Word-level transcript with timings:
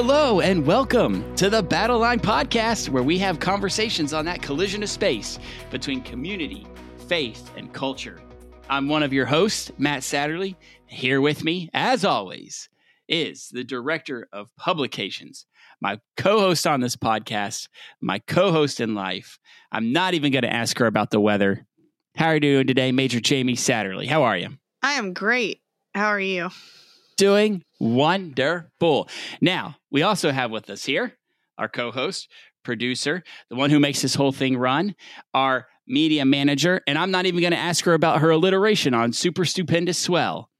Hello 0.00 0.38
and 0.38 0.64
welcome 0.64 1.34
to 1.34 1.50
the 1.50 1.60
Battle 1.60 1.98
Line 1.98 2.20
Podcast, 2.20 2.88
where 2.88 3.02
we 3.02 3.18
have 3.18 3.40
conversations 3.40 4.12
on 4.12 4.24
that 4.26 4.40
collision 4.40 4.84
of 4.84 4.88
space 4.88 5.40
between 5.72 6.02
community, 6.02 6.68
faith, 7.08 7.50
and 7.56 7.72
culture. 7.72 8.20
I'm 8.70 8.86
one 8.88 9.02
of 9.02 9.12
your 9.12 9.26
hosts, 9.26 9.72
Matt 9.76 10.02
Satterley. 10.02 10.54
Here 10.86 11.20
with 11.20 11.42
me, 11.42 11.68
as 11.74 12.04
always, 12.04 12.68
is 13.08 13.48
the 13.48 13.64
Director 13.64 14.28
of 14.32 14.54
Publications, 14.54 15.46
my 15.80 15.98
co 16.16 16.38
host 16.38 16.64
on 16.64 16.80
this 16.80 16.94
podcast, 16.94 17.66
my 18.00 18.20
co 18.20 18.52
host 18.52 18.78
in 18.78 18.94
life. 18.94 19.40
I'm 19.72 19.92
not 19.92 20.14
even 20.14 20.30
going 20.30 20.42
to 20.42 20.54
ask 20.54 20.78
her 20.78 20.86
about 20.86 21.10
the 21.10 21.18
weather. 21.18 21.66
How 22.14 22.26
are 22.26 22.34
you 22.34 22.40
doing 22.40 22.68
today, 22.68 22.92
Major 22.92 23.18
Jamie 23.18 23.56
Satterley? 23.56 24.06
How 24.06 24.22
are 24.22 24.36
you? 24.36 24.50
I 24.80 24.92
am 24.92 25.12
great. 25.12 25.60
How 25.92 26.06
are 26.06 26.20
you? 26.20 26.50
Doing 27.18 27.64
wonderful. 27.80 29.08
Now, 29.40 29.76
we 29.90 30.02
also 30.02 30.30
have 30.30 30.50
with 30.50 30.70
us 30.70 30.84
here 30.84 31.18
our 31.58 31.68
co 31.68 31.90
host, 31.90 32.28
producer, 32.62 33.24
the 33.50 33.56
one 33.56 33.70
who 33.70 33.80
makes 33.80 34.00
this 34.00 34.14
whole 34.14 34.32
thing 34.32 34.56
run, 34.56 34.94
our 35.34 35.66
media 35.86 36.24
manager, 36.24 36.80
and 36.86 36.96
I'm 36.96 37.10
not 37.10 37.26
even 37.26 37.40
going 37.40 37.52
to 37.52 37.58
ask 37.58 37.84
her 37.84 37.94
about 37.94 38.20
her 38.20 38.30
alliteration 38.30 38.94
on 38.94 39.12
super 39.12 39.44
stupendous 39.44 39.98
swell. 39.98 40.50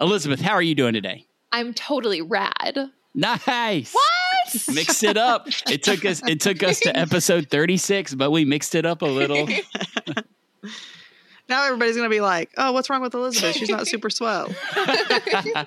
Elizabeth, 0.00 0.40
how 0.40 0.52
are 0.52 0.62
you 0.62 0.74
doing 0.74 0.92
today? 0.92 1.26
I'm 1.50 1.74
totally 1.74 2.22
rad. 2.22 2.90
Nice. 3.14 3.92
What? 3.92 4.68
Mix 4.74 5.02
it 5.02 5.16
up. 5.16 5.48
It 5.68 5.82
took 5.82 6.04
us 6.04 6.22
it 6.28 6.40
took 6.40 6.62
us 6.62 6.78
to 6.80 6.96
episode 6.96 7.48
36, 7.50 8.14
but 8.14 8.30
we 8.30 8.44
mixed 8.44 8.76
it 8.76 8.86
up 8.86 9.02
a 9.02 9.06
little. 9.06 9.46
now 11.48 11.64
everybody's 11.64 11.96
going 11.96 12.08
to 12.08 12.14
be 12.14 12.20
like, 12.20 12.52
"Oh, 12.56 12.70
what's 12.70 12.88
wrong 12.88 13.02
with 13.02 13.14
Elizabeth? 13.14 13.56
She's 13.56 13.68
not 13.68 13.88
super 13.88 14.08
swell." 14.08 14.48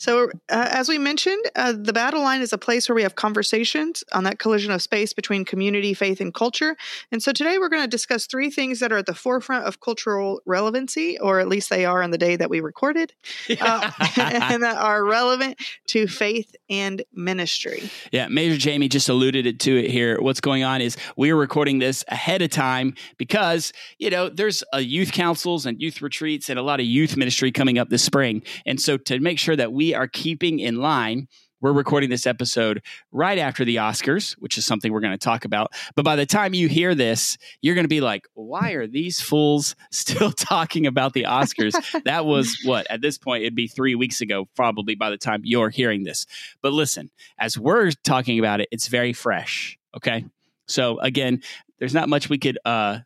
So, 0.00 0.30
uh, 0.48 0.68
as 0.70 0.88
we 0.88 0.96
mentioned, 0.96 1.44
uh, 1.56 1.74
the 1.76 1.92
battle 1.92 2.22
line 2.22 2.40
is 2.40 2.54
a 2.54 2.58
place 2.58 2.88
where 2.88 2.96
we 2.96 3.02
have 3.02 3.16
conversations 3.16 4.02
on 4.12 4.24
that 4.24 4.38
collision 4.38 4.72
of 4.72 4.80
space 4.80 5.12
between 5.12 5.44
community, 5.44 5.92
faith, 5.92 6.22
and 6.22 6.32
culture. 6.32 6.74
And 7.12 7.22
so, 7.22 7.32
today 7.32 7.58
we're 7.58 7.68
going 7.68 7.82
to 7.82 7.88
discuss 7.88 8.24
three 8.24 8.48
things 8.48 8.80
that 8.80 8.92
are 8.92 8.96
at 8.96 9.04
the 9.04 9.14
forefront 9.14 9.66
of 9.66 9.80
cultural 9.80 10.40
relevancy, 10.46 11.18
or 11.18 11.38
at 11.38 11.48
least 11.48 11.68
they 11.68 11.84
are 11.84 12.02
on 12.02 12.12
the 12.12 12.18
day 12.18 12.36
that 12.36 12.48
we 12.48 12.60
recorded, 12.60 13.12
uh, 13.60 13.90
and 14.16 14.62
that 14.62 14.78
are 14.78 15.04
relevant 15.04 15.58
to 15.88 16.06
faith 16.06 16.56
and 16.70 17.02
ministry. 17.12 17.90
Yeah, 18.10 18.28
Major 18.28 18.56
Jamie 18.56 18.88
just 18.88 19.10
alluded 19.10 19.60
to 19.60 19.76
it 19.76 19.90
here. 19.90 20.18
What's 20.22 20.40
going 20.40 20.64
on 20.64 20.80
is 20.80 20.96
we're 21.16 21.36
recording 21.36 21.78
this 21.78 22.06
ahead 22.08 22.40
of 22.40 22.48
time 22.48 22.94
because, 23.18 23.74
you 23.98 24.08
know, 24.08 24.30
there's 24.30 24.64
a 24.72 24.80
youth 24.80 25.12
councils 25.12 25.66
and 25.66 25.78
youth 25.78 26.00
retreats 26.00 26.48
and 26.48 26.58
a 26.58 26.62
lot 26.62 26.80
of 26.80 26.86
youth 26.86 27.18
ministry 27.18 27.52
coming 27.52 27.76
up 27.78 27.90
this 27.90 28.02
spring. 28.02 28.42
And 28.64 28.80
so, 28.80 28.96
to 28.96 29.20
make 29.20 29.38
sure 29.38 29.56
that 29.56 29.74
we 29.74 29.89
are 29.94 30.08
keeping 30.08 30.58
in 30.58 30.76
line. 30.76 31.28
We're 31.62 31.72
recording 31.72 32.08
this 32.08 32.26
episode 32.26 32.82
right 33.12 33.36
after 33.36 33.66
the 33.66 33.76
Oscars, 33.76 34.32
which 34.38 34.56
is 34.56 34.64
something 34.64 34.90
we're 34.90 35.00
going 35.00 35.12
to 35.12 35.18
talk 35.18 35.44
about. 35.44 35.74
But 35.94 36.06
by 36.06 36.16
the 36.16 36.24
time 36.24 36.54
you 36.54 36.68
hear 36.68 36.94
this, 36.94 37.36
you're 37.60 37.74
going 37.74 37.84
to 37.84 37.88
be 37.88 38.00
like, 38.00 38.26
why 38.32 38.70
are 38.72 38.86
these 38.86 39.20
fools 39.20 39.76
still 39.90 40.32
talking 40.32 40.86
about 40.86 41.12
the 41.12 41.24
Oscars? 41.24 41.74
that 42.04 42.24
was 42.24 42.58
what, 42.64 42.86
at 42.90 43.02
this 43.02 43.18
point, 43.18 43.42
it'd 43.42 43.54
be 43.54 43.68
three 43.68 43.94
weeks 43.94 44.22
ago, 44.22 44.48
probably 44.56 44.94
by 44.94 45.10
the 45.10 45.18
time 45.18 45.42
you're 45.44 45.68
hearing 45.68 46.04
this. 46.04 46.24
But 46.62 46.72
listen, 46.72 47.10
as 47.38 47.58
we're 47.58 47.90
talking 48.04 48.38
about 48.38 48.62
it, 48.62 48.68
it's 48.70 48.88
very 48.88 49.12
fresh. 49.12 49.78
Okay. 49.94 50.24
So 50.66 50.98
again, 51.00 51.42
there's 51.78 51.94
not 51.94 52.08
much 52.08 52.30
we 52.30 52.38
could 52.38 52.58
uh, 52.64 53.00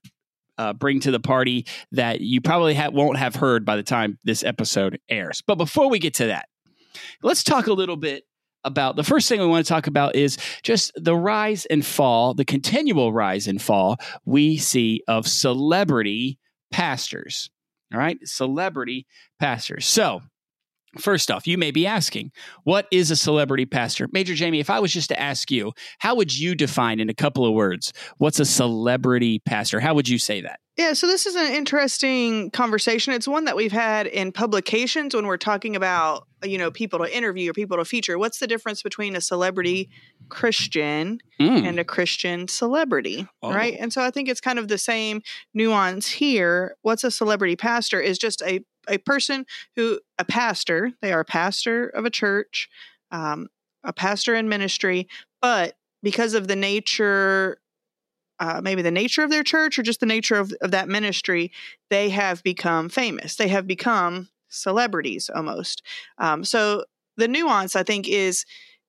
uh, 0.59 0.73
bring 0.75 1.01
to 1.01 1.11
the 1.11 1.21
party 1.21 1.67
that 1.93 2.21
you 2.21 2.41
probably 2.41 2.75
ha- 2.75 2.91
won't 2.91 3.17
have 3.17 3.35
heard 3.35 3.65
by 3.65 3.77
the 3.77 3.83
time 3.83 4.19
this 4.25 4.45
episode 4.45 5.01
airs. 5.09 5.43
But 5.47 5.57
before 5.57 5.89
we 5.89 5.99
get 5.99 6.15
to 6.15 6.27
that, 6.29 6.49
Let's 7.23 7.43
talk 7.43 7.67
a 7.67 7.73
little 7.73 7.97
bit 7.97 8.25
about 8.65 8.97
the 8.97 9.05
first 9.05 9.29
thing 9.29 9.41
we 9.41 9.47
want 9.47 9.65
to 9.65 9.69
talk 9.69 9.87
about 9.87 10.17
is 10.17 10.39
just 10.63 10.93
the 10.97 11.15
rise 11.15 11.67
and 11.67 11.85
fall, 11.85 12.35
the 12.35 12.45
continual 12.45 13.13
rise 13.13 13.47
and 13.47 13.61
fall 13.61 13.97
we 14.25 14.57
see 14.57 15.03
of 15.07 15.29
celebrity 15.29 16.39
pastors. 16.71 17.51
All 17.93 18.01
right, 18.01 18.19
celebrity 18.25 19.07
pastors. 19.39 19.87
So, 19.87 20.23
First 20.99 21.31
off, 21.31 21.47
you 21.47 21.59
may 21.59 21.71
be 21.71 21.87
asking, 21.87 22.31
what 22.63 22.87
is 22.93 23.11
a 23.11 23.17
celebrity 23.17 23.67
pastor? 23.67 24.09
Major 24.13 24.35
Jamie, 24.35 24.61
if 24.61 24.71
I 24.71 24.81
was 24.81 24.93
just 24.93 25.09
to 25.09 25.21
ask 25.21 25.51
you, 25.51 25.73
how 25.99 26.15
would 26.15 26.37
you 26.37 26.55
define 26.55 27.01
in 27.01 27.09
a 27.09 27.15
couple 27.15 27.45
of 27.45 27.53
words 27.53 27.93
what's 28.19 28.39
a 28.39 28.45
celebrity 28.45 29.41
pastor? 29.41 29.81
How 29.81 29.95
would 29.95 30.09
you 30.09 30.19
say 30.19 30.41
that? 30.43 30.61
Yeah, 30.77 30.93
so 30.93 31.07
this 31.07 31.27
is 31.27 31.37
an 31.37 31.53
interesting 31.53 32.51
conversation. 32.51 33.15
It's 33.15 33.29
one 33.29 33.45
that 33.45 33.57
we've 33.57 33.73
had 33.73 34.07
in 34.07 34.33
publications 34.33 35.15
when 35.15 35.27
we're 35.27 35.37
talking 35.37 35.77
about, 35.77 36.27
you 36.45 36.59
know, 36.59 36.71
people 36.71 36.99
to 37.01 37.17
interview 37.17 37.51
or 37.51 37.55
people 37.55 37.77
to 37.77 37.85
feature. 37.85 38.19
What's 38.19 38.39
the 38.39 38.47
difference 38.47 38.83
between 38.83 39.17
a 39.17 39.21
celebrity 39.21 39.91
Christian 40.29 41.21
mm. 41.41 41.69
and 41.69 41.79
a 41.79 41.85
Christian 41.85 42.49
celebrity, 42.49 43.27
oh. 43.43 43.53
right? 43.53 43.77
And 43.79 43.93
so 43.93 44.03
I 44.03 44.11
think 44.11 44.29
it's 44.29 44.41
kind 44.41 44.59
of 44.59 44.69
the 44.69 44.79
same 44.79 45.23
nuance 45.53 46.09
here. 46.09 46.77
What's 46.83 47.05
a 47.05 47.11
celebrity 47.11 47.57
pastor 47.57 48.01
is 48.01 48.19
just 48.19 48.43
a 48.43 48.65
a 48.87 48.99
person 48.99 49.47
who 49.77 49.99
a 50.19 50.27
pastor, 50.27 50.93
they 51.01 51.11
are 51.11 51.21
a 51.21 51.25
pastor 51.25 51.89
of 51.89 52.05
a 52.05 52.11
church, 52.11 52.69
um, 53.11 53.49
a 53.83 53.95
pastor 53.95 54.35
in 54.35 54.47
ministry, 54.47 55.09
but 55.41 55.77
because 56.03 56.35
of 56.35 56.49
the 56.49 56.57
nature 56.57 57.59
uh, 58.41 58.61
maybe 58.63 58.83
the 58.83 58.91
nature 58.91 59.23
of 59.23 59.31
their 59.31 59.43
church 59.43 59.79
or 59.79 59.83
just 59.83 60.01
the 60.01 60.07
nature 60.07 60.35
of, 60.35 60.53
of 60.61 60.73
that 60.73 60.89
ministry, 60.89 61.53
they 61.89 62.09
have 62.11 62.43
become 62.43 62.89
famous. 62.89 63.37
They 63.37 63.49
have 63.49 63.67
become 63.67 64.29
celebrities 64.55 65.31
almost. 65.35 65.83
Um, 66.19 66.45
so 66.45 66.85
the 67.17 67.29
nuance, 67.29 67.77
I 67.77 67.83
think, 67.83 68.09
is 68.09 68.45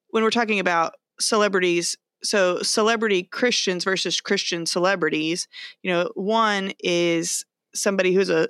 when 0.10 0.24
we're 0.24 0.32
talking 0.32 0.60
about 0.60 0.94
celebrities. 1.20 1.96
So 2.24 2.62
celebrity 2.62 3.24
Christians 3.24 3.84
versus 3.84 4.22
Christian 4.22 4.66
celebrities. 4.66 5.48
You 5.84 5.92
know, 5.92 6.12
one 6.16 6.74
is 6.80 7.46
somebody 7.74 8.14
who's 8.14 8.30
a 8.30 8.48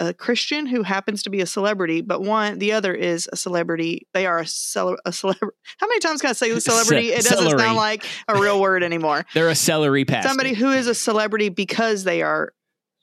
a 0.00 0.14
Christian 0.14 0.64
who 0.64 0.82
happens 0.82 1.22
to 1.24 1.30
be 1.30 1.42
a 1.42 1.46
celebrity, 1.46 2.00
but 2.00 2.22
one 2.22 2.58
the 2.58 2.72
other 2.72 2.94
is 2.94 3.28
a 3.32 3.36
celebrity. 3.36 4.06
They 4.14 4.24
are 4.26 4.38
a, 4.38 4.46
cele- 4.46 4.96
a 5.04 5.12
celebrity. 5.12 5.56
How 5.76 5.86
many 5.86 6.00
times 6.00 6.22
can 6.22 6.30
I 6.30 6.32
say 6.32 6.58
celebrity? 6.58 7.08
it 7.10 7.22
doesn't 7.22 7.58
sound 7.58 7.76
like 7.76 8.04
a 8.26 8.40
real 8.40 8.60
word 8.60 8.82
anymore. 8.82 9.26
They're 9.34 9.50
a 9.50 9.54
celery 9.54 10.06
pastor. 10.06 10.28
Somebody 10.28 10.54
who 10.54 10.72
is 10.72 10.86
a 10.86 10.94
celebrity 10.94 11.50
because 11.50 12.04
they 12.04 12.22
are 12.22 12.54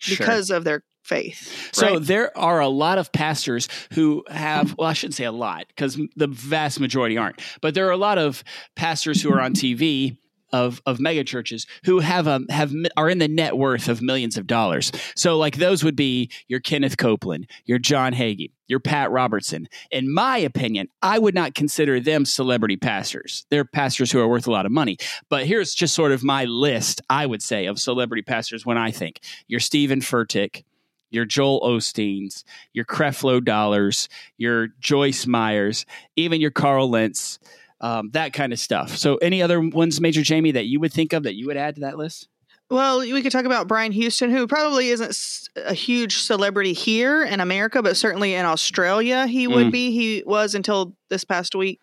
because 0.10 0.48
sure. 0.48 0.58
of 0.58 0.64
their 0.64 0.84
faith. 1.08 1.70
So 1.74 1.94
right? 1.94 2.04
there 2.04 2.38
are 2.38 2.60
a 2.60 2.68
lot 2.68 2.98
of 2.98 3.12
pastors 3.12 3.68
who 3.94 4.24
have, 4.30 4.76
well, 4.78 4.90
I 4.90 4.94
shouldn't 4.94 5.16
say 5.16 5.24
a 5.24 5.32
lot 5.32 5.66
because 5.68 6.00
the 6.16 6.28
vast 6.28 6.80
majority 6.80 7.18
aren't, 7.18 7.42
but 7.62 7.74
there 7.74 7.88
are 7.88 7.92
a 7.92 7.98
lot 7.98 8.18
of 8.18 8.44
pastors 8.76 9.22
who 9.22 9.32
are 9.32 9.42
on 9.42 9.54
TV 9.54 10.18
of 10.54 10.82
of 10.86 11.00
mega 11.00 11.24
churches 11.24 11.68
who 11.84 12.00
have 12.00 12.28
um 12.28 12.48
have 12.50 12.74
are 12.96 13.10
in 13.10 13.18
the 13.18 13.28
net 13.28 13.58
worth 13.58 13.90
of 13.90 14.02
millions 14.02 14.38
of 14.38 14.48
dollars. 14.48 14.92
So 15.16 15.38
like 15.38 15.58
those 15.58 15.84
would 15.84 15.96
be 15.96 16.32
your 16.48 16.60
Kenneth 16.60 16.98
Copeland, 16.98 17.50
your 17.66 17.80
John 17.80 18.14
Hagee, 18.14 18.52
your 18.68 18.80
Pat 18.80 19.12
Robertson. 19.12 19.68
In 19.92 20.14
my 20.14 20.38
opinion, 20.38 20.88
I 21.02 21.20
would 21.20 21.36
not 21.36 21.56
consider 21.56 22.00
them 22.00 22.26
celebrity 22.26 22.78
pastors. 22.78 23.46
They're 23.50 23.66
pastors 23.66 24.12
who 24.12 24.20
are 24.20 24.28
worth 24.28 24.48
a 24.48 24.52
lot 24.52 24.66
of 24.66 24.72
money. 24.72 24.98
But 25.30 25.46
here's 25.46 25.74
just 25.74 25.94
sort 25.94 26.12
of 26.12 26.24
my 26.24 26.46
list, 26.46 27.02
I 27.10 27.26
would 27.26 27.42
say, 27.42 27.66
of 27.66 27.80
celebrity 27.80 28.22
pastors 28.22 28.66
when 28.66 28.78
I 28.78 28.92
think. 28.92 29.22
Your 29.48 29.60
Stephen 29.60 30.00
Furtick, 30.00 30.64
your 31.10 31.26
Joel 31.26 31.62
Osteens, 31.62 32.44
your 32.74 32.86
Creflo 32.86 33.44
Dollars, 33.44 34.10
your 34.38 34.68
Joyce 34.80 35.26
Meyers, 35.26 35.86
even 36.16 36.42
your 36.42 36.52
Carl 36.52 36.90
Lentz 36.90 37.40
um, 37.82 38.10
that 38.14 38.34
kind 38.34 38.54
of 38.54 38.60
stuff. 38.60 38.98
So, 38.98 39.18
any 39.18 39.42
other 39.42 39.60
ones, 39.60 40.02
Major 40.02 40.22
Jamie, 40.22 40.52
that 40.52 40.66
you 40.66 40.80
would 40.80 40.94
think 40.94 41.14
of 41.14 41.24
that 41.24 41.36
you 41.36 41.48
would 41.48 41.58
add 41.58 41.76
to 41.76 41.82
that 41.82 41.98
list? 41.98 42.28
Well, 42.70 43.00
we 43.00 43.22
could 43.22 43.32
talk 43.32 43.46
about 43.46 43.70
Brian 43.70 43.94
Houston, 43.94 44.30
who 44.30 44.46
probably 44.46 44.90
isn't 44.90 45.48
a 45.56 45.74
huge 45.74 46.18
celebrity 46.18 46.74
here 46.74 47.24
in 47.24 47.40
America, 47.40 47.82
but 47.82 47.96
certainly 47.96 48.34
in 48.34 48.46
Australia 48.46 49.26
he 49.26 49.48
would 49.48 49.68
mm. 49.68 49.72
be. 49.72 49.92
He 49.92 50.24
was 50.26 50.54
until 50.54 50.94
this 51.10 51.24
past 51.24 51.56
week, 51.56 51.80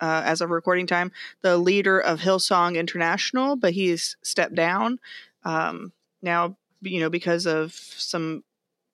uh, 0.00 0.22
as 0.24 0.40
of 0.40 0.50
recording 0.50 0.86
time, 0.86 1.10
the 1.40 1.56
leader 1.56 1.98
of 1.98 2.20
Hillsong 2.20 2.76
International, 2.76 3.56
but 3.56 3.72
he's 3.72 4.16
stepped 4.22 4.54
down 4.54 5.00
um, 5.44 5.92
now. 6.20 6.56
You 6.84 6.98
know, 6.98 7.10
because 7.10 7.46
of 7.46 7.72
some 7.72 8.42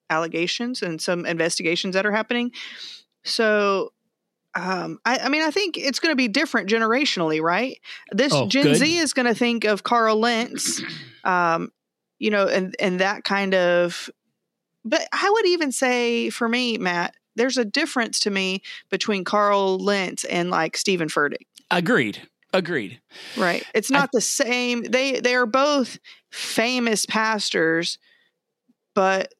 allegations 0.09 0.81
and 0.81 1.01
some 1.01 1.25
investigations 1.25 1.95
that 1.95 2.05
are 2.05 2.11
happening. 2.11 2.51
So 3.23 3.93
um, 4.55 4.99
I, 5.05 5.19
I, 5.19 5.29
mean, 5.29 5.43
I 5.43 5.51
think 5.51 5.77
it's 5.77 5.99
going 5.99 6.11
to 6.11 6.17
be 6.17 6.27
different 6.27 6.69
generationally, 6.69 7.41
right? 7.41 7.79
This 8.11 8.33
oh, 8.33 8.47
Gen 8.47 8.63
good. 8.63 8.77
Z 8.77 8.97
is 8.97 9.13
going 9.13 9.27
to 9.27 9.35
think 9.35 9.63
of 9.63 9.83
Carl 9.83 10.19
Lentz, 10.19 10.81
um, 11.23 11.71
you 12.17 12.31
know, 12.31 12.47
and 12.47 12.75
and 12.79 12.99
that 12.99 13.23
kind 13.23 13.53
of. 13.53 14.09
But 14.83 15.07
I 15.11 15.29
would 15.29 15.45
even 15.45 15.71
say, 15.71 16.29
for 16.29 16.47
me, 16.47 16.77
Matt, 16.77 17.13
there's 17.35 17.57
a 17.57 17.65
difference 17.65 18.19
to 18.21 18.31
me 18.31 18.61
between 18.89 19.23
Carl 19.23 19.77
Lentz 19.77 20.23
and 20.25 20.49
like 20.49 20.77
Stephen 20.77 21.09
Furtick. 21.09 21.45
Agreed. 21.69 22.27
Agreed. 22.51 22.99
Right. 23.37 23.63
It's 23.75 23.91
not 23.91 24.05
I, 24.05 24.09
the 24.13 24.21
same. 24.21 24.83
They 24.83 25.19
they 25.19 25.35
are 25.35 25.45
both 25.45 25.99
famous 26.31 27.05
pastors, 27.05 27.99
but 28.95 29.33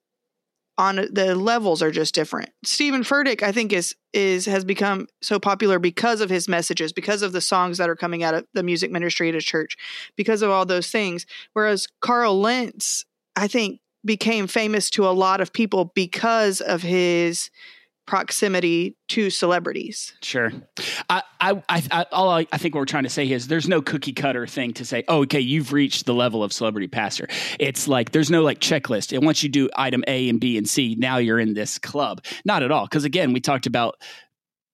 on 0.79 0.95
the 1.11 1.35
levels 1.35 1.81
are 1.81 1.91
just 1.91 2.15
different. 2.15 2.51
Stephen 2.63 3.03
Furtick, 3.03 3.43
I 3.43 3.51
think, 3.51 3.73
is 3.73 3.95
is 4.13 4.45
has 4.45 4.63
become 4.63 5.07
so 5.21 5.37
popular 5.37 5.77
because 5.77 6.21
of 6.21 6.29
his 6.29 6.47
messages, 6.47 6.93
because 6.93 7.21
of 7.21 7.33
the 7.33 7.41
songs 7.41 7.77
that 7.77 7.89
are 7.89 7.97
coming 7.97 8.23
out 8.23 8.33
of 8.33 8.45
the 8.53 8.63
music 8.63 8.89
ministry 8.89 9.27
at 9.27 9.35
his 9.35 9.43
church, 9.43 9.75
because 10.15 10.41
of 10.41 10.49
all 10.49 10.65
those 10.65 10.89
things. 10.89 11.25
Whereas 11.51 11.85
Carl 11.99 12.39
Lentz, 12.39 13.03
I 13.35 13.49
think, 13.49 13.81
became 14.05 14.47
famous 14.47 14.89
to 14.91 15.05
a 15.05 15.11
lot 15.11 15.41
of 15.41 15.51
people 15.51 15.91
because 15.93 16.61
of 16.61 16.81
his 16.81 17.49
proximity 18.09 18.97
to 19.07 19.29
celebrities. 19.29 20.15
Sure. 20.23 20.51
I, 21.11 21.21
I, 21.39 21.61
I, 21.69 22.05
all 22.11 22.31
I, 22.31 22.47
I 22.51 22.57
think 22.57 22.73
what 22.73 22.79
we're 22.79 22.85
trying 22.85 23.03
to 23.03 23.09
say 23.09 23.29
is 23.29 23.47
there's 23.47 23.67
no 23.67 23.83
cookie 23.83 24.13
cutter 24.13 24.47
thing 24.47 24.73
to 24.73 24.83
say, 24.83 25.03
oh, 25.07 25.21
okay, 25.21 25.39
you've 25.39 25.73
reached 25.73 26.07
the 26.07 26.15
level 26.15 26.43
of 26.43 26.51
celebrity 26.51 26.87
pastor. 26.87 27.27
It's 27.59 27.87
like 27.87 28.11
there's 28.11 28.31
no 28.31 28.41
like 28.41 28.57
checklist. 28.57 29.15
And 29.15 29.23
once 29.27 29.43
you 29.43 29.49
do 29.49 29.69
item 29.75 30.03
A 30.07 30.27
and 30.27 30.39
B 30.39 30.57
and 30.57 30.67
C, 30.67 30.95
now 30.97 31.17
you're 31.17 31.39
in 31.39 31.53
this 31.53 31.77
club. 31.77 32.25
Not 32.45 32.63
at 32.63 32.71
all. 32.71 32.85
Because 32.85 33.03
again, 33.03 33.31
we 33.31 33.41
talked 33.41 33.67
about 33.67 34.01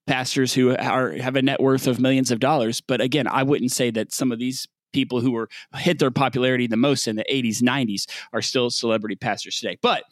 pastors 0.06 0.54
who 0.54 0.74
are 0.74 1.12
have 1.12 1.36
a 1.36 1.42
net 1.42 1.60
worth 1.60 1.86
of 1.86 2.00
millions 2.00 2.30
of 2.30 2.40
dollars. 2.40 2.80
But 2.80 3.02
again, 3.02 3.26
I 3.26 3.42
wouldn't 3.42 3.70
say 3.70 3.90
that 3.90 4.14
some 4.14 4.32
of 4.32 4.38
these 4.38 4.66
people 4.96 5.20
who 5.20 5.30
were 5.30 5.46
hit 5.74 5.98
their 5.98 6.10
popularity 6.10 6.66
the 6.66 6.76
most 6.76 7.06
in 7.06 7.16
the 7.16 7.24
80s 7.30 7.60
90s 7.62 8.06
are 8.32 8.40
still 8.40 8.70
celebrity 8.70 9.14
pastors 9.14 9.60
today 9.60 9.76
but 9.82 10.04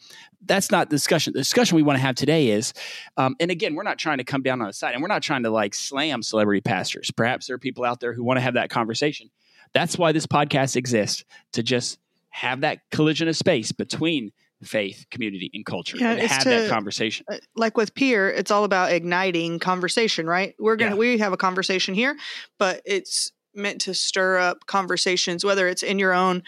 that's 0.45 0.71
not 0.71 0.91
the 0.91 0.97
discussion 0.97 1.33
the 1.33 1.39
discussion 1.41 1.75
we 1.75 1.83
want 1.83 1.97
to 1.97 2.03
have 2.03 2.15
today 2.15 2.51
is 2.51 2.75
um, 3.17 3.35
and 3.41 3.51
again 3.51 3.75
we're 3.75 3.83
not 3.83 3.99
trying 3.99 4.19
to 4.19 4.25
come 4.25 4.43
down 4.43 4.61
on 4.61 4.67
the 4.67 4.75
side 4.75 4.93
and 4.93 5.01
we're 5.01 5.09
not 5.09 5.23
trying 5.23 5.43
to 5.43 5.49
like 5.49 5.73
slam 5.75 6.23
celebrity 6.23 6.61
pastors 6.61 7.11
perhaps 7.11 7.47
there 7.47 7.55
are 7.55 7.59
people 7.59 7.83
out 7.83 7.99
there 8.01 8.13
who 8.13 8.23
want 8.23 8.37
to 8.37 8.43
have 8.43 8.53
that 8.55 8.69
conversation 8.69 9.31
that's 9.73 9.97
why 9.97 10.13
this 10.13 10.27
podcast 10.27 10.77
exists 10.77 11.25
to 11.53 11.63
just 11.63 11.99
have 12.29 12.61
that 12.61 12.81
collision 12.91 13.27
of 13.27 13.37
space 13.37 13.73
between 13.73 14.33
faith, 14.63 15.05
community, 15.11 15.51
and 15.53 15.67
culture, 15.67 15.97
Yeah, 15.99 16.13
and 16.13 16.21
have 16.23 16.43
to- 16.45 16.49
that 16.49 16.71
conversation. 16.71 17.27
Uh, 17.31 17.37
Like 17.55 17.77
with 17.77 17.95
peer, 17.95 18.31
it's 18.31 18.51
all 18.51 18.65
about 18.65 18.93
igniting 18.93 19.59
conversation, 19.59 20.27
right? 20.27 20.55
We're 20.59 20.77
gonna 20.77 20.93
Yeah. 20.93 20.97
we 20.97 21.19
have 21.19 21.33
a 21.35 21.37
conversation 21.37 21.93
here, 21.95 22.17
but 22.59 22.81
it's 22.87 23.31
meant 23.55 23.81
to 23.83 23.95
stir 23.95 24.39
up 24.39 24.67
conversations, 24.67 25.45
whether 25.45 25.69
it's 25.69 25.83
in 25.83 25.99
your 25.99 26.13
own 26.13 26.43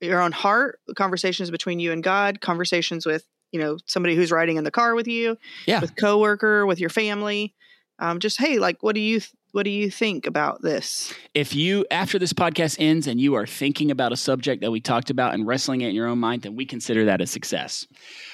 your 0.00 0.20
own 0.20 0.32
heart, 0.32 0.80
conversations 0.96 1.50
between 1.50 1.78
you 1.78 1.92
and 1.92 2.02
God, 2.02 2.40
conversations 2.40 3.06
with 3.06 3.24
you 3.52 3.60
know 3.60 3.78
somebody 3.86 4.16
who's 4.16 4.32
riding 4.32 4.56
in 4.56 4.64
the 4.64 4.70
car 4.70 4.94
with 4.94 5.06
you, 5.06 5.36
Yeah. 5.66 5.80
with 5.80 5.94
coworker, 5.96 6.66
with 6.66 6.80
your 6.80 6.90
family. 6.90 7.54
Um, 7.98 8.18
just 8.18 8.38
hey, 8.40 8.58
like, 8.58 8.82
what 8.82 8.94
do 8.94 9.00
you 9.00 9.20
th- 9.20 9.30
what 9.52 9.64
do 9.64 9.70
you 9.70 9.90
think 9.90 10.26
about 10.26 10.62
this? 10.62 11.12
If 11.34 11.54
you, 11.54 11.84
after 11.90 12.18
this 12.18 12.32
podcast 12.32 12.76
ends, 12.80 13.06
and 13.06 13.20
you 13.20 13.34
are 13.34 13.46
thinking 13.46 13.90
about 13.90 14.10
a 14.10 14.16
subject 14.16 14.62
that 14.62 14.70
we 14.70 14.80
talked 14.80 15.10
about 15.10 15.34
and 15.34 15.46
wrestling 15.46 15.82
it 15.82 15.90
in 15.90 15.94
your 15.94 16.06
own 16.06 16.18
mind, 16.18 16.40
then 16.40 16.56
we 16.56 16.64
consider 16.64 17.04
that 17.04 17.20
a 17.20 17.26
success. 17.26 17.86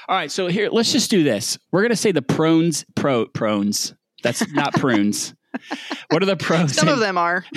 All 0.08 0.14
right, 0.14 0.30
so 0.30 0.46
here, 0.46 0.68
let's 0.70 0.92
just 0.92 1.10
do 1.10 1.24
this. 1.24 1.58
We're 1.72 1.80
going 1.82 1.90
to 1.90 1.96
say 1.96 2.12
the 2.12 2.22
prones, 2.22 2.84
pro 2.94 3.26
prones. 3.26 3.94
That's 4.22 4.48
not 4.52 4.74
prunes. 4.74 5.34
What 6.10 6.22
are 6.22 6.26
the 6.26 6.36
pros? 6.36 6.74
Some 6.74 6.88
of 6.88 6.98
them 6.98 7.18
are. 7.18 7.44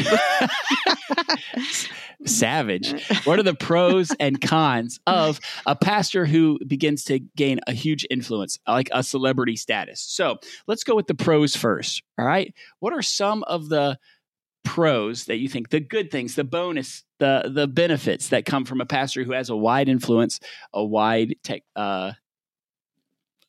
savage. 2.25 2.93
What 3.23 3.39
are 3.39 3.43
the 3.43 3.55
pros 3.55 4.11
and 4.19 4.39
cons 4.39 4.99
of 5.07 5.39
a 5.65 5.75
pastor 5.75 6.25
who 6.25 6.59
begins 6.65 7.03
to 7.05 7.19
gain 7.19 7.59
a 7.67 7.73
huge 7.73 8.05
influence, 8.09 8.59
like 8.67 8.89
a 8.91 9.03
celebrity 9.03 9.55
status? 9.55 10.01
So 10.01 10.37
let's 10.67 10.83
go 10.83 10.95
with 10.95 11.07
the 11.07 11.15
pros 11.15 11.55
first. 11.55 12.03
All 12.17 12.25
right. 12.25 12.53
What 12.79 12.93
are 12.93 13.01
some 13.01 13.43
of 13.43 13.69
the 13.69 13.97
pros 14.63 15.25
that 15.25 15.37
you 15.37 15.49
think 15.49 15.69
the 15.69 15.79
good 15.79 16.11
things 16.11 16.35
the 16.35 16.43
bonus 16.43 17.03
the 17.17 17.51
the 17.51 17.67
benefits 17.67 18.29
that 18.29 18.45
come 18.45 18.63
from 18.63 18.79
a 18.79 18.85
pastor 18.85 19.23
who 19.23 19.31
has 19.31 19.49
a 19.49 19.55
wide 19.55 19.89
influence 19.89 20.39
a 20.71 20.85
wide 20.85 21.35
tech 21.43 21.63
uh 21.75 22.11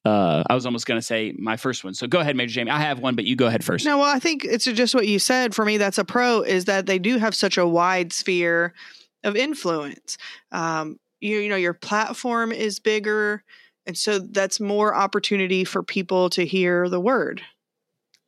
uh, 0.04 0.42
I 0.48 0.54
was 0.54 0.66
almost 0.66 0.86
going 0.86 0.98
to 0.98 1.06
say 1.06 1.32
my 1.38 1.56
first 1.56 1.84
one. 1.84 1.94
So 1.94 2.06
go 2.06 2.20
ahead, 2.20 2.36
Major 2.36 2.54
Jamie. 2.54 2.70
I 2.70 2.80
have 2.80 2.98
one, 2.98 3.14
but 3.14 3.24
you 3.24 3.36
go 3.36 3.46
ahead 3.46 3.64
first. 3.64 3.84
No, 3.84 3.98
well, 3.98 4.14
I 4.14 4.18
think 4.18 4.44
it's 4.44 4.64
just 4.64 4.94
what 4.94 5.06
you 5.06 5.18
said. 5.18 5.54
For 5.54 5.64
me, 5.64 5.76
that's 5.76 5.98
a 5.98 6.04
pro 6.04 6.42
is 6.42 6.64
that 6.64 6.86
they 6.86 6.98
do 6.98 7.18
have 7.18 7.34
such 7.34 7.56
a 7.56 7.66
wide 7.66 8.12
sphere 8.12 8.74
of 9.22 9.36
influence. 9.36 10.18
Um, 10.50 10.98
you, 11.20 11.38
you 11.38 11.48
know, 11.48 11.56
your 11.56 11.74
platform 11.74 12.50
is 12.50 12.80
bigger, 12.80 13.44
and 13.86 13.96
so 13.96 14.18
that's 14.18 14.58
more 14.58 14.94
opportunity 14.94 15.62
for 15.62 15.84
people 15.84 16.30
to 16.30 16.44
hear 16.44 16.88
the 16.88 17.00
word. 17.00 17.42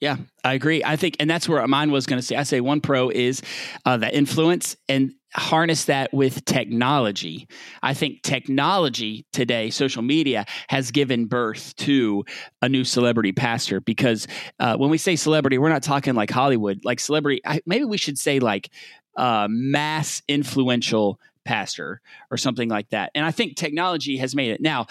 Yeah, 0.01 0.17
I 0.45 0.55
agree. 0.55 0.85
I 0.85 0.97
think, 0.97 1.17
and 1.19 1.31
that's 1.31 1.49
where 1.49 1.67
mine 1.67 1.91
was 1.91 2.07
going 2.07 2.21
to 2.21 2.27
say. 2.27 2.37
I 2.37 2.43
say 2.43 2.61
one 2.61 2.81
pro 2.81 3.09
is 3.09 3.43
uh, 3.85 3.97
the 3.97 4.15
influence 4.15 4.77
and 4.89 5.13
harness 5.37 5.87
that 5.87 6.13
with 6.13 6.45
technology. 6.45 7.49
I 7.83 7.95
think 7.95 8.23
technology 8.23 9.27
today, 9.33 9.71
social 9.71 10.03
media, 10.03 10.45
has 10.69 10.91
given 10.91 11.27
birth 11.27 11.75
to 11.77 12.25
a 12.63 12.69
new 12.69 12.85
celebrity 12.85 13.33
pastor 13.33 13.81
because 13.81 14.27
uh, 14.61 14.77
when 14.77 14.91
we 14.91 14.99
say 14.99 15.17
celebrity, 15.17 15.59
we're 15.59 15.71
not 15.71 15.83
talking 15.83 16.15
like 16.15 16.31
Hollywood, 16.31 16.85
like 16.85 17.01
celebrity. 17.01 17.41
I, 17.45 17.61
maybe 17.67 17.85
we 17.85 17.99
should 17.99 18.19
say 18.19 18.39
like 18.39 18.71
uh, 19.17 19.49
mass 19.51 20.23
influential 20.29 21.21
pastor 21.45 22.01
or 22.31 22.37
something 22.37 22.69
like 22.69 22.91
that. 22.91 23.11
And 23.15 23.25
I 23.25 23.31
think 23.31 23.57
technology 23.57 24.17
has 24.19 24.35
made 24.35 24.51
it. 24.51 24.61
Now, 24.61 24.87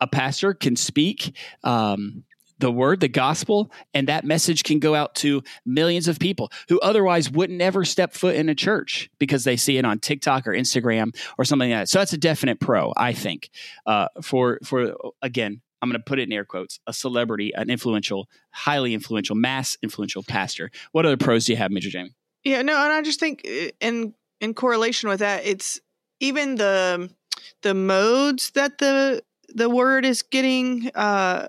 a 0.00 0.06
pastor 0.06 0.52
can 0.52 0.76
speak. 0.76 1.34
Um, 1.64 2.24
the 2.58 2.70
word, 2.70 3.00
the 3.00 3.08
gospel, 3.08 3.70
and 3.94 4.08
that 4.08 4.24
message 4.24 4.64
can 4.64 4.78
go 4.78 4.94
out 4.94 5.14
to 5.16 5.42
millions 5.64 6.08
of 6.08 6.18
people 6.18 6.50
who 6.68 6.80
otherwise 6.80 7.30
wouldn't 7.30 7.60
ever 7.60 7.84
step 7.84 8.12
foot 8.12 8.36
in 8.36 8.48
a 8.48 8.54
church 8.54 9.10
because 9.18 9.44
they 9.44 9.56
see 9.56 9.78
it 9.78 9.84
on 9.84 9.98
TikTok 9.98 10.46
or 10.46 10.52
Instagram 10.52 11.16
or 11.38 11.44
something 11.44 11.70
like 11.70 11.80
that. 11.80 11.88
So 11.88 11.98
that's 11.98 12.12
a 12.12 12.18
definite 12.18 12.60
pro, 12.60 12.92
I 12.96 13.12
think, 13.12 13.50
uh, 13.86 14.08
for 14.22 14.58
for 14.64 14.94
again. 15.22 15.60
I'm 15.82 15.90
going 15.90 16.00
to 16.00 16.04
put 16.04 16.18
it 16.18 16.22
in 16.22 16.32
air 16.32 16.46
quotes: 16.46 16.80
a 16.86 16.92
celebrity, 16.92 17.52
an 17.54 17.68
influential, 17.68 18.28
highly 18.50 18.94
influential, 18.94 19.36
mass 19.36 19.76
influential 19.82 20.22
pastor. 20.22 20.70
What 20.92 21.04
other 21.04 21.18
pros 21.18 21.44
do 21.44 21.52
you 21.52 21.58
have, 21.58 21.70
Major 21.70 21.90
Jamie? 21.90 22.14
Yeah, 22.44 22.62
no, 22.62 22.74
and 22.82 22.92
I 22.92 23.02
just 23.02 23.20
think 23.20 23.42
uh, 23.46 23.70
in 23.80 24.14
in 24.40 24.54
correlation 24.54 25.10
with 25.10 25.20
that, 25.20 25.44
it's 25.44 25.80
even 26.20 26.56
the 26.56 27.10
the 27.62 27.74
modes 27.74 28.50
that 28.52 28.78
the 28.78 29.22
the 29.54 29.68
word 29.68 30.04
is 30.04 30.22
getting 30.22 30.90
uh 30.94 31.48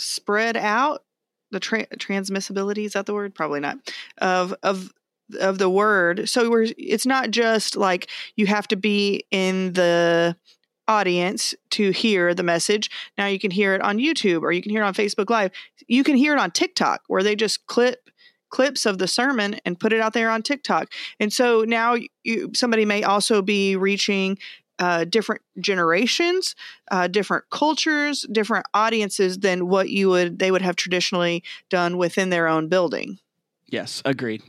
spread 0.00 0.56
out. 0.56 1.04
The 1.50 1.60
tra- 1.60 1.86
transmissibility 1.96 2.84
is 2.84 2.92
that 2.92 3.06
the 3.06 3.14
word? 3.14 3.34
Probably 3.34 3.60
not. 3.60 3.78
Of 4.18 4.54
of 4.62 4.92
of 5.38 5.58
the 5.58 5.70
word. 5.70 6.28
So 6.28 6.50
we're 6.50 6.68
it's 6.76 7.06
not 7.06 7.30
just 7.30 7.76
like 7.76 8.08
you 8.36 8.46
have 8.46 8.68
to 8.68 8.76
be 8.76 9.24
in 9.30 9.72
the 9.72 10.36
audience 10.88 11.54
to 11.70 11.90
hear 11.90 12.34
the 12.34 12.42
message. 12.42 12.90
Now 13.16 13.26
you 13.26 13.38
can 13.38 13.50
hear 13.50 13.74
it 13.74 13.80
on 13.80 13.98
YouTube 13.98 14.42
or 14.42 14.50
you 14.50 14.62
can 14.62 14.70
hear 14.70 14.82
it 14.82 14.86
on 14.86 14.94
Facebook 14.94 15.30
Live. 15.30 15.52
You 15.86 16.02
can 16.02 16.16
hear 16.16 16.34
it 16.34 16.40
on 16.40 16.50
TikTok 16.50 17.02
where 17.06 17.22
they 17.22 17.36
just 17.36 17.66
clip 17.66 18.10
clips 18.50 18.84
of 18.84 18.98
the 18.98 19.06
sermon 19.06 19.56
and 19.64 19.78
put 19.78 19.92
it 19.92 20.00
out 20.00 20.12
there 20.12 20.28
on 20.28 20.42
TikTok. 20.42 20.92
And 21.20 21.32
so 21.32 21.62
now 21.62 21.96
you, 22.24 22.50
somebody 22.54 22.84
may 22.84 23.04
also 23.04 23.40
be 23.42 23.76
reaching 23.76 24.38
uh, 24.80 25.04
different 25.04 25.42
generations, 25.60 26.56
uh, 26.90 27.06
different 27.06 27.44
cultures, 27.50 28.26
different 28.32 28.66
audiences 28.74 29.38
than 29.38 29.68
what 29.68 29.90
you 29.90 30.08
would 30.08 30.38
they 30.40 30.50
would 30.50 30.62
have 30.62 30.74
traditionally 30.76 31.44
done 31.68 31.96
within 31.98 32.30
their 32.30 32.48
own 32.48 32.68
building. 32.68 33.18
Yes, 33.68 34.02
agreed. 34.04 34.42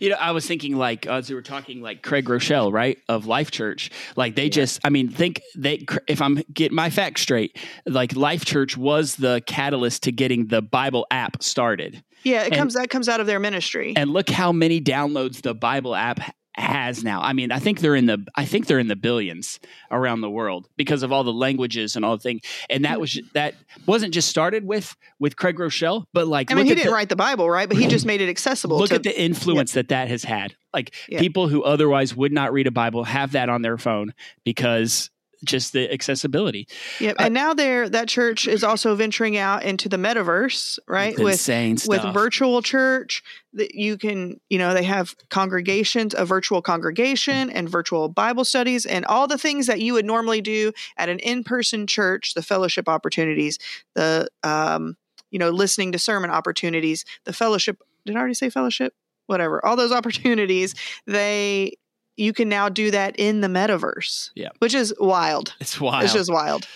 You 0.00 0.08
know, 0.10 0.16
I 0.16 0.30
was 0.30 0.46
thinking 0.46 0.76
like 0.76 1.06
as 1.06 1.28
we 1.28 1.34
were 1.34 1.42
talking 1.42 1.82
like 1.82 2.02
Craig 2.02 2.24
Groeschel, 2.24 2.72
right, 2.72 2.96
of 3.08 3.26
Life 3.26 3.50
Church. 3.50 3.90
Like 4.16 4.34
they 4.34 4.48
just, 4.48 4.80
I 4.82 4.88
mean, 4.88 5.08
think 5.10 5.42
they. 5.54 5.84
If 6.08 6.22
I'm 6.22 6.42
getting 6.52 6.74
my 6.74 6.88
facts 6.88 7.20
straight, 7.20 7.58
like 7.86 8.16
Life 8.16 8.44
Church 8.46 8.76
was 8.76 9.16
the 9.16 9.42
catalyst 9.46 10.04
to 10.04 10.12
getting 10.12 10.46
the 10.46 10.62
Bible 10.62 11.06
app 11.10 11.42
started. 11.42 12.02
Yeah, 12.22 12.42
it 12.42 12.46
And- 12.46 12.54
comes 12.56 12.74
that 12.74 12.88
comes 12.88 13.08
out 13.08 13.20
of 13.20 13.26
their 13.26 13.40
ministry. 13.40 13.92
And 13.96 14.10
look 14.10 14.30
how 14.30 14.52
many 14.52 14.80
downloads 14.80 15.42
the 15.42 15.54
Bible 15.54 15.94
app 15.94 16.20
has 16.54 17.02
now. 17.02 17.20
I 17.22 17.32
mean, 17.32 17.50
I 17.50 17.58
think 17.58 17.80
they're 17.80 17.94
in 17.96 18.06
the 18.06 18.24
I 18.34 18.44
think 18.44 18.66
they're 18.66 18.78
in 18.78 18.88
the 18.88 18.96
billions 18.96 19.58
around 19.90 20.20
the 20.20 20.30
world 20.30 20.68
because 20.76 21.02
of 21.02 21.10
all 21.10 21.24
the 21.24 21.32
languages 21.32 21.96
and 21.96 22.04
all 22.04 22.16
the 22.16 22.22
things. 22.22 22.42
And 22.68 22.84
that 22.84 23.00
was 23.00 23.18
that 23.32 23.54
wasn't 23.86 24.12
just 24.12 24.28
started 24.28 24.64
with 24.66 24.94
with 25.18 25.36
Craig 25.36 25.56
Groeschel, 25.56 26.04
but 26.12 26.26
like 26.26 26.50
I 26.50 26.54
mean, 26.54 26.66
he 26.66 26.74
didn't 26.74 26.86
the- 26.88 26.92
write 26.92 27.08
the 27.08 27.16
Bible, 27.16 27.48
right? 27.48 27.68
But 27.68 27.78
he 27.78 27.86
just 27.86 28.04
made 28.04 28.20
it 28.20 28.28
accessible. 28.28 28.78
Look 28.78 28.90
to, 28.90 28.96
at 28.96 29.02
the 29.02 29.18
influence 29.18 29.72
that 29.72 29.88
that 29.88 30.08
has 30.08 30.24
had. 30.24 30.54
Like 30.74 30.94
Yeah. 31.08 31.20
people 31.20 31.48
who 31.48 31.62
otherwise 31.62 32.14
would 32.14 32.32
not 32.32 32.52
read 32.52 32.66
a 32.66 32.70
Bible 32.70 33.04
have 33.04 33.32
that 33.32 33.48
on 33.48 33.62
their 33.62 33.78
phone 33.78 34.12
because 34.44 35.10
just 35.44 35.72
the 35.72 35.92
accessibility. 35.92 36.68
Yep. 37.00 37.16
And 37.18 37.34
now 37.34 37.54
they're 37.54 37.88
that 37.88 38.08
church 38.08 38.46
is 38.46 38.62
also 38.62 38.94
venturing 38.94 39.36
out 39.36 39.64
into 39.64 39.88
the 39.88 39.96
metaverse, 39.96 40.78
right? 40.86 41.18
With 41.18 41.32
insane 41.32 41.78
with 41.86 42.02
virtual 42.12 42.62
church 42.62 43.22
that 43.54 43.74
you 43.74 43.98
can 43.98 44.40
you 44.48 44.58
know 44.58 44.74
they 44.74 44.82
have 44.82 45.14
congregations 45.28 46.14
a 46.16 46.24
virtual 46.24 46.62
congregation 46.62 47.50
and 47.50 47.68
virtual 47.68 48.08
bible 48.08 48.44
studies 48.44 48.86
and 48.86 49.04
all 49.06 49.26
the 49.26 49.38
things 49.38 49.66
that 49.66 49.80
you 49.80 49.92
would 49.92 50.04
normally 50.04 50.40
do 50.40 50.72
at 50.96 51.08
an 51.08 51.18
in-person 51.18 51.86
church 51.86 52.34
the 52.34 52.42
fellowship 52.42 52.88
opportunities 52.88 53.58
the 53.94 54.28
um 54.42 54.96
you 55.30 55.38
know 55.38 55.50
listening 55.50 55.92
to 55.92 55.98
sermon 55.98 56.30
opportunities 56.30 57.04
the 57.24 57.32
fellowship 57.32 57.78
did 58.06 58.16
i 58.16 58.18
already 58.18 58.34
say 58.34 58.48
fellowship 58.48 58.94
whatever 59.26 59.64
all 59.64 59.76
those 59.76 59.92
opportunities 59.92 60.74
they 61.06 61.72
you 62.16 62.32
can 62.32 62.48
now 62.48 62.68
do 62.68 62.90
that 62.90 63.16
in 63.18 63.40
the 63.40 63.48
metaverse 63.48 64.30
Yeah. 64.34 64.50
which 64.58 64.74
is 64.74 64.94
wild 64.98 65.54
it's 65.60 65.80
wild. 65.80 66.04
it's 66.04 66.12
just 66.12 66.32
wild 66.32 66.66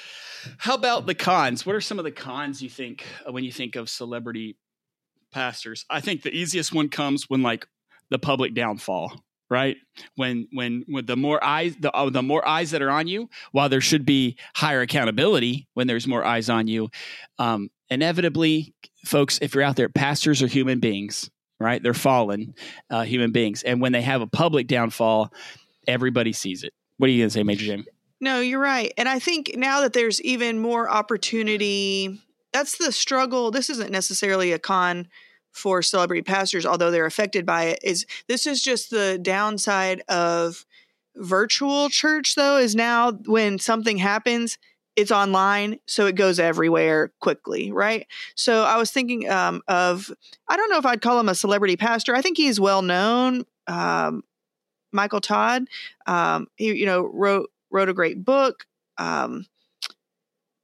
How 0.58 0.74
about 0.74 1.06
the 1.06 1.14
cons? 1.14 1.66
What 1.66 1.74
are 1.74 1.80
some 1.80 1.98
of 1.98 2.04
the 2.04 2.12
cons 2.12 2.62
you 2.62 2.70
think 2.70 3.04
uh, 3.26 3.32
when 3.32 3.42
you 3.42 3.50
think 3.50 3.74
of 3.74 3.88
celebrity 3.90 4.56
pastors? 5.32 5.84
I 5.90 6.00
think 6.00 6.22
the 6.22 6.30
easiest 6.34 6.72
one 6.72 6.88
comes 6.88 7.28
when 7.28 7.42
like 7.42 7.66
the 8.10 8.18
public 8.20 8.54
downfall, 8.54 9.24
right? 9.50 9.76
When 10.14 10.46
when 10.52 10.84
when 10.86 11.04
the 11.06 11.16
more 11.16 11.42
eyes 11.42 11.74
the 11.80 11.90
uh, 11.92 12.10
the 12.10 12.22
more 12.22 12.46
eyes 12.46 12.70
that 12.70 12.80
are 12.82 12.90
on 12.90 13.08
you, 13.08 13.28
while 13.50 13.68
there 13.68 13.80
should 13.80 14.06
be 14.06 14.36
higher 14.54 14.80
accountability 14.82 15.66
when 15.74 15.88
there's 15.88 16.06
more 16.06 16.24
eyes 16.24 16.48
on 16.48 16.68
you, 16.68 16.90
um, 17.40 17.68
inevitably, 17.90 18.72
folks, 19.04 19.40
if 19.42 19.52
you're 19.54 19.64
out 19.64 19.74
there, 19.74 19.88
pastors 19.88 20.42
are 20.44 20.46
human 20.46 20.78
beings, 20.78 21.28
right? 21.58 21.82
They're 21.82 21.94
fallen 21.94 22.54
uh, 22.90 23.02
human 23.02 23.32
beings, 23.32 23.62
and 23.62 23.80
when 23.80 23.92
they 23.92 24.02
have 24.02 24.22
a 24.22 24.26
public 24.26 24.66
downfall, 24.66 25.32
everybody 25.86 26.32
sees 26.32 26.62
it. 26.62 26.72
What 26.98 27.08
are 27.08 27.10
you 27.10 27.22
going 27.22 27.30
to 27.30 27.34
say, 27.34 27.42
Major 27.42 27.66
Jim? 27.66 27.84
No, 28.20 28.40
you're 28.40 28.60
right. 28.60 28.92
And 28.96 29.08
I 29.08 29.18
think 29.18 29.52
now 29.56 29.82
that 29.82 29.92
there's 29.92 30.22
even 30.22 30.58
more 30.58 30.88
opportunity, 30.88 32.18
that's 32.52 32.78
the 32.78 32.90
struggle. 32.90 33.50
This 33.50 33.68
isn't 33.68 33.90
necessarily 33.90 34.52
a 34.52 34.58
con 34.58 35.08
for 35.52 35.82
celebrity 35.82 36.22
pastors, 36.22 36.66
although 36.66 36.90
they're 36.90 37.06
affected 37.06 37.44
by 37.44 37.64
it. 37.64 37.80
Is 37.82 38.06
this 38.28 38.46
is 38.46 38.62
just 38.62 38.90
the 38.90 39.18
downside 39.20 40.02
of 40.08 40.64
virtual 41.16 41.88
church 41.88 42.34
though, 42.34 42.58
is 42.58 42.74
now 42.74 43.12
when 43.12 43.58
something 43.58 43.98
happens, 43.98 44.58
it's 44.96 45.12
online, 45.12 45.78
so 45.86 46.06
it 46.06 46.14
goes 46.14 46.38
everywhere 46.38 47.12
quickly, 47.20 47.70
right? 47.70 48.06
So 48.34 48.64
I 48.64 48.78
was 48.78 48.90
thinking 48.90 49.30
um, 49.30 49.62
of, 49.68 50.10
I 50.48 50.56
don't 50.56 50.70
know 50.70 50.78
if 50.78 50.86
I'd 50.86 51.02
call 51.02 51.20
him 51.20 51.28
a 51.28 51.34
celebrity 51.34 51.76
pastor. 51.76 52.14
I 52.14 52.22
think 52.22 52.38
he's 52.38 52.58
well 52.58 52.82
known. 52.82 53.44
Um, 53.66 54.24
Michael 54.92 55.20
Todd, 55.20 55.64
um, 56.06 56.48
he 56.56 56.72
you 56.74 56.86
know 56.86 57.02
wrote 57.12 57.50
wrote 57.70 57.88
a 57.88 57.94
great 57.94 58.24
book. 58.24 58.66
Um, 58.98 59.46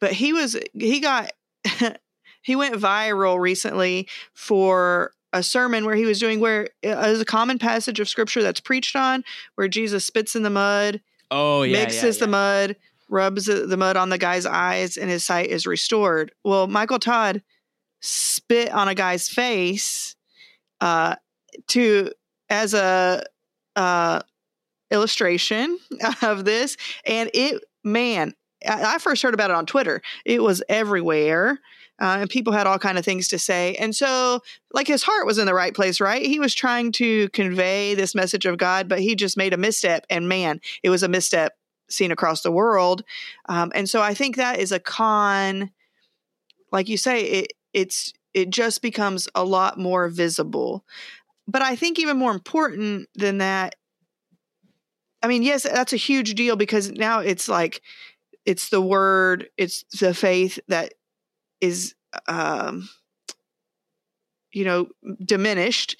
but 0.00 0.12
he 0.12 0.32
was 0.32 0.56
he 0.74 1.00
got 1.00 1.32
he 2.42 2.56
went 2.56 2.74
viral 2.74 3.38
recently 3.38 4.08
for 4.34 5.12
a 5.32 5.42
sermon 5.42 5.84
where 5.84 5.94
he 5.94 6.04
was 6.04 6.18
doing 6.18 6.40
where 6.40 6.68
uh, 6.84 7.06
is 7.06 7.20
a 7.20 7.24
common 7.24 7.58
passage 7.58 8.00
of 8.00 8.08
scripture 8.08 8.42
that's 8.42 8.60
preached 8.60 8.96
on 8.96 9.24
where 9.54 9.68
Jesus 9.68 10.04
spits 10.04 10.34
in 10.34 10.42
the 10.42 10.50
mud, 10.50 11.00
oh 11.30 11.62
yeah, 11.62 11.84
mixes 11.84 12.16
yeah, 12.16 12.26
the 12.26 12.30
mud, 12.30 12.76
rubs 13.12 13.44
the 13.44 13.76
mud 13.76 13.96
on 13.96 14.08
the 14.08 14.18
guy's 14.18 14.46
eyes, 14.46 14.96
and 14.96 15.10
his 15.10 15.24
sight 15.24 15.50
is 15.50 15.66
restored. 15.66 16.32
Well, 16.42 16.66
Michael 16.66 16.98
Todd 16.98 17.42
spit 18.00 18.70
on 18.72 18.88
a 18.88 18.94
guy's 18.94 19.28
face 19.28 20.16
uh, 20.80 21.16
to 21.68 22.10
as 22.48 22.74
a 22.74 23.22
uh, 23.76 24.20
illustration 24.90 25.78
of 26.22 26.44
this, 26.44 26.76
and 27.06 27.30
it 27.34 27.62
man, 27.84 28.34
I, 28.66 28.94
I 28.94 28.98
first 28.98 29.22
heard 29.22 29.34
about 29.34 29.50
it 29.50 29.56
on 29.56 29.66
Twitter. 29.66 30.02
It 30.24 30.42
was 30.42 30.62
everywhere. 30.68 31.60
Uh, 32.00 32.16
and 32.20 32.30
people 32.30 32.52
had 32.52 32.66
all 32.66 32.78
kind 32.78 32.98
of 32.98 33.04
things 33.04 33.28
to 33.28 33.38
say 33.38 33.76
and 33.76 33.94
so 33.94 34.40
like 34.72 34.88
his 34.88 35.02
heart 35.04 35.26
was 35.26 35.38
in 35.38 35.46
the 35.46 35.54
right 35.54 35.74
place 35.74 36.00
right 36.00 36.24
he 36.24 36.40
was 36.40 36.52
trying 36.52 36.90
to 36.90 37.28
convey 37.28 37.94
this 37.94 38.14
message 38.14 38.46
of 38.46 38.56
god 38.56 38.88
but 38.88 38.98
he 38.98 39.14
just 39.14 39.36
made 39.36 39.52
a 39.52 39.58
misstep 39.58 40.04
and 40.08 40.26
man 40.26 40.58
it 40.82 40.88
was 40.88 41.02
a 41.02 41.08
misstep 41.08 41.52
seen 41.92 42.10
across 42.12 42.42
the 42.42 42.52
world. 42.52 43.04
Um, 43.48 43.72
and 43.74 43.88
so 43.88 44.02
i 44.02 44.14
think 44.14 44.36
that 44.36 44.58
is 44.58 44.72
a 44.72 44.80
con 44.80 45.70
like 46.70 46.88
you 46.88 46.96
say 46.96 47.22
it 47.22 47.52
it's 47.72 48.12
it 48.34 48.50
just 48.50 48.80
becomes 48.80 49.28
a 49.34 49.44
lot 49.44 49.78
more 49.78 50.08
visible. 50.08 50.84
But 51.46 51.62
i 51.62 51.76
think 51.76 51.98
even 51.98 52.16
more 52.16 52.32
important 52.32 53.08
than 53.14 53.38
that 53.38 53.74
i 55.22 55.26
mean 55.26 55.42
yes 55.42 55.64
that's 55.64 55.92
a 55.92 55.96
huge 55.96 56.34
deal 56.34 56.56
because 56.56 56.90
now 56.92 57.20
it's 57.20 57.48
like 57.48 57.82
it's 58.44 58.68
the 58.70 58.80
word 58.80 59.48
it's 59.56 59.84
the 60.00 60.14
faith 60.14 60.58
that 60.68 60.94
is 61.60 61.94
um 62.28 62.88
you 64.52 64.64
know 64.64 64.88
diminished 65.24 65.96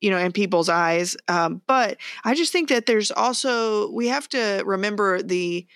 you 0.00 0.10
know 0.10 0.18
in 0.18 0.32
people's 0.32 0.68
eyes 0.68 1.16
um 1.28 1.60
but 1.66 1.96
i 2.24 2.34
just 2.34 2.52
think 2.52 2.68
that 2.68 2.86
there's 2.86 3.10
also 3.10 3.90
we 3.92 4.08
have 4.08 4.28
to 4.28 4.62
remember 4.66 5.22
the 5.22 5.66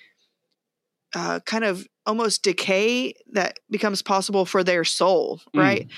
uh 1.15 1.41
kind 1.41 1.65
of 1.65 1.87
almost 2.07 2.43
decay 2.43 3.15
that 3.33 3.59
becomes 3.71 4.03
possible 4.03 4.45
for 4.45 4.63
their 4.63 4.85
soul 4.85 5.41
right? 5.55 5.89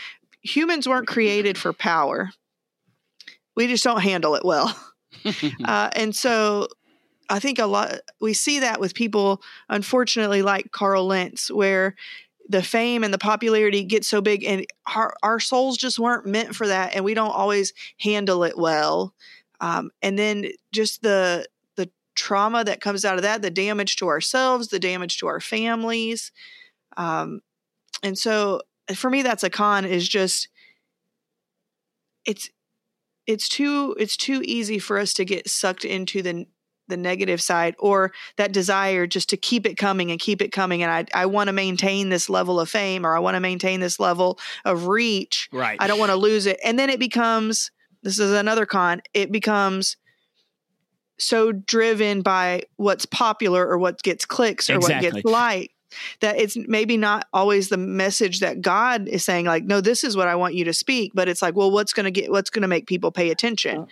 Humans 0.42 0.86
weren't 0.86 1.06
created 1.16 1.58
for 1.58 1.72
power. 1.72 2.30
We 3.56 3.66
just 3.66 3.82
don't 3.82 4.02
handle 4.02 4.34
it 4.34 4.44
well. 4.44 4.76
Uh, 5.64 5.90
and 5.94 6.14
so 6.14 6.68
I 7.28 7.40
think 7.40 7.58
a 7.58 7.66
lot 7.66 7.94
we 8.20 8.32
see 8.32 8.60
that 8.60 8.78
with 8.78 8.94
people, 8.94 9.42
unfortunately, 9.68 10.42
like 10.42 10.70
Carl 10.70 11.06
Lentz, 11.06 11.50
where 11.50 11.96
the 12.48 12.62
fame 12.62 13.02
and 13.04 13.12
the 13.12 13.18
popularity 13.18 13.84
gets 13.84 14.08
so 14.08 14.20
big, 14.20 14.44
and 14.44 14.66
our, 14.94 15.14
our 15.22 15.40
souls 15.40 15.76
just 15.76 15.98
weren't 15.98 16.26
meant 16.26 16.54
for 16.54 16.66
that, 16.66 16.94
and 16.94 17.04
we 17.04 17.14
don't 17.14 17.34
always 17.34 17.72
handle 17.98 18.44
it 18.44 18.56
well. 18.56 19.14
Um, 19.60 19.90
and 20.02 20.18
then 20.18 20.46
just 20.72 21.02
the 21.02 21.46
the 21.76 21.90
trauma 22.14 22.64
that 22.64 22.80
comes 22.80 23.04
out 23.04 23.16
of 23.16 23.22
that, 23.22 23.42
the 23.42 23.50
damage 23.50 23.96
to 23.96 24.08
ourselves, 24.08 24.68
the 24.68 24.78
damage 24.78 25.18
to 25.18 25.26
our 25.26 25.40
families, 25.40 26.32
um, 26.96 27.40
and 28.02 28.16
so 28.16 28.60
for 28.94 29.10
me, 29.10 29.22
that's 29.22 29.42
a 29.42 29.50
con. 29.50 29.84
Is 29.84 30.08
just 30.08 30.48
it's 32.24 32.50
it's 33.26 33.48
too 33.48 33.96
it's 33.98 34.16
too 34.16 34.42
easy 34.44 34.78
for 34.78 34.98
us 34.98 35.12
to 35.14 35.24
get 35.24 35.48
sucked 35.48 35.84
into 35.84 36.22
the 36.22 36.46
the 36.88 36.96
negative 36.96 37.40
side 37.40 37.74
or 37.78 38.12
that 38.36 38.52
desire 38.52 39.06
just 39.06 39.28
to 39.30 39.36
keep 39.36 39.66
it 39.66 39.76
coming 39.76 40.10
and 40.10 40.20
keep 40.20 40.40
it 40.40 40.52
coming 40.52 40.82
and 40.82 40.90
i, 40.92 41.22
I 41.22 41.26
want 41.26 41.48
to 41.48 41.52
maintain 41.52 42.08
this 42.08 42.28
level 42.28 42.60
of 42.60 42.68
fame 42.68 43.06
or 43.06 43.16
i 43.16 43.18
want 43.18 43.34
to 43.34 43.40
maintain 43.40 43.80
this 43.80 43.98
level 43.98 44.38
of 44.64 44.86
reach 44.86 45.48
right. 45.52 45.76
i 45.80 45.86
don't 45.86 45.98
want 45.98 46.10
to 46.10 46.16
lose 46.16 46.46
it 46.46 46.58
and 46.64 46.78
then 46.78 46.90
it 46.90 47.00
becomes 47.00 47.70
this 48.02 48.18
is 48.18 48.32
another 48.32 48.66
con 48.66 49.02
it 49.14 49.32
becomes 49.32 49.96
so 51.18 51.50
driven 51.50 52.22
by 52.22 52.62
what's 52.76 53.06
popular 53.06 53.66
or 53.66 53.78
what 53.78 54.02
gets 54.02 54.24
clicks 54.26 54.68
or 54.68 54.74
Exactly. 54.74 55.08
what 55.08 55.14
gets 55.14 55.24
liked 55.24 55.72
that 56.20 56.36
it's 56.38 56.56
maybe 56.68 56.96
not 56.96 57.26
always 57.32 57.68
the 57.68 57.76
message 57.76 58.40
that 58.40 58.60
god 58.60 59.08
is 59.08 59.24
saying 59.24 59.46
like 59.46 59.64
no 59.64 59.80
this 59.80 60.04
is 60.04 60.16
what 60.16 60.28
i 60.28 60.34
want 60.34 60.54
you 60.54 60.64
to 60.64 60.72
speak 60.72 61.12
but 61.14 61.28
it's 61.28 61.42
like 61.42 61.54
well 61.54 61.70
what's 61.70 61.92
going 61.92 62.04
to 62.04 62.10
get 62.10 62.30
what's 62.30 62.50
going 62.50 62.62
to 62.62 62.68
make 62.68 62.86
people 62.86 63.10
pay 63.10 63.30
attention 63.30 63.86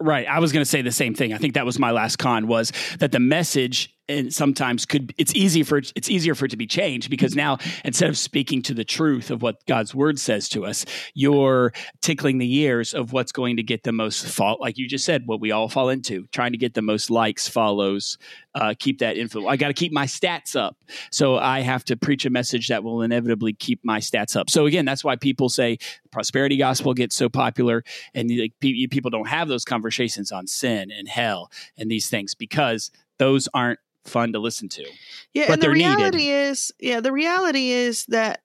right. 0.00 0.26
I 0.26 0.38
was 0.38 0.52
going 0.52 0.62
to 0.62 0.70
say 0.70 0.82
the 0.82 0.92
same 0.92 1.14
thing. 1.14 1.32
I 1.32 1.38
think 1.38 1.54
that 1.54 1.64
was 1.64 1.78
my 1.78 1.90
last 1.90 2.16
con 2.16 2.46
was 2.46 2.72
that 2.98 3.12
the 3.12 3.20
message 3.20 3.95
and 4.08 4.32
sometimes 4.32 4.86
could 4.86 5.12
it's 5.18 5.34
easy 5.34 5.62
for 5.62 5.78
it's 5.78 6.08
easier 6.08 6.34
for 6.34 6.46
it 6.46 6.50
to 6.50 6.56
be 6.56 6.66
changed 6.66 7.10
because 7.10 7.34
now 7.34 7.58
instead 7.84 8.08
of 8.08 8.16
speaking 8.16 8.62
to 8.62 8.74
the 8.74 8.84
truth 8.84 9.30
of 9.30 9.42
what 9.42 9.64
God's 9.66 9.94
word 9.94 10.18
says 10.18 10.48
to 10.50 10.64
us, 10.64 10.84
you're 11.14 11.72
tickling 12.00 12.38
the 12.38 12.56
ears 12.56 12.94
of 12.94 13.12
what's 13.12 13.32
going 13.32 13.56
to 13.56 13.62
get 13.62 13.82
the 13.82 13.92
most 13.92 14.26
fault, 14.26 14.60
like 14.60 14.78
you 14.78 14.88
just 14.88 15.04
said, 15.04 15.26
what 15.26 15.40
we 15.40 15.50
all 15.50 15.68
fall 15.68 15.88
into, 15.88 16.26
trying 16.32 16.52
to 16.52 16.58
get 16.58 16.74
the 16.74 16.82
most 16.82 17.10
likes, 17.10 17.48
follows, 17.48 18.18
uh, 18.54 18.74
keep 18.78 18.98
that 19.00 19.16
info. 19.16 19.46
I 19.46 19.56
got 19.56 19.68
to 19.68 19.74
keep 19.74 19.92
my 19.92 20.06
stats 20.06 20.56
up, 20.56 20.76
so 21.10 21.36
I 21.36 21.60
have 21.60 21.84
to 21.86 21.96
preach 21.96 22.24
a 22.24 22.30
message 22.30 22.68
that 22.68 22.84
will 22.84 23.02
inevitably 23.02 23.52
keep 23.52 23.80
my 23.84 23.98
stats 23.98 24.36
up. 24.36 24.50
So 24.50 24.66
again, 24.66 24.84
that's 24.84 25.04
why 25.04 25.16
people 25.16 25.48
say 25.48 25.78
prosperity 26.10 26.56
gospel 26.56 26.94
gets 26.94 27.14
so 27.14 27.28
popular, 27.28 27.84
and 28.14 28.30
like, 28.30 28.52
people 28.60 29.10
don't 29.10 29.28
have 29.28 29.48
those 29.48 29.64
conversations 29.64 30.32
on 30.32 30.46
sin 30.46 30.90
and 30.90 31.08
hell 31.08 31.50
and 31.76 31.90
these 31.90 32.08
things 32.08 32.34
because 32.34 32.90
those 33.18 33.48
aren't 33.54 33.80
fun 34.04 34.32
to 34.32 34.38
listen 34.38 34.68
to. 34.70 34.86
Yeah, 35.34 35.46
but 35.48 35.54
and 35.54 35.62
the 35.62 35.66
they're 35.66 35.74
needed. 35.74 35.96
reality 35.96 36.28
is, 36.28 36.72
yeah, 36.78 37.00
the 37.00 37.12
reality 37.12 37.70
is 37.70 38.06
that 38.06 38.42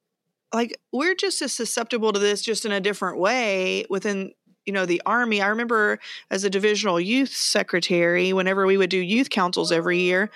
like 0.53 0.77
we're 0.91 1.15
just 1.15 1.41
as 1.41 1.53
susceptible 1.53 2.11
to 2.13 2.19
this, 2.19 2.41
just 2.41 2.65
in 2.65 2.71
a 2.71 2.81
different 2.81 3.17
way 3.17 3.85
within 3.89 4.33
you 4.65 4.73
know 4.73 4.85
the 4.85 5.01
army. 5.05 5.41
I 5.41 5.47
remember 5.47 5.99
as 6.29 6.43
a 6.43 6.49
divisional 6.49 6.99
youth 6.99 7.33
secretary, 7.33 8.33
whenever 8.33 8.65
we 8.65 8.77
would 8.77 8.89
do 8.89 8.97
youth 8.97 9.29
councils 9.29 9.71
every 9.71 9.99
year, 9.99 10.29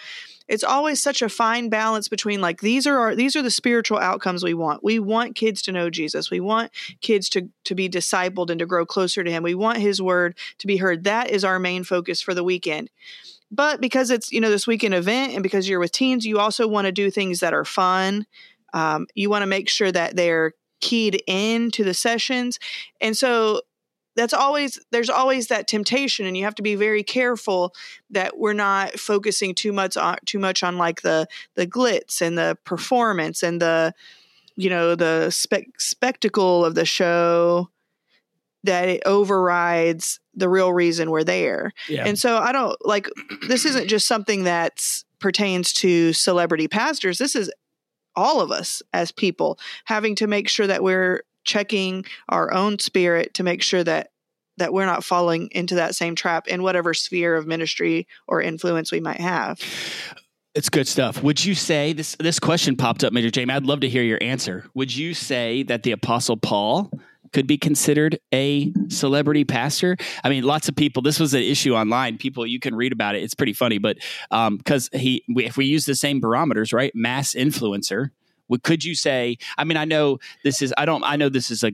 it's 0.48 0.64
always 0.64 1.02
such 1.02 1.22
a 1.22 1.30
fine 1.30 1.70
balance 1.70 2.08
between 2.08 2.42
like 2.42 2.62
these 2.62 2.88
are 2.88 2.98
our 2.98 3.16
these 3.16 3.36
are 3.36 3.42
the 3.42 3.52
spiritual 3.52 3.98
outcomes 3.98 4.44
we 4.44 4.54
want. 4.54 4.84
We 4.84 5.00
want 5.00 5.36
kids 5.36 5.62
to 5.64 5.72
know 5.72 5.90
Jesus. 5.90 6.30
We 6.30 6.40
want 6.40 6.72
kids 7.02 7.30
to 7.30 7.50
to 7.66 7.76
be 7.76 7.90
discipled 7.90 8.50
and 8.50 8.60
to 8.60 8.66
grow 8.66 8.86
closer 8.86 9.24
to 9.24 9.32
him. 9.32 9.44
We 9.44 9.56
want 9.56 9.80
his 9.80 10.02
word 10.02 10.38
to 10.60 10.68
be 10.68 10.78
heard. 10.78 11.04
That 11.04 11.30
is 11.30 11.44
our 11.44 11.60
main 11.60 11.84
focus 11.84 12.22
for 12.22 12.34
the 12.34 12.44
weekend. 12.44 12.90
But 13.52 13.80
because 13.82 14.10
it's 14.10 14.32
you 14.32 14.42
know 14.42 14.50
this 14.50 14.68
weekend 14.68 14.94
event 14.94 15.34
and 15.34 15.44
because 15.44 15.70
you're 15.70 15.80
with 15.80 15.92
teens, 15.92 16.26
you 16.26 16.40
also 16.40 16.68
want 16.68 16.86
to 16.86 16.92
do 16.92 17.10
things 17.12 17.40
that 17.40 17.54
are 17.54 17.66
fun. 17.66 18.26
Um, 18.74 19.08
you 19.16 19.30
want 19.30 19.44
to 19.44 19.48
make 19.48 19.70
sure 19.70 19.92
that 19.92 20.16
they're 20.16 20.54
keyed 20.82 21.22
in 21.28 21.72
to 21.72 21.84
the 21.84 21.94
sessions, 21.94 22.60
and 23.00 23.16
so 23.16 23.62
that's 24.16 24.34
always 24.34 24.80
there's 24.92 25.10
always 25.10 25.48
that 25.48 25.68
temptation, 25.68 26.26
and 26.26 26.36
you 26.36 26.44
have 26.44 26.56
to 26.56 26.62
be 26.64 26.76
very 26.76 27.04
careful 27.04 27.74
that 28.10 28.38
we're 28.38 28.54
not 28.54 29.00
focusing 29.00 29.54
too 29.54 29.74
much 29.74 29.98
on 29.98 30.18
too 30.26 30.40
much 30.40 30.64
on 30.64 30.78
like 30.78 31.02
the 31.02 31.28
the 31.56 31.68
glitz 31.68 32.22
and 32.22 32.38
the 32.38 32.58
performance 32.64 33.44
and 33.44 33.62
the 33.62 33.94
you 34.56 34.70
know 34.70 34.96
the 34.96 35.30
spec- 35.30 35.80
spectacle 35.80 36.66
of 36.66 36.76
the 36.76 36.86
show 36.86 37.70
that 38.66 38.88
it 38.90 39.04
overrides 39.06 40.20
the 40.34 40.50
real 40.50 40.74
reason 40.74 41.12
we're 41.12 41.24
there. 41.24 41.74
Yeah. 41.88 42.06
And 42.06 42.18
so 42.18 42.38
I 42.38 42.52
don't 42.52 42.78
like 42.86 43.08
this 43.48 43.66
isn't 43.66 43.88
just 43.90 44.08
something 44.08 44.44
that 44.44 44.84
pertains 45.20 45.74
to 45.74 46.14
celebrity 46.14 46.68
pastors. 46.68 47.18
This 47.18 47.36
is 47.36 47.52
all 48.16 48.42
of 48.42 48.52
us 48.52 48.82
as 48.94 49.12
people 49.12 49.60
having 49.86 50.16
to 50.16 50.28
make 50.28 50.48
sure 50.48 50.68
that 50.68 50.84
we're 50.84 51.24
checking 51.44 52.06
our 52.30 52.54
own 52.54 52.80
spirit 52.80 53.34
to 53.36 53.44
make 53.44 53.62
sure 53.62 53.84
that 53.84 54.12
that 54.58 54.72
we're 54.72 54.86
not 54.86 55.04
falling 55.04 55.50
into 55.52 55.76
that 55.76 55.96
same 55.96 56.16
trap 56.16 56.48
in 56.48 56.64
whatever 56.64 56.94
sphere 56.94 57.36
of 57.36 57.46
ministry 57.46 58.08
or 58.26 58.42
influence 58.42 58.92
we 58.92 59.02
might 59.02 59.20
have. 59.20 59.60
It's 60.54 60.70
good 60.70 60.88
stuff. 60.88 61.22
Would 61.22 61.44
you 61.44 61.54
say 61.54 61.92
this 61.92 62.16
this 62.20 62.40
question 62.40 62.78
popped 62.78 63.04
up, 63.04 63.12
Major 63.12 63.30
Jamie? 63.30 63.54
I'd 63.54 63.66
love 63.66 63.82
to 63.82 63.90
hear 63.90 64.04
your 64.04 64.20
answer. 64.22 64.66
Would 64.74 64.96
you 64.96 65.14
say 65.14 65.64
that 65.64 65.84
the 65.84 65.92
Apostle 65.92 66.38
Paul 66.38 66.90
could 67.34 67.48
be 67.48 67.58
considered 67.58 68.20
a 68.34 68.72
celebrity 68.90 69.44
pastor? 69.44 69.98
I 70.24 70.30
mean, 70.30 70.44
lots 70.44 70.68
of 70.70 70.76
people. 70.76 71.02
This 71.02 71.20
was 71.20 71.34
an 71.34 71.44
issue 71.44 71.76
online. 71.76 72.18
People, 72.18 72.46
you 72.46 72.60
can 72.60 72.76
read 72.76 72.92
about 72.92 73.16
it. 73.16 73.24
It's 73.24 73.34
pretty 73.34 73.54
funny, 73.54 73.78
but 73.78 73.98
because 74.30 74.90
um, 74.94 75.00
he, 75.00 75.24
if 75.30 75.58
we 75.58 75.66
use 75.66 75.86
the 75.86 75.96
same 75.96 76.20
barometers, 76.20 76.74
right? 76.74 76.92
Mass 76.96 77.34
influencer. 77.34 78.12
Could 78.64 78.84
you 78.84 78.94
say? 78.94 79.38
I 79.58 79.64
mean, 79.64 79.78
I 79.78 79.86
know 79.86 80.20
this 80.44 80.62
is. 80.62 80.74
I 80.78 80.86
don't. 80.86 81.04
I 81.04 81.16
know 81.16 81.30
this 81.30 81.50
is 81.50 81.64
a 81.64 81.72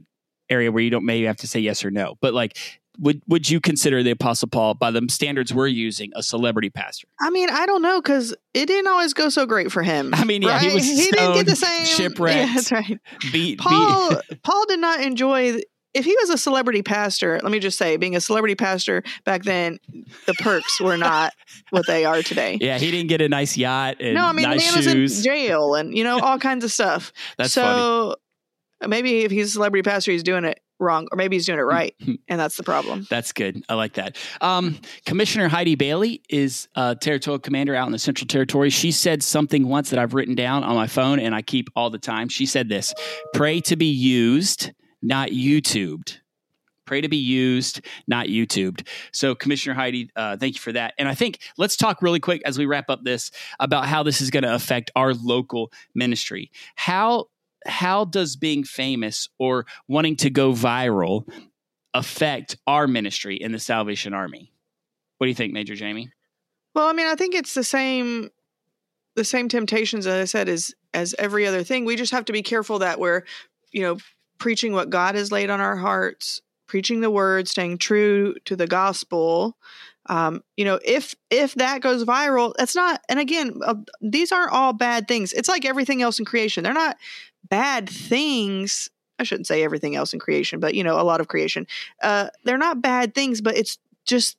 area 0.49 0.71
where 0.71 0.83
you 0.83 0.89
don't 0.89 1.05
maybe 1.05 1.25
have 1.25 1.37
to 1.37 1.47
say 1.47 1.59
yes 1.59 1.83
or 1.83 1.91
no, 1.91 2.15
but 2.21 2.33
like 2.33 2.57
would 3.01 3.21
would 3.27 3.49
you 3.49 3.59
consider 3.59 4.03
the 4.03 4.11
apostle 4.11 4.47
paul 4.47 4.73
by 4.73 4.91
the 4.91 5.05
standards 5.09 5.53
we're 5.53 5.67
using 5.67 6.11
a 6.15 6.23
celebrity 6.23 6.69
pastor 6.69 7.07
i 7.19 7.29
mean 7.29 7.49
i 7.49 7.65
don't 7.65 7.81
know 7.81 7.99
because 7.99 8.33
it 8.53 8.67
didn't 8.67 8.87
always 8.87 9.13
go 9.13 9.27
so 9.27 9.45
great 9.45 9.71
for 9.71 9.83
him 9.83 10.11
i 10.13 10.23
mean 10.23 10.41
yeah 10.41 10.53
right? 10.53 10.61
he 10.61 10.73
was 10.73 10.87
he 10.87 11.11
didn't 11.11 11.33
get 11.33 11.45
the 11.45 11.55
same 11.55 11.85
shipwrecked 11.85 12.37
yeah, 12.37 12.53
that's 12.53 12.71
right 12.71 12.99
beat 13.31 13.59
paul 13.59 14.09
beat. 14.09 14.43
paul 14.43 14.65
did 14.67 14.79
not 14.79 15.01
enjoy 15.01 15.59
if 15.93 16.05
he 16.05 16.15
was 16.21 16.29
a 16.29 16.37
celebrity 16.37 16.81
pastor 16.81 17.39
let 17.43 17.51
me 17.51 17.59
just 17.59 17.77
say 17.77 17.97
being 17.97 18.15
a 18.15 18.21
celebrity 18.21 18.55
pastor 18.55 19.03
back 19.25 19.43
then 19.43 19.77
the 20.25 20.33
perks 20.35 20.79
were 20.79 20.97
not 20.97 21.33
what 21.71 21.85
they 21.87 22.05
are 22.05 22.21
today 22.21 22.57
yeah 22.61 22.77
he 22.77 22.91
didn't 22.91 23.09
get 23.09 23.21
a 23.21 23.27
nice 23.27 23.57
yacht 23.57 23.97
and 23.99 24.13
no 24.13 24.25
i 24.25 24.31
mean 24.31 24.49
nice 24.49 24.73
man 24.73 24.83
shoes. 24.83 25.01
was 25.01 25.17
in 25.17 25.23
jail 25.23 25.75
and 25.75 25.97
you 25.97 26.03
know 26.03 26.19
all 26.19 26.39
kinds 26.39 26.63
of 26.63 26.71
stuff 26.71 27.11
that's 27.37 27.53
so 27.53 28.15
funny. 28.79 28.89
maybe 28.89 29.19
if 29.21 29.31
he's 29.31 29.47
a 29.47 29.51
celebrity 29.51 29.83
pastor 29.87 30.11
he's 30.11 30.23
doing 30.23 30.45
it 30.45 30.59
wrong, 30.81 31.07
or 31.11 31.15
maybe 31.15 31.35
he's 31.35 31.45
doing 31.45 31.59
it 31.59 31.63
right, 31.63 31.95
and 32.27 32.39
that's 32.39 32.57
the 32.57 32.63
problem. 32.63 33.07
That's 33.09 33.31
good. 33.31 33.63
I 33.69 33.75
like 33.75 33.93
that. 33.93 34.17
Um, 34.41 34.79
Commissioner 35.05 35.47
Heidi 35.47 35.75
Bailey 35.75 36.21
is 36.29 36.67
a 36.75 36.95
territorial 36.95 37.39
commander 37.39 37.75
out 37.75 37.85
in 37.85 37.91
the 37.91 37.99
Central 37.99 38.27
Territory. 38.27 38.69
She 38.69 38.91
said 38.91 39.23
something 39.23 39.67
once 39.67 39.91
that 39.91 39.99
I've 39.99 40.13
written 40.13 40.35
down 40.35 40.63
on 40.63 40.75
my 40.75 40.87
phone 40.87 41.19
and 41.19 41.33
I 41.35 41.41
keep 41.41 41.69
all 41.75 41.89
the 41.89 41.99
time. 41.99 42.27
She 42.27 42.45
said 42.45 42.67
this: 42.69 42.93
"Pray 43.33 43.61
to 43.61 43.75
be 43.75 43.91
used, 43.91 44.71
not 45.01 45.29
YouTubed." 45.29 46.17
Pray 46.91 46.99
to 46.99 47.07
be 47.07 47.15
used, 47.15 47.79
not 48.05 48.27
YouTubed. 48.27 48.85
So, 49.13 49.33
Commissioner 49.33 49.75
Heidi, 49.75 50.09
uh, 50.17 50.35
thank 50.35 50.55
you 50.55 50.59
for 50.59 50.73
that. 50.73 50.93
And 50.97 51.07
I 51.07 51.15
think 51.15 51.39
let's 51.57 51.77
talk 51.77 52.01
really 52.01 52.19
quick 52.19 52.41
as 52.43 52.57
we 52.57 52.65
wrap 52.65 52.89
up 52.89 53.05
this 53.05 53.31
about 53.61 53.85
how 53.85 54.03
this 54.03 54.19
is 54.19 54.29
going 54.29 54.43
to 54.43 54.53
affect 54.53 54.91
our 54.93 55.13
local 55.13 55.71
ministry. 55.95 56.51
How 56.75 57.27
how 57.65 58.05
does 58.05 58.35
being 58.35 58.63
famous 58.63 59.29
or 59.39 59.65
wanting 59.87 60.15
to 60.17 60.29
go 60.29 60.51
viral 60.51 61.27
affect 61.93 62.57
our 62.67 62.87
ministry 62.87 63.35
in 63.35 63.51
the 63.51 63.59
Salvation 63.59 64.13
Army? 64.13 64.51
What 65.17 65.25
do 65.25 65.29
you 65.29 65.35
think, 65.35 65.53
Major 65.53 65.75
Jamie? 65.75 66.11
Well, 66.73 66.87
I 66.87 66.93
mean, 66.93 67.07
I 67.07 67.15
think 67.15 67.35
it's 67.35 67.53
the 67.53 67.63
same 67.63 68.29
the 69.15 69.25
same 69.25 69.49
temptations 69.49 70.07
as 70.07 70.21
I 70.21 70.25
said 70.25 70.49
as 70.49 70.73
as 70.93 71.13
every 71.19 71.45
other 71.45 71.63
thing. 71.63 71.85
We 71.85 71.95
just 71.95 72.13
have 72.13 72.25
to 72.25 72.33
be 72.33 72.41
careful 72.41 72.79
that 72.79 72.99
we're, 72.99 73.23
you 73.71 73.81
know, 73.81 73.97
preaching 74.37 74.73
what 74.73 74.89
God 74.89 75.15
has 75.15 75.31
laid 75.31 75.49
on 75.49 75.59
our 75.59 75.75
hearts, 75.75 76.41
preaching 76.67 77.01
the 77.01 77.11
word, 77.11 77.47
staying 77.47 77.77
true 77.77 78.35
to 78.45 78.55
the 78.55 78.67
gospel. 78.67 79.57
Um, 80.07 80.43
you 80.57 80.65
know, 80.65 80.79
if 80.83 81.13
if 81.29 81.53
that 81.55 81.81
goes 81.81 82.03
viral, 82.03 82.53
that's 82.57 82.75
not. 82.75 83.01
And 83.07 83.19
again, 83.19 83.59
uh, 83.63 83.75
these 84.01 84.31
aren't 84.31 84.51
all 84.51 84.73
bad 84.73 85.07
things. 85.07 85.33
It's 85.33 85.49
like 85.49 85.65
everything 85.65 86.01
else 86.01 86.17
in 86.17 86.25
creation. 86.25 86.63
They're 86.63 86.73
not 86.73 86.97
bad 87.51 87.87
things 87.87 88.89
i 89.19 89.23
shouldn't 89.23 89.45
say 89.45 89.61
everything 89.61 89.95
else 89.95 90.13
in 90.13 90.19
creation 90.19 90.59
but 90.59 90.73
you 90.73 90.83
know 90.83 90.99
a 90.99 91.03
lot 91.03 91.21
of 91.21 91.27
creation 91.27 91.67
uh, 92.01 92.29
they're 92.43 92.57
not 92.57 92.81
bad 92.81 93.13
things 93.13 93.41
but 93.41 93.55
it's 93.55 93.77
just 94.05 94.37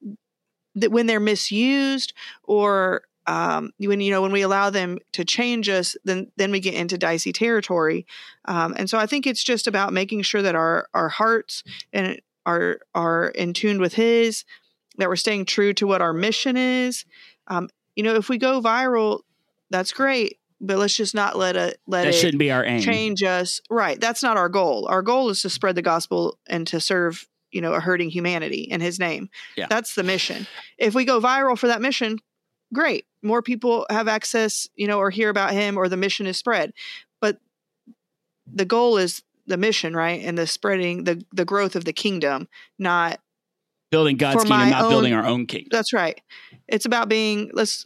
that 0.74 0.90
when 0.90 1.06
they're 1.06 1.20
misused 1.20 2.12
or 2.42 3.02
um, 3.26 3.70
when 3.78 4.00
you 4.00 4.10
know 4.10 4.22
when 4.22 4.32
we 4.32 4.42
allow 4.42 4.70
them 4.70 4.98
to 5.12 5.24
change 5.24 5.68
us 5.68 5.96
then 6.04 6.32
then 6.36 6.50
we 6.50 6.58
get 6.58 6.74
into 6.74 6.98
dicey 6.98 7.32
territory. 7.32 8.06
Um, 8.46 8.74
and 8.76 8.90
so 8.90 8.98
i 8.98 9.06
think 9.06 9.26
it's 9.26 9.44
just 9.44 9.66
about 9.66 9.92
making 9.92 10.22
sure 10.22 10.42
that 10.42 10.54
our 10.54 10.88
our 10.94 11.08
hearts 11.08 11.62
and 11.92 12.20
are 12.46 12.80
are 12.94 13.28
in 13.28 13.52
tune 13.52 13.80
with 13.80 13.94
his 13.94 14.44
that 14.98 15.08
we're 15.08 15.16
staying 15.16 15.44
true 15.46 15.72
to 15.72 15.86
what 15.86 16.02
our 16.02 16.12
mission 16.12 16.56
is. 16.56 17.04
Um, 17.46 17.68
you 17.94 18.02
know 18.02 18.14
if 18.14 18.28
we 18.28 18.38
go 18.38 18.60
viral 18.60 19.20
that's 19.70 19.92
great 19.92 20.38
but 20.62 20.78
let's 20.78 20.94
just 20.94 21.14
not 21.14 21.36
let 21.36 21.56
it 21.56 21.80
let 21.86 22.04
that 22.04 22.10
it 22.10 22.12
shouldn't 22.14 22.38
be 22.38 22.52
our 22.52 22.64
aim. 22.64 22.80
change 22.80 23.22
us. 23.22 23.60
Right. 23.68 24.00
That's 24.00 24.22
not 24.22 24.36
our 24.36 24.48
goal. 24.48 24.86
Our 24.88 25.02
goal 25.02 25.28
is 25.28 25.42
to 25.42 25.50
spread 25.50 25.74
the 25.74 25.82
gospel 25.82 26.38
and 26.46 26.66
to 26.68 26.80
serve, 26.80 27.26
you 27.50 27.60
know, 27.60 27.74
a 27.74 27.80
hurting 27.80 28.10
humanity 28.10 28.62
in 28.62 28.80
his 28.80 28.98
name. 28.98 29.28
Yeah. 29.56 29.66
That's 29.68 29.96
the 29.96 30.04
mission. 30.04 30.46
If 30.78 30.94
we 30.94 31.04
go 31.04 31.20
viral 31.20 31.58
for 31.58 31.66
that 31.66 31.82
mission, 31.82 32.18
great. 32.72 33.06
More 33.22 33.42
people 33.42 33.86
have 33.90 34.06
access, 34.06 34.68
you 34.76 34.86
know, 34.86 34.98
or 34.98 35.10
hear 35.10 35.28
about 35.28 35.52
him 35.52 35.76
or 35.76 35.88
the 35.88 35.96
mission 35.96 36.26
is 36.26 36.38
spread. 36.38 36.72
But 37.20 37.38
the 38.46 38.64
goal 38.64 38.98
is 38.98 39.22
the 39.46 39.56
mission, 39.56 39.96
right? 39.96 40.22
And 40.24 40.38
the 40.38 40.46
spreading 40.46 41.04
the 41.04 41.24
the 41.32 41.44
growth 41.44 41.74
of 41.74 41.84
the 41.84 41.92
kingdom, 41.92 42.46
not 42.78 43.18
building 43.90 44.16
God's 44.16 44.44
kingdom, 44.44 44.70
not 44.70 44.84
own, 44.84 44.90
building 44.90 45.12
our 45.12 45.26
own 45.26 45.46
kingdom. 45.46 45.70
That's 45.72 45.92
right. 45.92 46.20
It's 46.68 46.86
about 46.86 47.08
being 47.08 47.50
let's 47.52 47.84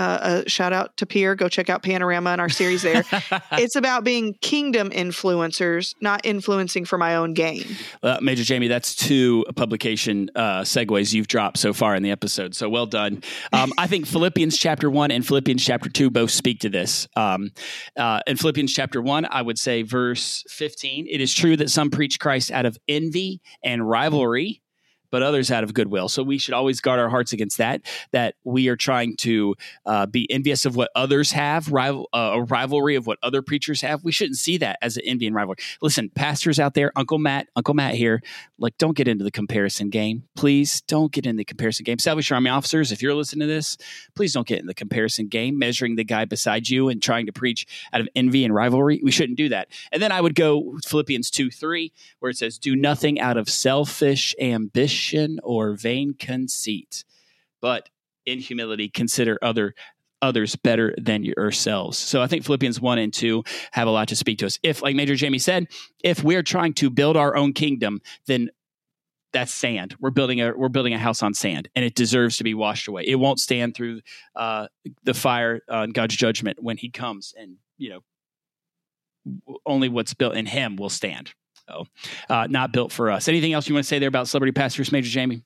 uh, 0.00 0.42
a 0.44 0.48
shout 0.48 0.72
out 0.72 0.96
to 0.96 1.06
Peer. 1.06 1.34
Go 1.34 1.48
check 1.48 1.68
out 1.68 1.82
Panorama 1.82 2.30
and 2.30 2.40
our 2.40 2.48
series 2.48 2.82
there. 2.82 3.04
it's 3.52 3.76
about 3.76 4.02
being 4.02 4.34
kingdom 4.40 4.90
influencers, 4.90 5.94
not 6.00 6.22
influencing 6.24 6.86
for 6.86 6.96
my 6.96 7.16
own 7.16 7.34
gain. 7.34 7.64
Uh, 8.02 8.18
Major 8.22 8.42
Jamie, 8.42 8.68
that's 8.68 8.94
two 8.94 9.44
publication 9.56 10.30
uh, 10.34 10.62
segues 10.62 11.12
you've 11.12 11.28
dropped 11.28 11.58
so 11.58 11.72
far 11.72 11.94
in 11.94 12.02
the 12.02 12.10
episode. 12.10 12.54
So 12.54 12.68
well 12.68 12.86
done. 12.86 13.22
Um, 13.52 13.72
I 13.76 13.86
think 13.86 14.06
Philippians 14.06 14.56
chapter 14.56 14.90
one 14.90 15.10
and 15.10 15.26
Philippians 15.26 15.62
chapter 15.62 15.90
two 15.90 16.10
both 16.10 16.30
speak 16.30 16.60
to 16.60 16.70
this. 16.70 17.06
Um, 17.14 17.50
uh, 17.96 18.20
in 18.26 18.36
Philippians 18.36 18.72
chapter 18.72 19.02
one, 19.02 19.26
I 19.30 19.42
would 19.42 19.58
say 19.58 19.82
verse 19.82 20.44
15, 20.48 21.06
it 21.10 21.20
is 21.20 21.34
true 21.34 21.56
that 21.58 21.70
some 21.70 21.90
preach 21.90 22.18
Christ 22.18 22.50
out 22.50 22.64
of 22.64 22.78
envy 22.88 23.40
and 23.62 23.86
rivalry 23.86 24.62
but 25.10 25.22
others 25.22 25.50
out 25.50 25.64
of 25.64 25.74
goodwill. 25.74 26.08
So 26.08 26.22
we 26.22 26.38
should 26.38 26.54
always 26.54 26.80
guard 26.80 27.00
our 27.00 27.08
hearts 27.08 27.32
against 27.32 27.58
that. 27.58 27.82
That 28.12 28.34
we 28.44 28.68
are 28.68 28.76
trying 28.76 29.16
to 29.18 29.54
uh, 29.86 30.06
be 30.06 30.30
envious 30.30 30.64
of 30.64 30.76
what 30.76 30.90
others 30.94 31.32
have, 31.32 31.70
rival, 31.70 32.08
uh, 32.12 32.32
a 32.34 32.42
rivalry 32.42 32.96
of 32.96 33.06
what 33.06 33.18
other 33.22 33.42
preachers 33.42 33.80
have. 33.80 34.04
We 34.04 34.12
shouldn't 34.12 34.38
see 34.38 34.56
that 34.58 34.78
as 34.82 34.96
an 34.96 35.02
envy 35.06 35.26
and 35.26 35.34
rivalry. 35.34 35.58
Listen, 35.82 36.10
pastors 36.10 36.60
out 36.60 36.74
there, 36.74 36.92
Uncle 36.96 37.18
Matt, 37.18 37.48
Uncle 37.56 37.74
Matt 37.74 37.94
here, 37.94 38.22
like 38.58 38.76
don't 38.78 38.96
get 38.96 39.08
into 39.08 39.24
the 39.24 39.30
comparison 39.30 39.90
game, 39.90 40.24
please. 40.36 40.80
Don't 40.82 41.12
get 41.12 41.26
in 41.26 41.36
the 41.36 41.44
comparison 41.44 41.84
game. 41.84 41.98
Salvation 41.98 42.34
Army 42.34 42.50
officers, 42.50 42.92
if 42.92 43.02
you're 43.02 43.14
listening 43.14 43.48
to 43.48 43.52
this, 43.52 43.76
please 44.14 44.32
don't 44.32 44.46
get 44.46 44.60
in 44.60 44.66
the 44.66 44.74
comparison 44.74 45.28
game, 45.28 45.58
measuring 45.58 45.96
the 45.96 46.04
guy 46.04 46.24
beside 46.24 46.68
you 46.68 46.88
and 46.88 47.02
trying 47.02 47.26
to 47.26 47.32
preach 47.32 47.66
out 47.92 48.00
of 48.00 48.08
envy 48.14 48.44
and 48.44 48.54
rivalry. 48.54 49.00
We 49.02 49.10
shouldn't 49.10 49.38
do 49.38 49.48
that. 49.48 49.68
And 49.92 50.02
then 50.02 50.12
I 50.12 50.20
would 50.20 50.34
go 50.34 50.78
Philippians 50.86 51.30
two 51.30 51.50
three, 51.50 51.92
where 52.18 52.30
it 52.30 52.36
says, 52.36 52.58
"Do 52.58 52.76
nothing 52.76 53.18
out 53.20 53.36
of 53.36 53.48
selfish 53.48 54.34
ambition." 54.40 54.99
Or 55.42 55.72
vain 55.72 56.14
conceit, 56.14 57.04
but 57.60 57.88
in 58.26 58.38
humility 58.38 58.88
consider 58.88 59.38
other 59.42 59.74
others 60.22 60.54
better 60.54 60.94
than 60.98 61.24
yourselves. 61.24 61.96
So 61.96 62.20
I 62.20 62.26
think 62.26 62.44
Philippians 62.44 62.78
1 62.78 62.98
and 62.98 63.12
2 63.12 63.42
have 63.72 63.88
a 63.88 63.90
lot 63.90 64.08
to 64.08 64.16
speak 64.16 64.38
to 64.40 64.46
us. 64.46 64.58
If 64.62 64.82
like 64.82 64.94
Major 64.94 65.14
Jamie 65.14 65.38
said, 65.38 65.66
if 66.04 66.22
we're 66.22 66.42
trying 66.42 66.74
to 66.74 66.90
build 66.90 67.16
our 67.16 67.36
own 67.36 67.54
kingdom, 67.54 68.02
then 68.26 68.50
that's 69.32 69.52
sand. 69.52 69.96
We're 70.00 70.10
building 70.10 70.40
a 70.40 70.52
we're 70.56 70.68
building 70.68 70.92
a 70.92 70.98
house 70.98 71.22
on 71.22 71.34
sand, 71.34 71.68
and 71.74 71.84
it 71.84 71.94
deserves 71.94 72.36
to 72.38 72.44
be 72.44 72.54
washed 72.54 72.88
away. 72.88 73.04
It 73.06 73.16
won't 73.16 73.38
stand 73.38 73.74
through 73.74 74.00
uh, 74.34 74.66
the 75.04 75.14
fire 75.14 75.60
uh, 75.70 75.82
and 75.82 75.94
God's 75.94 76.16
judgment 76.16 76.62
when 76.62 76.76
He 76.76 76.90
comes, 76.90 77.32
and 77.38 77.56
you 77.78 77.90
know, 79.24 79.50
only 79.64 79.88
what's 79.88 80.14
built 80.14 80.34
in 80.34 80.46
Him 80.46 80.76
will 80.76 80.90
stand. 80.90 81.32
So, 81.70 81.86
uh, 82.28 82.46
not 82.48 82.72
built 82.72 82.92
for 82.92 83.10
us. 83.10 83.28
Anything 83.28 83.52
else 83.52 83.68
you 83.68 83.74
want 83.74 83.84
to 83.84 83.88
say 83.88 83.98
there 83.98 84.08
about 84.08 84.28
celebrity 84.28 84.52
pastors, 84.52 84.92
Major 84.92 85.10
Jamie? 85.10 85.42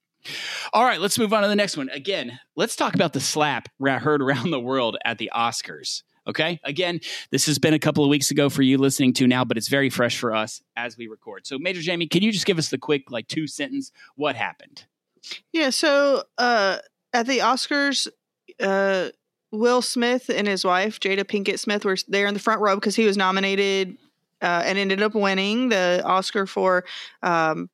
All 0.73 0.85
right, 0.85 1.01
let's 1.01 1.19
move 1.19 1.33
on 1.33 1.43
to 1.43 1.49
the 1.49 1.57
next 1.57 1.77
one. 1.77 1.91
Again, 1.91 2.39
let's 2.57 2.77
talk 2.77 2.95
about 2.95 3.13
the 3.13 3.21
slap 3.21 3.69
heard 3.79 4.23
around 4.23 4.51
the 4.51 4.61
world 4.61 4.97
at 5.05 5.19
the 5.19 5.31
Oscars. 5.35 6.03
Okay. 6.27 6.59
Again, 6.65 7.01
this 7.31 7.45
has 7.45 7.59
been 7.59 7.75
a 7.75 7.79
couple 7.79 8.03
of 8.03 8.09
weeks 8.09 8.31
ago 8.31 8.49
for 8.49 8.63
you 8.63 8.79
listening 8.79 9.13
to 9.15 9.27
now, 9.27 9.45
but 9.45 9.59
it's 9.59 9.69
very 9.69 9.91
fresh 9.91 10.19
for 10.19 10.35
us 10.35 10.63
as 10.75 10.97
we 10.97 11.07
record. 11.07 11.47
So, 11.47 11.59
Major 11.59 11.83
Jamie, 11.83 12.07
can 12.07 12.23
you 12.23 12.33
just 12.33 12.47
give 12.47 12.57
us 12.57 12.71
the 12.71 12.79
quick, 12.79 13.11
like, 13.11 13.29
two 13.29 13.47
sentence 13.47 13.93
what 14.17 14.35
happened? 14.35 14.87
Yeah. 15.53 15.69
So, 15.69 16.25
uh, 16.39 16.79
at 17.13 17.27
the 17.27 17.41
Oscars, 17.41 18.09
uh, 18.59 19.11
Will 19.53 19.83
Smith 19.83 20.31
and 20.31 20.49
his 20.49 20.65
wife, 20.65 20.99
Jada 20.99 21.25
Pinkett 21.25 21.59
Smith, 21.59 21.85
were 21.85 21.99
there 22.09 22.27
in 22.27 22.33
the 22.33 22.41
front 22.41 22.63
row 22.63 22.77
because 22.77 22.97
he 22.97 23.05
was 23.05 23.19
nominated 23.19 23.99
uh, 24.45 24.63
and 24.65 24.79
ended 24.79 25.03
up 25.03 25.15
winning 25.15 25.71
the 25.71 26.03
Oscar 26.05 26.47
for 26.47 26.85
um, 27.23 27.71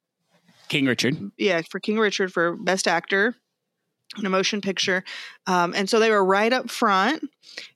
King 0.69 0.87
Richard. 0.87 1.33
Yeah, 1.37 1.63
for 1.69 1.81
King 1.81 1.99
Richard 1.99 2.33
for 2.33 2.57
Best 2.57 2.87
Actor 2.87 3.35
in 4.17 4.27
a 4.27 4.31
motion 4.31 4.61
picture. 4.61 5.05
Um, 5.47 5.75
and 5.77 5.91
so 5.91 5.99
they 5.99 6.11
were 6.11 6.25
right 6.25 6.53
up 6.53 6.71
front, 6.71 7.29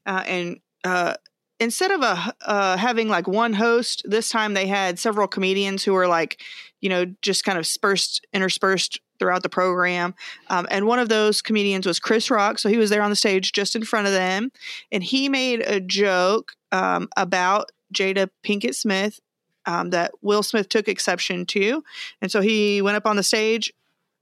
uh, 0.07 0.23
and 0.27 0.61
uh, 0.85 1.15
instead 1.59 1.91
of 1.91 2.03
a 2.03 2.35
uh, 2.43 2.77
having 2.77 3.09
like 3.09 3.27
one 3.27 3.55
host, 3.55 4.03
this 4.05 4.29
time 4.29 4.55
they 4.55 4.67
had 4.67 4.99
several 4.99 5.27
comedians 5.27 5.83
who 5.83 5.93
were 5.93 6.07
like, 6.07 6.41
you 6.81 6.89
know, 6.89 7.07
just 7.21 7.45
kind 7.45 7.59
of 7.59 7.65
dispersed, 7.65 8.25
interspersed 8.33 9.01
throughout 9.19 9.43
the 9.43 9.49
program. 9.49 10.15
Um, 10.49 10.67
and 10.71 10.87
one 10.87 10.99
of 10.99 11.09
those 11.09 11.41
comedians 11.41 11.87
was 11.87 11.99
Chris 11.99 12.31
Rock. 12.31 12.59
So 12.59 12.69
he 12.69 12.77
was 12.77 12.91
there 12.91 13.03
on 13.03 13.11
the 13.11 13.17
stage 13.17 13.53
just 13.53 13.75
in 13.75 13.85
front 13.85 14.07
of 14.07 14.13
them. 14.13 14.51
And 14.93 15.03
he 15.03 15.29
made 15.29 15.61
a 15.61 15.81
joke 15.81 16.53
um, 16.73 17.09
about 17.17 17.71
Jada 17.95 18.29
Pinkett 18.45 18.75
Smith 18.75 19.21
um, 19.67 19.91
that 19.91 20.13
Will 20.23 20.43
Smith 20.43 20.69
took 20.69 20.89
exception 20.89 21.47
to. 21.47 21.83
And 22.21 22.31
so 22.31 22.41
he 22.41 22.83
went 22.83 22.97
up 22.97 23.07
on 23.07 23.17
the 23.17 23.23
stage 23.23 23.73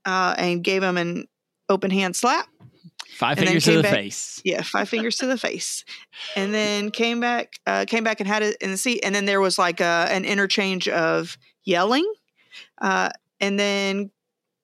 uh, 0.05 0.35
and 0.37 0.63
gave 0.63 0.83
him 0.83 0.97
an 0.97 1.27
open 1.69 1.91
hand 1.91 2.15
slap. 2.15 2.47
Five 3.15 3.37
fingers 3.37 3.65
to 3.65 3.77
the 3.77 3.83
back, 3.83 3.93
face. 3.93 4.41
Yeah, 4.43 4.61
five 4.63 4.89
fingers 4.89 5.17
to 5.17 5.27
the 5.27 5.37
face, 5.37 5.85
and 6.35 6.53
then 6.53 6.89
came 6.89 7.19
back, 7.19 7.59
uh, 7.67 7.85
came 7.87 8.03
back 8.03 8.19
and 8.19 8.27
had 8.27 8.41
it 8.41 8.57
in 8.59 8.71
the 8.71 8.77
seat, 8.77 9.01
and 9.03 9.13
then 9.13 9.25
there 9.25 9.39
was 9.39 9.59
like 9.59 9.81
a, 9.81 10.07
an 10.09 10.25
interchange 10.25 10.87
of 10.87 11.37
yelling, 11.63 12.11
uh, 12.81 13.09
and 13.39 13.59
then 13.59 14.09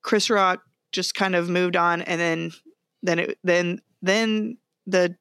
Chris 0.01 0.29
Rock 0.29 0.63
just 0.91 1.13
kind 1.13 1.35
of 1.35 1.47
moved 1.47 1.75
on, 1.75 2.01
and 2.01 2.19
then 2.19 2.51
then 3.03 3.19
it 3.19 3.37
then 3.43 3.81
then 4.01 4.57
the 4.87 5.15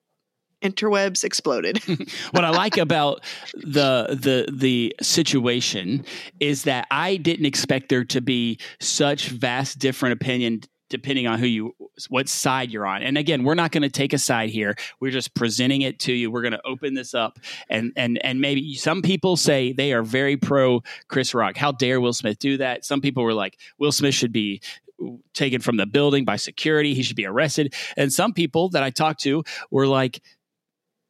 interwebs 0.62 1.24
exploded. 1.24 1.78
what 2.30 2.44
I 2.44 2.50
like 2.50 2.76
about 2.76 3.22
the 3.54 4.08
the 4.10 4.48
the 4.52 4.94
situation 5.00 6.04
is 6.40 6.64
that 6.64 6.86
I 6.90 7.16
didn't 7.16 7.46
expect 7.46 7.88
there 7.88 8.04
to 8.04 8.20
be 8.20 8.58
such 8.80 9.28
vast 9.28 9.78
different 9.78 10.14
opinion 10.14 10.62
depending 10.90 11.26
on 11.26 11.38
who 11.38 11.46
you 11.46 11.76
what 12.08 12.28
side 12.28 12.70
you're 12.70 12.86
on. 12.86 13.02
And 13.02 13.18
again, 13.18 13.44
we're 13.44 13.54
not 13.54 13.72
going 13.72 13.82
to 13.82 13.90
take 13.90 14.12
a 14.12 14.18
side 14.18 14.50
here. 14.50 14.74
We're 15.00 15.10
just 15.10 15.34
presenting 15.34 15.82
it 15.82 15.98
to 16.00 16.12
you. 16.12 16.30
We're 16.30 16.42
going 16.42 16.52
to 16.52 16.66
open 16.66 16.94
this 16.94 17.14
up 17.14 17.38
and 17.68 17.92
and 17.96 18.18
and 18.24 18.40
maybe 18.40 18.74
some 18.74 19.02
people 19.02 19.36
say 19.36 19.72
they 19.72 19.92
are 19.92 20.02
very 20.02 20.36
pro 20.36 20.82
Chris 21.08 21.34
Rock. 21.34 21.56
How 21.56 21.72
dare 21.72 22.00
Will 22.00 22.12
Smith 22.12 22.38
do 22.38 22.56
that? 22.58 22.84
Some 22.84 23.00
people 23.00 23.22
were 23.22 23.34
like 23.34 23.58
Will 23.78 23.92
Smith 23.92 24.14
should 24.14 24.32
be 24.32 24.60
taken 25.32 25.60
from 25.60 25.76
the 25.76 25.86
building 25.86 26.24
by 26.24 26.36
security. 26.36 26.94
He 26.94 27.02
should 27.02 27.16
be 27.16 27.26
arrested. 27.26 27.74
And 27.96 28.12
some 28.12 28.32
people 28.32 28.68
that 28.70 28.82
I 28.82 28.90
talked 28.90 29.20
to 29.22 29.44
were 29.70 29.86
like 29.86 30.20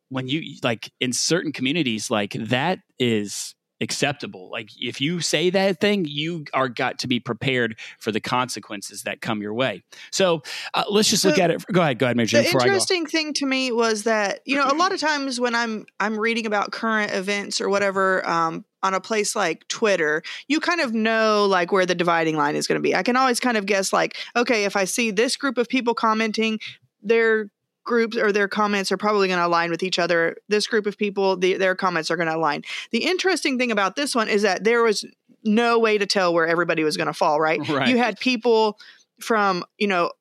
when 0.09 0.29
you 0.29 0.57
like 0.63 0.91
in 1.01 1.13
certain 1.13 1.53
communities 1.53 2.11
like 2.11 2.33
that 2.33 2.81
is 2.99 3.55
acceptable. 3.81 4.51
Like 4.51 4.71
if 4.79 5.01
you 5.01 5.21
say 5.21 5.51
that 5.51 5.81
thing, 5.81 6.05
you 6.07 6.45
are 6.53 6.69
got 6.69 6.99
to 7.01 7.07
be 7.07 7.21
prepared 7.21 7.79
for 7.99 8.11
the 8.11 8.21
consequences 8.21 9.03
that 9.03 9.21
come 9.21 9.41
your 9.41 9.55
way. 9.55 9.83
So 10.11 10.43
uh, 10.75 10.85
let's 10.91 11.11
just 11.11 11.23
so 11.23 11.31
look 11.31 11.39
at 11.39 11.51
it. 11.51 11.65
Go 11.73 11.81
ahead, 11.81 11.99
go 11.99 12.07
ahead, 12.07 12.17
Major. 12.17 12.43
The 12.43 12.49
interesting 12.49 13.07
thing 13.07 13.33
to 13.35 13.47
me 13.47 13.73
was 13.73 14.05
that 14.05 14.41
you 14.45 14.57
know 14.57 14.67
a 14.67 14.75
lot 14.75 14.93
of 14.93 15.01
times 15.01 15.41
when 15.41 15.55
I'm 15.55 15.87
I'm 16.01 16.19
reading 16.19 16.47
about 16.47 16.73
current 16.73 17.13
events 17.13 17.61
or 17.61 17.69
whatever. 17.69 18.29
Um, 18.29 18.65
on 18.81 18.95
a 18.95 19.01
place 19.01 19.35
like 19.35 19.67
Twitter, 19.67 20.23
you 20.47 20.61
kind 20.61 20.81
of 20.81 20.95
know 20.95 21.47
like 21.47 21.73
where 21.73 21.85
the 21.85 21.97
dividing 21.97 22.37
line 22.37 22.55
is 22.55 22.69
going 22.69 22.77
to 22.77 22.81
be. 22.81 22.95
I 22.95 23.03
can 23.03 23.17
always 23.17 23.41
kind 23.41 23.57
of 23.57 23.67
guess 23.67 23.93
like, 23.93 24.17
okay, 24.37 24.67
if 24.67 24.77
I 24.77 24.85
see 24.85 25.11
this 25.11 25.37
group 25.37 25.59
of 25.59 25.69
people 25.69 25.95
commenting, 25.95 26.61
they're 27.03 27.51
groups 27.89 28.17
or 28.17 28.31
their 28.31 28.47
comments 28.47 28.93
are 28.93 28.97
probably 28.97 29.27
going 29.27 29.41
to 29.41 29.47
align 29.47 29.71
with 29.71 29.83
each 29.83 29.99
other. 29.99 30.37
This 30.49 30.69
group 30.69 30.87
of 30.87 30.97
people, 30.97 31.37
the, 31.37 31.55
their 31.55 31.75
comments 31.75 32.11
are 32.11 32.17
going 32.17 32.29
to 32.29 32.37
align. 32.37 32.63
The 32.93 33.05
interesting 33.05 33.59
thing 33.59 33.73
about 33.73 33.97
this 33.97 34.15
one 34.15 34.29
is 34.29 34.43
that 34.43 34.63
there 34.63 34.85
was 34.85 35.05
no 35.43 35.81
way 35.81 35.99
to 35.99 36.07
tell 36.07 36.33
where 36.33 36.47
everybody 36.47 36.85
was 36.85 36.97
going 36.97 37.09
to 37.09 37.13
fall. 37.13 37.41
Right? 37.41 37.67
right? 37.69 37.89
You 37.89 37.99
had 37.99 38.21
people 38.21 38.79
from 39.19 39.65
you 39.79 39.89
know 39.89 40.13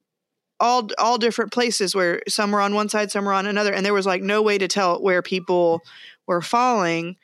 all 0.59 0.89
all 0.97 1.19
different 1.19 1.51
places 1.51 1.93
where 1.93 2.23
some 2.27 2.51
were 2.51 2.61
on 2.61 2.73
one 2.73 2.89
side, 2.89 3.11
some 3.11 3.25
were 3.25 3.33
on 3.33 3.45
another, 3.45 3.73
and 3.73 3.85
there 3.85 3.93
was 3.93 4.07
like 4.07 4.23
no 4.23 4.41
way 4.41 4.57
to 4.57 4.67
tell 4.67 5.01
where 5.01 5.21
people 5.21 5.81
were 6.25 6.41
falling 6.41 7.17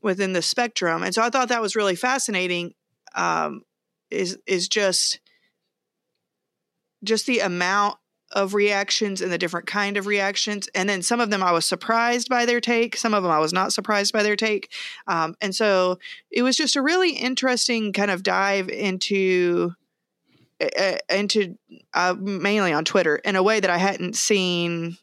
within 0.00 0.32
the 0.32 0.42
spectrum. 0.42 1.02
And 1.02 1.14
so 1.14 1.22
I 1.22 1.28
thought 1.28 1.48
that 1.48 1.60
was 1.60 1.76
really 1.76 1.96
fascinating. 1.96 2.74
Um, 3.14 3.62
is 4.10 4.38
is 4.46 4.68
just 4.68 5.20
just 7.04 7.26
the 7.26 7.40
amount 7.40 7.96
of 8.32 8.54
reactions 8.54 9.20
and 9.20 9.32
the 9.32 9.38
different 9.38 9.66
kind 9.66 9.96
of 9.96 10.06
reactions 10.06 10.68
and 10.74 10.88
then 10.88 11.02
some 11.02 11.20
of 11.20 11.30
them 11.30 11.42
i 11.42 11.52
was 11.52 11.66
surprised 11.66 12.28
by 12.28 12.44
their 12.44 12.60
take 12.60 12.96
some 12.96 13.14
of 13.14 13.22
them 13.22 13.32
i 13.32 13.38
was 13.38 13.52
not 13.52 13.72
surprised 13.72 14.12
by 14.12 14.22
their 14.22 14.36
take 14.36 14.70
um, 15.06 15.34
and 15.40 15.54
so 15.54 15.98
it 16.30 16.42
was 16.42 16.56
just 16.56 16.76
a 16.76 16.82
really 16.82 17.12
interesting 17.12 17.92
kind 17.92 18.10
of 18.10 18.22
dive 18.22 18.68
into 18.68 19.72
uh, 20.60 20.96
into 21.08 21.56
uh, 21.94 22.14
mainly 22.18 22.72
on 22.72 22.84
twitter 22.84 23.16
in 23.16 23.36
a 23.36 23.42
way 23.42 23.60
that 23.60 23.70
i 23.70 23.78
hadn't 23.78 24.16
seen 24.16 24.96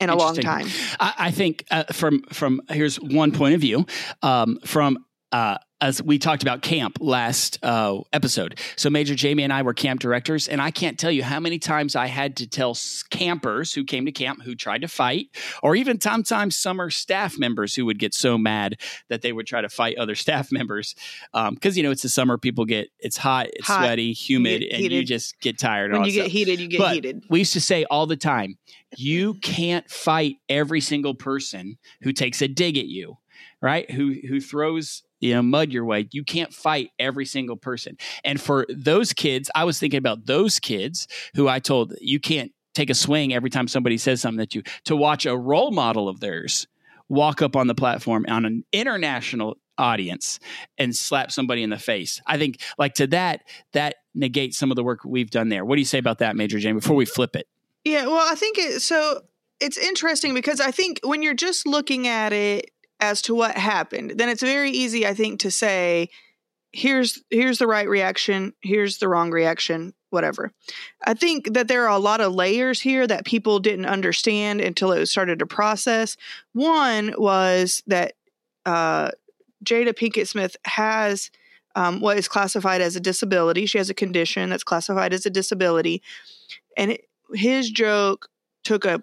in 0.00 0.10
a 0.10 0.16
long 0.16 0.36
time. 0.36 0.66
I, 1.00 1.14
I 1.18 1.30
think 1.30 1.64
uh, 1.70 1.84
from 1.84 2.22
from 2.32 2.60
here's 2.68 2.96
one 2.96 3.32
point 3.32 3.54
of 3.54 3.60
view 3.60 3.86
um, 4.22 4.58
from 4.64 5.04
uh, 5.34 5.58
as 5.80 6.00
we 6.00 6.16
talked 6.16 6.44
about 6.44 6.62
camp 6.62 6.96
last 7.00 7.58
uh, 7.64 7.98
episode. 8.12 8.60
So 8.76 8.88
Major 8.88 9.16
Jamie 9.16 9.42
and 9.42 9.52
I 9.52 9.62
were 9.62 9.74
camp 9.74 9.98
directors, 10.00 10.46
and 10.46 10.62
I 10.62 10.70
can't 10.70 10.96
tell 10.96 11.10
you 11.10 11.24
how 11.24 11.40
many 11.40 11.58
times 11.58 11.96
I 11.96 12.06
had 12.06 12.36
to 12.36 12.46
tell 12.46 12.78
campers 13.10 13.74
who 13.74 13.82
came 13.82 14.06
to 14.06 14.12
camp 14.12 14.44
who 14.44 14.54
tried 14.54 14.82
to 14.82 14.88
fight, 14.88 15.26
or 15.60 15.74
even 15.74 16.00
sometimes 16.00 16.56
summer 16.56 16.88
staff 16.88 17.36
members 17.36 17.74
who 17.74 17.84
would 17.84 17.98
get 17.98 18.14
so 18.14 18.38
mad 18.38 18.76
that 19.08 19.22
they 19.22 19.32
would 19.32 19.48
try 19.48 19.60
to 19.60 19.68
fight 19.68 19.98
other 19.98 20.14
staff 20.24 20.52
members 20.52 20.94
because 21.32 21.48
um, 21.48 21.58
you 21.76 21.82
know 21.82 21.90
it's 21.90 22.02
the 22.02 22.08
summer, 22.08 22.38
people 22.38 22.64
get 22.64 22.90
it's 23.00 23.16
hot, 23.16 23.48
it's 23.54 23.66
hot, 23.66 23.80
sweaty, 23.80 24.12
humid, 24.12 24.62
you 24.62 24.68
and 24.72 24.84
you 24.84 25.04
just 25.04 25.40
get 25.40 25.58
tired. 25.58 25.92
When 25.92 26.04
you 26.04 26.12
get 26.12 26.26
stuff. 26.26 26.32
heated, 26.32 26.60
you 26.60 26.68
get 26.68 26.78
but 26.78 26.94
heated. 26.94 27.24
We 27.28 27.40
used 27.40 27.54
to 27.54 27.60
say 27.60 27.84
all 27.90 28.06
the 28.06 28.16
time, 28.16 28.56
you 28.96 29.34
can't 29.34 29.90
fight 29.90 30.36
every 30.48 30.80
single 30.80 31.16
person 31.16 31.76
who 32.02 32.12
takes 32.12 32.40
a 32.40 32.46
dig 32.46 32.78
at 32.78 32.86
you 32.86 33.18
right? 33.64 33.90
Who 33.90 34.14
who 34.28 34.40
throws 34.42 35.03
you 35.20 35.34
know 35.34 35.42
mud 35.42 35.72
your 35.72 35.84
way. 35.84 36.08
You 36.12 36.24
can't 36.24 36.52
fight 36.52 36.90
every 36.98 37.26
single 37.26 37.56
person. 37.56 37.96
And 38.24 38.40
for 38.40 38.66
those 38.68 39.12
kids, 39.12 39.50
I 39.54 39.64
was 39.64 39.78
thinking 39.78 39.98
about 39.98 40.26
those 40.26 40.58
kids 40.58 41.08
who 41.34 41.48
I 41.48 41.58
told 41.58 41.94
you 42.00 42.20
can't 42.20 42.52
take 42.74 42.90
a 42.90 42.94
swing 42.94 43.32
every 43.32 43.50
time 43.50 43.68
somebody 43.68 43.98
says 43.98 44.20
something 44.20 44.38
that 44.38 44.54
you 44.54 44.62
to 44.84 44.96
watch 44.96 45.26
a 45.26 45.36
role 45.36 45.70
model 45.70 46.08
of 46.08 46.20
theirs 46.20 46.66
walk 47.08 47.42
up 47.42 47.56
on 47.56 47.66
the 47.66 47.74
platform 47.74 48.24
on 48.28 48.44
an 48.44 48.64
international 48.72 49.56
audience 49.76 50.38
and 50.78 50.94
slap 50.94 51.30
somebody 51.30 51.62
in 51.62 51.70
the 51.70 51.78
face. 51.78 52.20
I 52.26 52.38
think 52.38 52.60
like 52.78 52.94
to 52.94 53.06
that 53.08 53.42
that 53.72 53.96
negates 54.14 54.56
some 54.56 54.70
of 54.70 54.76
the 54.76 54.84
work 54.84 55.00
we've 55.04 55.30
done 55.30 55.48
there. 55.48 55.64
What 55.64 55.76
do 55.76 55.80
you 55.80 55.86
say 55.86 55.98
about 55.98 56.18
that, 56.18 56.36
Major 56.36 56.58
Jane? 56.58 56.76
Before 56.76 56.96
we 56.96 57.04
flip 57.04 57.36
it. 57.36 57.46
Yeah, 57.84 58.06
well, 58.06 58.26
I 58.30 58.34
think 58.34 58.58
it 58.58 58.80
so 58.80 59.20
it's 59.60 59.78
interesting 59.78 60.34
because 60.34 60.60
I 60.60 60.70
think 60.70 61.00
when 61.04 61.22
you're 61.22 61.34
just 61.34 61.66
looking 61.66 62.08
at 62.08 62.32
it 62.32 62.70
as 63.04 63.22
to 63.22 63.34
what 63.34 63.56
happened, 63.56 64.14
then 64.16 64.28
it's 64.28 64.42
very 64.42 64.70
easy, 64.70 65.06
I 65.06 65.14
think, 65.14 65.40
to 65.40 65.50
say, 65.50 66.08
here's 66.72 67.22
here's 67.30 67.58
the 67.58 67.66
right 67.66 67.88
reaction, 67.88 68.52
here's 68.60 68.98
the 68.98 69.08
wrong 69.08 69.30
reaction, 69.30 69.94
whatever. 70.10 70.52
I 71.04 71.14
think 71.14 71.54
that 71.54 71.68
there 71.68 71.84
are 71.84 71.96
a 71.96 71.98
lot 71.98 72.20
of 72.20 72.34
layers 72.34 72.80
here 72.80 73.06
that 73.06 73.24
people 73.24 73.60
didn't 73.60 73.86
understand 73.86 74.60
until 74.60 74.92
it 74.92 75.06
started 75.06 75.38
to 75.38 75.46
process. 75.46 76.16
One 76.52 77.14
was 77.16 77.82
that 77.86 78.14
uh, 78.66 79.10
Jada 79.64 79.92
Pinkett 79.92 80.26
Smith 80.26 80.56
has 80.64 81.30
um, 81.76 82.00
what 82.00 82.18
is 82.18 82.28
classified 82.28 82.80
as 82.80 82.96
a 82.96 83.00
disability. 83.00 83.66
She 83.66 83.78
has 83.78 83.90
a 83.90 83.94
condition 83.94 84.50
that's 84.50 84.64
classified 84.64 85.12
as 85.12 85.26
a 85.26 85.30
disability, 85.30 86.02
and 86.76 86.92
it, 86.92 87.08
his 87.34 87.70
joke 87.70 88.28
took 88.64 88.84
a, 88.84 88.94
a 88.94 89.02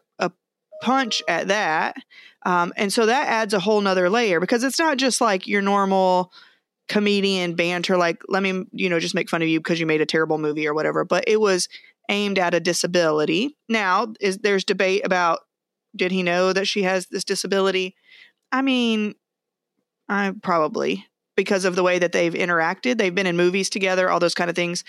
punch 0.82 1.22
at 1.28 1.48
that 1.48 1.96
um, 2.44 2.74
and 2.76 2.92
so 2.92 3.06
that 3.06 3.28
adds 3.28 3.54
a 3.54 3.60
whole 3.60 3.82
nother 3.82 4.10
layer 4.10 4.40
because 4.40 4.64
it's 4.64 4.80
not 4.80 4.98
just 4.98 5.22
like 5.22 5.48
your 5.48 5.62
normal 5.62 6.32
comedian 6.88 7.56
banter, 7.56 7.98
like, 7.98 8.22
let 8.28 8.44
me, 8.44 8.66
you 8.72 8.90
know, 8.90 9.00
just 9.00 9.16
make 9.16 9.30
fun 9.30 9.42
of 9.42 9.48
you 9.48 9.60
because 9.60 9.80
you 9.80 9.86
made 9.86 10.02
a 10.02 10.06
terrible 10.06 10.38
movie 10.38 10.68
or 10.68 10.74
whatever, 10.74 11.06
but 11.06 11.24
it 11.28 11.40
was 11.40 11.70
aimed 12.10 12.40
at 12.40 12.54
a 12.54 12.60
disability. 12.60 13.56
Now, 13.70 14.14
is 14.20 14.40
there's 14.40 14.66
debate 14.66 15.06
about 15.06 15.40
did 15.96 16.12
he 16.12 16.24
know 16.24 16.52
that 16.54 16.68
she 16.68 16.84
has 16.84 17.08
this 17.08 17.24
disability? 17.24 17.96
I 18.52 18.62
mean, 18.62 19.16
I 20.10 20.34
probably 20.42 21.06
because 21.38 21.64
of 21.64 21.76
the 21.76 21.84
way 21.84 22.00
that 22.00 22.12
they've 22.12 22.34
interacted. 22.34 22.98
They've 22.98 23.16
been 23.16 23.28
in 23.28 23.38
movies 23.38 23.70
together, 23.70 24.10
all 24.10 24.20
those 24.20 24.36
kind 24.36 24.50
of 24.50 24.56
things. 24.56 24.84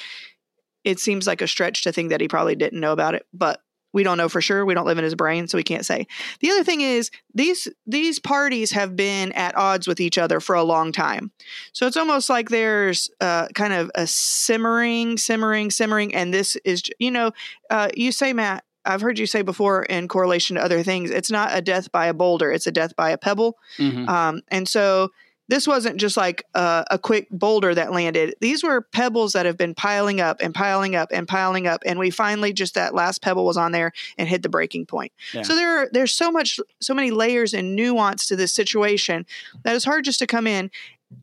It 0.85 0.99
seems 0.99 1.27
like 1.27 1.41
a 1.41 1.47
stretch 1.47 1.85
to 1.85 1.93
think 1.93 2.11
that 2.11 2.21
he 2.21 2.29
probably 2.29 2.57
didn't 2.57 2.81
know 2.81 2.93
about 2.93 3.15
it, 3.15 3.27
but 3.33 3.61
we 3.93 4.03
don't 4.03 4.19
know 4.19 4.29
for 4.29 4.41
sure. 4.41 4.65
We 4.65 4.75
don't 4.75 4.87
live 4.87 4.99
in 4.99 5.05
his 5.05 5.15
brain, 5.15 5.49
so 5.49 5.57
we 5.57 5.63
can't 5.63 5.85
say. 5.85 6.07
The 6.41 6.51
other 6.51 6.65
thing 6.65 6.81
is 6.81 7.11
these 7.35 7.69
these 7.87 8.19
parties 8.19 8.71
have 8.73 8.97
been 8.97 9.33
at 9.33 9.57
odds 9.57 9.87
with 9.87 10.01
each 10.01 10.19
other 10.19 10.41
for 10.41 10.55
a 10.55 10.63
long 10.63 10.93
time. 10.93 11.31
So 11.73 11.87
it's 11.87 11.97
almost 11.97 12.29
like 12.29 12.49
there's 12.49 13.11
uh, 13.21 13.49
kind 13.49 13.73
of 13.73 13.91
a 13.95 14.07
simmering, 14.07 15.19
simmering, 15.19 15.71
simmering, 15.71 16.15
and 16.15 16.33
this 16.33 16.57
is 16.65 16.83
you 16.99 17.11
know, 17.11 17.33
uh, 17.71 17.89
you 17.95 18.13
say 18.13 18.33
Matt. 18.33 18.65
I've 18.85 19.01
heard 19.01 19.17
you 19.17 19.27
say 19.27 19.43
before 19.43 19.85
in 19.85 20.09
correlation 20.09 20.57
to 20.57 20.65
other 20.65 20.83
things, 20.83 21.13
it's 21.13 21.31
not 21.31 21.57
a 21.57 21.63
death 21.63 21.93
by 21.93 22.07
a 22.07 22.15
boulder; 22.15 22.51
it's 22.51 22.67
a 22.67 22.73
death 22.73 22.97
by 22.97 23.11
a 23.11 23.19
pebble. 23.19 23.57
Mm-hmm. 23.79 24.09
Um, 24.09 24.41
and 24.49 24.69
so 24.69 25.11
this 25.49 25.67
wasn't 25.67 25.99
just 25.99 26.17
like 26.17 26.45
a, 26.55 26.85
a, 26.93 26.99
quick 26.99 27.29
boulder 27.31 27.75
that 27.75 27.93
landed. 27.93 28.35
These 28.41 28.63
were 28.63 28.81
pebbles 28.81 29.33
that 29.33 29.45
have 29.45 29.57
been 29.57 29.75
piling 29.75 30.21
up 30.21 30.41
and 30.41 30.55
piling 30.55 30.95
up 30.95 31.11
and 31.13 31.27
piling 31.27 31.67
up, 31.67 31.83
and 31.85 31.99
we 31.99 32.11
finally 32.11 32.53
just 32.53 32.75
that 32.75 32.95
last 32.95 33.23
pebble 33.23 33.45
was 33.45 33.57
on 33.57 33.73
there 33.73 33.93
and 34.17 34.29
hit 34.29 34.43
the 34.43 34.49
breaking 34.49 34.87
point. 34.87 35.13
Yeah. 35.35 35.43
So 35.43 35.55
there, 35.55 35.79
are, 35.79 35.89
there's 35.93 36.13
so 36.13 36.31
much, 36.31 36.61
so 36.81 36.95
many 36.95 37.11
layers 37.11 37.55
and 37.55 37.77
nuance 37.77 38.27
to 38.27 38.37
this 38.37 38.53
situation 38.53 39.27
that 39.65 39.75
it's 39.75 39.85
hard 39.85 40.05
just 40.05 40.21
to 40.21 40.27
come 40.27 40.47
in. 40.47 40.71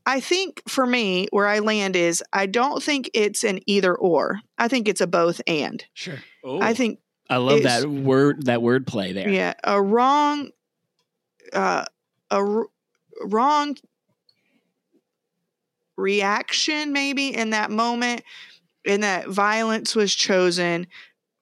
I 0.06 0.20
think 0.20 0.62
for 0.68 0.86
me, 0.86 1.28
where 1.32 1.48
I 1.48 1.60
land 1.60 1.96
is 1.96 2.24
I 2.32 2.46
don't 2.46 2.84
think 2.84 3.10
it's 3.14 3.44
an 3.44 3.60
either 3.66 3.96
or. 3.96 4.42
I 4.58 4.68
think 4.68 4.88
it's 4.88 5.02
a 5.02 5.08
both 5.08 5.42
and. 5.48 5.84
Sure. 5.94 6.18
Ooh. 6.46 6.60
I 6.62 6.74
think 6.74 7.00
I 7.30 7.38
love 7.38 7.64
that 7.64 7.90
word 7.90 8.46
that 8.46 8.62
word 8.62 8.86
play 8.86 9.14
there. 9.14 9.30
Yeah, 9.30 9.54
a 9.64 9.82
wrong, 9.82 10.50
uh, 11.54 11.86
a 12.30 12.36
r- 12.36 12.68
wrong 13.22 13.76
reaction 16.00 16.94
maybe 16.94 17.36
in 17.36 17.52
that 17.52 17.72
moment 17.72 18.24
and 18.86 19.04
that 19.04 19.28
violence 19.28 19.96
was 19.96 20.14
chosen 20.14 20.88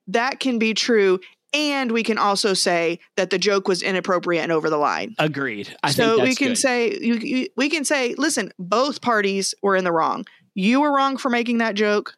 that 0.08 0.40
can 0.40 0.60
be 0.60 0.74
true 0.74 1.20
and 1.54 1.92
we 1.92 2.04
can 2.04 2.18
also 2.18 2.54
say 2.54 3.00
that 3.16 3.30
the 3.30 3.38
joke 3.38 3.68
was 3.68 3.82
inappropriate 3.82 4.44
and 4.44 4.52
over 4.52 4.70
the 4.70 4.78
line. 4.78 5.16
Agreed. 5.18 5.74
I 5.82 5.92
so 5.92 6.22
we 6.22 6.36
can 6.36 6.50
good. 6.50 6.58
say 6.58 6.98
you, 7.00 7.16
you, 7.16 7.48
we 7.56 7.70
can 7.70 7.86
say, 7.86 8.16
listen, 8.16 8.52
both 8.60 9.02
parties 9.02 9.56
were 9.64 9.78
in 9.78 9.86
the 9.86 9.92
wrong. 9.94 10.26
You 10.56 10.82
were 10.82 10.94
wrong 10.94 11.16
for 11.16 11.30
making 11.30 11.60
that 11.60 11.76
joke. 11.76 12.18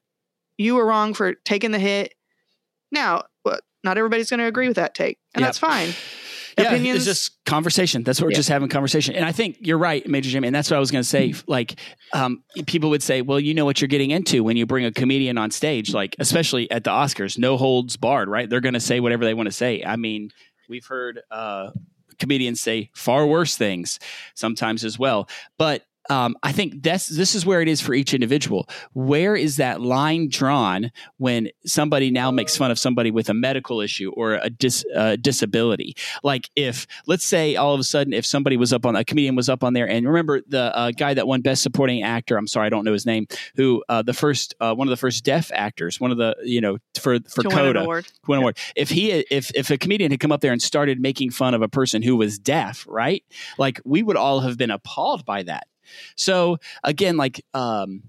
You 0.57 0.75
were 0.75 0.85
wrong 0.85 1.13
for 1.13 1.35
taking 1.35 1.71
the 1.71 1.79
hit. 1.79 2.15
Now. 2.91 3.25
Not 3.81 3.97
everybody's 3.97 4.29
going 4.29 4.39
to 4.39 4.45
agree 4.45 4.67
with 4.67 4.75
that 4.75 4.93
take, 4.93 5.19
and 5.33 5.41
yep. 5.41 5.47
that's 5.47 5.57
fine 5.57 5.93
yeah, 6.63 6.69
opinions. 6.69 6.97
It's 6.97 7.05
just 7.05 7.45
conversation. 7.45 8.03
That's 8.03 8.19
what 8.19 8.25
we're 8.25 8.31
yeah. 8.31 8.37
just 8.37 8.49
having 8.49 8.69
conversation. 8.69 9.15
And 9.15 9.25
I 9.25 9.31
think 9.31 9.57
you're 9.59 9.77
right, 9.77 10.07
Major 10.07 10.29
Jimmy. 10.29 10.47
And 10.47 10.55
that's 10.55 10.69
what 10.69 10.77
I 10.77 10.79
was 10.79 10.91
going 10.91 11.03
to 11.03 11.07
say. 11.07 11.33
Like, 11.47 11.79
um, 12.13 12.43
people 12.65 12.89
would 12.91 13.03
say, 13.03 13.21
well, 13.21 13.39
you 13.39 13.53
know 13.53 13.65
what 13.65 13.81
you're 13.81 13.87
getting 13.87 14.11
into 14.11 14.43
when 14.43 14.57
you 14.57 14.65
bring 14.65 14.85
a 14.85 14.91
comedian 14.91 15.37
on 15.37 15.51
stage, 15.51 15.93
like, 15.93 16.15
especially 16.19 16.69
at 16.71 16.83
the 16.83 16.91
Oscars, 16.91 17.37
no 17.37 17.57
holds 17.57 17.97
barred, 17.97 18.29
right? 18.29 18.49
They're 18.49 18.61
going 18.61 18.73
to 18.73 18.79
say 18.79 18.99
whatever 18.99 19.25
they 19.25 19.33
want 19.33 19.47
to 19.47 19.53
say. 19.53 19.83
I 19.83 19.95
mean, 19.95 20.31
we've 20.67 20.85
heard, 20.85 21.21
uh, 21.31 21.71
comedians 22.19 22.61
say 22.61 22.89
far 22.93 23.25
worse 23.25 23.55
things 23.55 23.99
sometimes 24.35 24.83
as 24.83 24.99
well. 24.99 25.29
But 25.57 25.85
um, 26.09 26.35
I 26.41 26.51
think 26.51 26.81
that's 26.81 27.07
this 27.07 27.35
is 27.35 27.45
where 27.45 27.61
it 27.61 27.67
is 27.67 27.81
for 27.81 27.93
each 27.93 28.13
individual. 28.13 28.67
Where 28.93 29.35
is 29.35 29.57
that 29.57 29.79
line 29.79 30.27
drawn 30.29 30.91
when 31.17 31.49
somebody 31.65 32.09
now 32.09 32.31
makes 32.31 32.57
fun 32.57 32.71
of 32.71 32.79
somebody 32.79 33.11
with 33.11 33.29
a 33.29 33.33
medical 33.33 33.79
issue 33.79 34.11
or 34.15 34.33
a 34.33 34.49
dis, 34.49 34.83
uh, 34.95 35.17
disability? 35.17 35.95
Like 36.23 36.49
if 36.55 36.87
let's 37.05 37.23
say 37.23 37.55
all 37.55 37.73
of 37.73 37.79
a 37.79 37.83
sudden 37.83 38.13
if 38.13 38.25
somebody 38.25 38.57
was 38.57 38.73
up 38.73 38.85
on 38.85 38.95
a 38.95 39.05
comedian 39.05 39.35
was 39.35 39.49
up 39.49 39.63
on 39.63 39.73
there 39.73 39.87
and 39.87 40.07
remember 40.07 40.41
the 40.47 40.75
uh, 40.75 40.91
guy 40.91 41.13
that 41.13 41.27
won 41.27 41.41
Best 41.41 41.61
Supporting 41.61 42.01
Actor. 42.01 42.37
I'm 42.37 42.47
sorry, 42.47 42.67
I 42.67 42.69
don't 42.69 42.85
know 42.85 42.93
his 42.93 43.05
name. 43.05 43.27
Who 43.55 43.83
uh, 43.87 44.01
the 44.01 44.13
first 44.13 44.55
uh, 44.59 44.73
one 44.73 44.87
of 44.87 44.89
the 44.89 44.97
first 44.97 45.23
deaf 45.23 45.51
actors, 45.53 45.99
one 45.99 46.11
of 46.11 46.17
the 46.17 46.35
you 46.43 46.61
know 46.61 46.77
for 46.99 47.19
for 47.29 47.43
to 47.43 47.49
Coda 47.49 47.85
win 47.85 48.03
win 48.27 48.39
award. 48.39 48.57
If 48.75 48.89
he 48.89 49.11
if 49.11 49.51
if 49.53 49.69
a 49.69 49.77
comedian 49.77 50.11
had 50.11 50.19
come 50.19 50.31
up 50.31 50.41
there 50.41 50.51
and 50.51 50.61
started 50.61 50.99
making 50.99 51.31
fun 51.31 51.53
of 51.53 51.61
a 51.61 51.69
person 51.69 52.01
who 52.01 52.15
was 52.15 52.39
deaf, 52.39 52.85
right? 52.89 53.23
Like 53.57 53.79
we 53.85 54.01
would 54.01 54.17
all 54.17 54.39
have 54.39 54.57
been 54.57 54.71
appalled 54.71 55.25
by 55.25 55.43
that 55.43 55.67
so 56.15 56.57
again, 56.83 57.17
like, 57.17 57.43
um, 57.53 58.03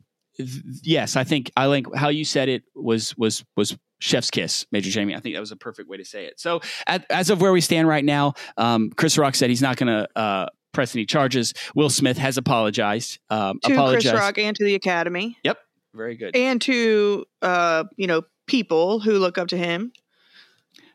yes, 0.83 1.17
I 1.17 1.25
think 1.25 1.51
I 1.57 1.67
like 1.67 1.87
how 1.95 2.09
you 2.09 2.25
said 2.25 2.49
it 2.49 2.65
was 2.75 3.17
was 3.17 3.45
was 3.57 3.77
chef's 4.01 4.31
kiss, 4.31 4.67
Major 4.73 4.91
Jamie. 4.91 5.15
I 5.15 5.21
think 5.21 5.35
that 5.35 5.41
was 5.41 5.53
a 5.53 5.57
perfect 5.57 5.89
way 5.89 5.99
to 5.99 6.05
say 6.05 6.25
it. 6.25 6.41
So 6.41 6.61
at, 6.87 7.05
as 7.11 7.31
of 7.31 7.41
where 7.41 7.53
we 7.53 7.61
stand 7.61 7.87
right 7.87 8.05
now, 8.05 8.35
um, 8.57 8.91
Chris 8.91 9.19
Rock 9.19 9.35
said 9.35 9.51
he's 9.51 9.63
not 9.63 9.77
going 9.77 9.89
to 9.89 10.09
uh, 10.19 10.47
press 10.73 10.95
any 10.95 11.07
charges. 11.07 11.55
Will 11.75 11.91
Smith 11.91 12.19
has 12.19 12.37
apologized. 12.37 13.19
Um, 13.29 13.61
to 13.63 13.73
apologized. 13.73 14.09
Chris 14.09 14.21
Rock 14.21 14.39
and 14.39 14.57
to 14.57 14.65
the 14.65 14.75
Academy. 14.75 15.37
Yep, 15.45 15.59
very 15.95 16.17
good. 16.17 16.35
And 16.37 16.61
to 16.63 17.25
uh, 17.43 17.85
you 17.97 18.07
know 18.07 18.23
people 18.47 19.01
who 19.01 19.19
look 19.19 19.39
up 19.39 19.49
to 19.49 19.57
him. 19.57 19.93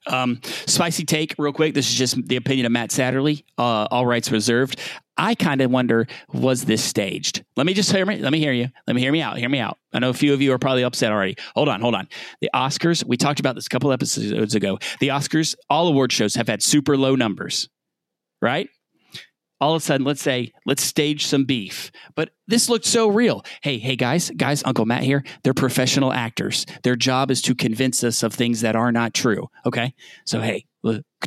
Um, 0.08 0.40
spicy 0.68 1.04
take, 1.04 1.34
real 1.40 1.52
quick. 1.52 1.74
This 1.74 1.90
is 1.90 1.96
just 1.96 2.28
the 2.28 2.36
opinion 2.36 2.68
of 2.68 2.72
Matt 2.72 2.92
Satterley. 2.92 3.44
Uh, 3.58 3.88
all 3.90 4.06
rights 4.06 4.32
reserved. 4.32 4.80
I 5.18 5.36
kind 5.36 5.62
of 5.62 5.72
wonder, 5.72 6.08
was 6.34 6.66
this 6.66 6.84
staged? 6.84 7.44
Let 7.56 7.66
me 7.66 7.74
just 7.74 7.92
hear 7.92 8.06
me. 8.06 8.18
Let 8.18 8.32
me 8.32 8.40
hear 8.40 8.52
you. 8.52 8.70
Let 8.88 8.96
me 8.96 9.02
hear 9.02 9.12
me 9.12 9.22
out. 9.22 9.38
Hear 9.38 9.50
me 9.50 9.60
out. 9.60 9.78
I 9.94 10.00
know 10.00 10.10
a 10.10 10.14
few 10.14 10.34
of 10.34 10.42
you 10.42 10.52
are 10.54 10.60
probably 10.60 10.84
upset 10.84 11.12
already. 11.12 11.36
Hold 11.56 11.70
on, 11.70 11.80
hold 11.82 11.96
on. 11.96 12.08
The 12.42 12.50
Oscars. 12.54 13.06
We 13.06 13.18
talked 13.18 13.40
about 13.40 13.56
this 13.56 13.66
a 13.66 13.70
couple 13.70 13.92
episodes 13.92 14.56
ago. 14.56 14.78
The 15.00 15.10
Oscars, 15.10 15.56
all 15.70 15.88
award 15.88 16.12
shows 16.12 16.36
have 16.36 16.48
had 16.48 16.62
super 16.62 16.98
low 16.98 17.16
numbers, 17.16 17.70
right? 18.42 18.70
all 19.62 19.74
of 19.74 19.82
a 19.82 19.86
sudden, 19.86 20.06
let's 20.06 20.22
say, 20.22 20.52
let's 20.66 20.84
stage 20.84 21.26
some 21.26 21.46
beef. 21.46 21.92
But 22.16 22.32
this 22.48 22.70
looked 22.70 22.86
so 22.86 23.08
real. 23.08 23.44
Hey, 23.62 23.78
hey, 23.78 23.96
guys, 23.96 24.30
guys, 24.32 24.62
Uncle 24.66 24.86
Matt 24.86 25.04
here. 25.04 25.24
They're 25.44 25.54
professional 25.54 26.12
actors. 26.12 26.66
Their 26.84 26.96
job 26.96 27.32
is 27.32 27.42
to 27.44 27.56
convince 27.56 28.04
us 28.04 28.22
of 28.22 28.34
things 28.34 28.62
that 28.62 28.76
are 28.76 28.92
not 28.92 29.14
true. 29.14 29.50
Okay. 29.66 29.94
So, 30.26 30.42
hey, 30.42 30.66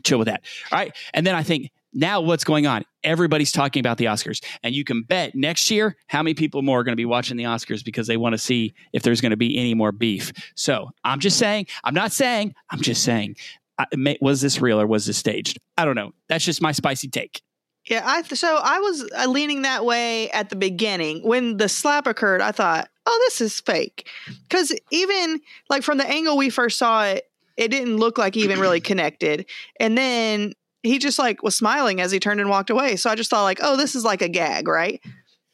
chill 0.05 0.19
with 0.19 0.27
that. 0.27 0.43
All 0.71 0.79
right. 0.79 0.95
And 1.15 1.27
then 1.27 1.35
I 1.35 1.43
think, 1.43 1.71
now 1.93 2.21
what's 2.21 2.45
going 2.45 2.67
on? 2.67 2.85
Everybody's 3.03 3.53
talking 3.53 3.81
about 3.81 3.99
the 3.99 4.07
Oscars. 4.07 4.45
And 4.63 4.75
you 4.75 4.85
can 4.85 5.03
bet 5.03 5.35
next 5.35 5.71
year 5.71 5.97
how 6.07 6.23
many 6.23 6.35
people 6.35 6.63
more 6.63 6.81
are 6.81 6.85
going 6.85 6.93
to 6.93 6.97
be 6.97 7.05
watching 7.05 7.37
the 7.37 7.45
Oscars 7.45 7.85
because 7.85 8.07
they 8.07 8.17
want 8.17 8.35
to 8.35 8.39
see 8.39 8.75
if 8.93 9.03
there's 9.03 9.21
going 9.21 9.31
to 9.31 9.37
be 9.37 9.59
any 9.59 9.75
more 9.75 9.93
beef. 9.93 10.33
So 10.55 10.91
I'm 11.05 11.21
just 11.21 11.39
saying, 11.39 11.67
I'm 11.85 11.95
not 11.95 12.13
saying, 12.13 12.55
I'm 12.71 12.81
just 12.81 13.03
saying, 13.03 13.37
was 14.21 14.41
this 14.41 14.61
real 14.61 14.81
or 14.81 14.87
was 14.87 15.07
this 15.07 15.17
staged? 15.17 15.59
I 15.77 15.85
don't 15.85 15.95
know. 15.95 16.13
That's 16.29 16.45
just 16.45 16.61
my 16.61 16.73
spicy 16.73 17.09
take. 17.09 17.43
Yeah, 17.85 18.03
I 18.05 18.23
so 18.23 18.61
I 18.63 18.81
was 18.81 19.09
uh, 19.17 19.27
leaning 19.29 19.63
that 19.63 19.85
way 19.85 20.31
at 20.31 20.51
the 20.51 20.57
beginning. 20.57 21.27
When 21.27 21.57
the 21.57 21.71
slap 21.71 22.07
occurred, 22.07 22.43
I 22.43 22.53
thought, 22.53 22.91
"Oh, 23.07 23.19
this 23.25 23.41
is 23.41 23.61
fake." 23.61 24.07
Cuz 24.51 24.75
even 24.91 25.41
like 25.71 25.83
from 25.83 25.97
the 25.97 26.07
angle 26.07 26.37
we 26.37 26.51
first 26.51 26.77
saw 26.77 27.05
it, 27.05 27.31
it 27.57 27.69
didn't 27.69 27.97
look 27.97 28.19
like 28.19 28.37
even 28.37 28.61
really 28.61 28.81
connected. 28.81 29.47
And 29.81 29.97
then 29.97 30.53
he 30.83 30.99
just 30.99 31.19
like 31.19 31.43
was 31.43 31.57
smiling 31.57 32.01
as 32.01 32.13
he 32.13 32.21
turned 32.21 32.41
and 32.41 32.51
walked 32.51 32.71
away. 32.71 32.97
So 32.97 33.11
I 33.11 33.15
just 33.15 33.31
thought 33.31 33.43
like, 33.43 33.61
"Oh, 33.63 33.77
this 33.77 33.95
is 33.95 34.05
like 34.05 34.23
a 34.23 34.29
gag, 34.29 34.69
right?" 34.69 35.01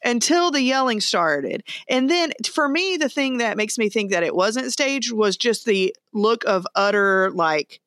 Until 0.04 0.50
the 0.50 0.60
yelling 0.60 1.00
started. 1.00 1.62
And 1.88 2.10
then 2.10 2.32
for 2.46 2.68
me, 2.68 2.98
the 2.98 3.08
thing 3.08 3.38
that 3.38 3.56
makes 3.56 3.78
me 3.78 3.88
think 3.88 4.10
that 4.10 4.22
it 4.22 4.34
wasn't 4.34 4.70
staged 4.70 5.12
was 5.12 5.36
just 5.36 5.64
the 5.64 5.96
look 6.12 6.44
of 6.44 6.66
utter 6.74 7.30
like 7.30 7.80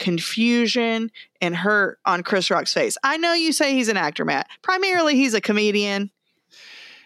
confusion 0.00 1.12
and 1.40 1.54
hurt 1.54 2.00
on 2.04 2.24
Chris 2.24 2.50
Rock's 2.50 2.72
face. 2.72 2.96
I 3.04 3.18
know 3.18 3.32
you 3.34 3.52
say 3.52 3.74
he's 3.74 3.88
an 3.88 3.96
actor, 3.96 4.24
Matt. 4.24 4.48
Primarily, 4.62 5.14
he's 5.14 5.34
a 5.34 5.40
comedian. 5.40 6.10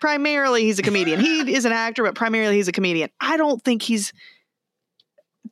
Primarily, 0.01 0.63
he's 0.63 0.79
a 0.79 0.83
comedian. 0.83 1.21
he 1.21 1.55
is 1.55 1.67
an 1.67 1.73
actor, 1.73 2.03
but 2.03 2.15
primarily, 2.15 2.57
he's 2.57 2.69
a 2.69 2.73
comedian. 2.73 3.11
I 3.21 3.37
don't 3.37 3.63
think 3.63 3.83
he's. 3.83 4.15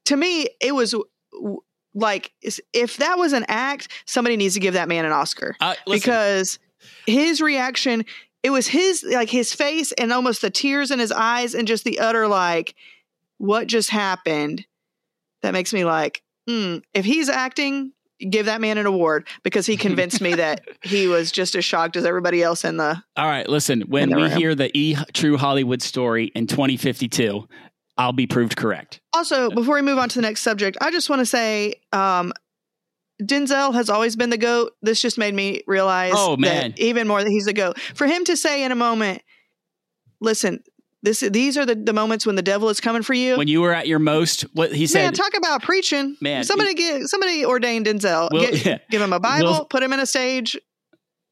To 0.07 0.17
me, 0.17 0.49
it 0.61 0.75
was 0.75 0.95
like 1.95 2.33
if 2.41 2.97
that 2.99 3.19
was 3.19 3.33
an 3.33 3.45
act, 3.49 3.89
somebody 4.07 4.37
needs 4.37 4.55
to 4.55 4.61
give 4.61 4.75
that 4.75 4.89
man 4.89 5.05
an 5.05 5.13
Oscar 5.13 5.57
uh, 5.61 5.75
because 5.87 6.59
his 7.07 7.41
reaction. 7.41 8.05
It 8.43 8.51
was 8.51 8.67
his 8.67 9.05
like 9.05 9.31
his 9.31 9.55
face 9.55 9.93
and 9.93 10.13
almost 10.13 10.41
the 10.41 10.51
tears 10.51 10.91
in 10.91 10.99
his 10.99 11.13
eyes 11.13 11.55
and 11.55 11.69
just 11.69 11.85
the 11.85 12.01
utter 12.01 12.27
like, 12.27 12.75
what 13.39 13.69
just 13.69 13.91
happened? 13.91 14.67
That 15.43 15.53
makes 15.53 15.73
me 15.73 15.85
like, 15.85 16.23
mm, 16.49 16.83
if 16.93 17.05
he's 17.05 17.29
acting, 17.29 17.93
give 18.31 18.47
that 18.47 18.61
man 18.61 18.79
an 18.79 18.87
award 18.87 19.29
because 19.43 19.67
he 19.67 19.77
convinced 19.77 20.21
me 20.21 20.35
that 20.35 20.63
he 20.83 21.07
was 21.07 21.33
just 21.33 21.55
as 21.55 21.65
shocked 21.65 21.97
as 21.97 22.05
everybody 22.05 22.43
else 22.43 22.65
in 22.65 22.77
the. 22.77 23.03
All 23.17 23.27
right, 23.27 23.49
listen. 23.49 23.83
When 23.83 24.15
we 24.15 24.23
room. 24.23 24.33
hear 24.33 24.55
the 24.55 24.77
E 24.77 24.97
True 25.13 25.37
Hollywood 25.37 25.83
story 25.83 26.27
in 26.35 26.47
2052, 26.47 27.49
I'll 27.97 28.13
be 28.13 28.27
proved 28.27 28.57
correct. 28.57 29.01
Also, 29.15 29.51
before 29.51 29.75
we 29.75 29.83
move 29.83 29.99
on 29.99 30.09
to 30.09 30.17
the 30.17 30.23
next 30.23 30.43
subject, 30.43 30.77
I 30.81 30.91
just 30.91 31.11
want 31.11 31.21
to 31.21 31.27
say. 31.27 31.75
Um, 31.93 32.33
Denzel 33.23 33.73
has 33.75 33.89
always 33.89 34.17
been 34.17 34.31
the 34.31 34.39
goat. 34.39 34.73
This 34.83 35.01
just 35.01 35.17
made 35.17 35.33
me 35.33 35.63
realize 35.69 36.15
oh, 36.17 36.37
man. 36.37 36.75
even 36.77 37.07
more 37.07 37.23
that 37.23 37.31
he's 37.31 37.45
the 37.45 37.53
goat. 37.53 37.79
For 37.95 38.07
him 38.07 38.25
to 38.25 38.37
say 38.37 38.65
in 38.65 38.73
a 38.73 38.75
moment, 38.75 39.23
listen, 40.21 40.65
this 41.03 41.21
these 41.21 41.59
are 41.59 41.67
the, 41.67 41.75
the 41.75 41.93
moments 41.93 42.27
when 42.27 42.37
the 42.37 42.43
devil 42.43 42.69
is 42.69 42.81
coming 42.81 43.03
for 43.03 43.15
you. 43.15 43.37
When 43.37 43.49
you 43.49 43.61
were 43.61 43.73
at 43.73 43.89
your 43.89 43.99
most, 43.99 44.43
what 44.55 44.73
he 44.73 44.87
said. 44.87 45.03
Man, 45.03 45.13
talk 45.13 45.37
about 45.37 45.63
preaching. 45.63 46.17
Man, 46.21 46.45
somebody 46.45 46.75
get 46.75 47.03
somebody 47.09 47.45
ordained 47.45 47.87
Denzel. 47.87 48.31
Will, 48.31 48.41
get, 48.41 48.65
yeah. 48.65 48.79
Give 48.91 49.03
him 49.03 49.13
a 49.13 49.21
Bible, 49.21 49.53
Will, 49.53 49.65
put 49.65 49.83
him 49.83 49.93
in 49.93 50.01
a 50.01 50.07
stage, 50.07 50.57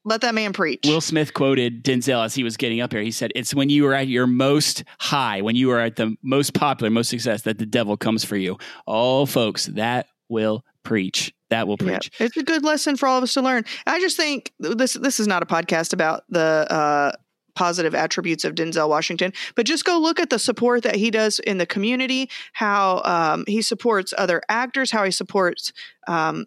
let 0.03 0.21
that 0.21 0.33
man 0.33 0.53
preach. 0.53 0.81
Will 0.85 1.01
Smith 1.01 1.33
quoted 1.33 1.83
Denzel 1.83 2.25
as 2.25 2.33
he 2.33 2.43
was 2.43 2.57
getting 2.57 2.81
up 2.81 2.91
here. 2.91 3.01
He 3.01 3.11
said, 3.11 3.31
It's 3.35 3.53
when 3.53 3.69
you 3.69 3.85
are 3.87 3.93
at 3.93 4.07
your 4.07 4.27
most 4.27 4.83
high, 4.99 5.41
when 5.41 5.55
you 5.55 5.71
are 5.71 5.79
at 5.79 5.95
the 5.95 6.15
most 6.23 6.53
popular, 6.53 6.89
most 6.89 7.09
success, 7.09 7.43
that 7.43 7.57
the 7.57 7.65
devil 7.65 7.97
comes 7.97 8.23
for 8.23 8.37
you. 8.37 8.57
Oh, 8.87 9.25
folks, 9.25 9.67
that 9.67 10.07
will 10.29 10.65
preach. 10.83 11.33
That 11.49 11.67
will 11.67 11.77
preach. 11.77 12.09
Yeah, 12.19 12.25
it's 12.25 12.37
a 12.37 12.43
good 12.43 12.63
lesson 12.63 12.95
for 12.95 13.07
all 13.07 13.17
of 13.17 13.23
us 13.23 13.33
to 13.33 13.41
learn. 13.41 13.65
I 13.85 13.99
just 13.99 14.17
think 14.17 14.53
this 14.59 14.93
this 14.93 15.19
is 15.19 15.27
not 15.27 15.43
a 15.43 15.45
podcast 15.45 15.93
about 15.93 16.23
the 16.29 16.39
uh, 16.69 17.11
positive 17.55 17.93
attributes 17.93 18.45
of 18.45 18.55
Denzel 18.55 18.89
Washington, 18.89 19.33
but 19.55 19.65
just 19.65 19.85
go 19.85 19.99
look 19.99 20.19
at 20.19 20.29
the 20.29 20.39
support 20.39 20.83
that 20.83 20.95
he 20.95 21.11
does 21.11 21.39
in 21.39 21.57
the 21.57 21.65
community, 21.65 22.29
how 22.53 23.01
um, 23.03 23.43
he 23.47 23.61
supports 23.61 24.13
other 24.17 24.41
actors, 24.47 24.91
how 24.91 25.03
he 25.03 25.11
supports 25.11 25.73
um, 26.07 26.45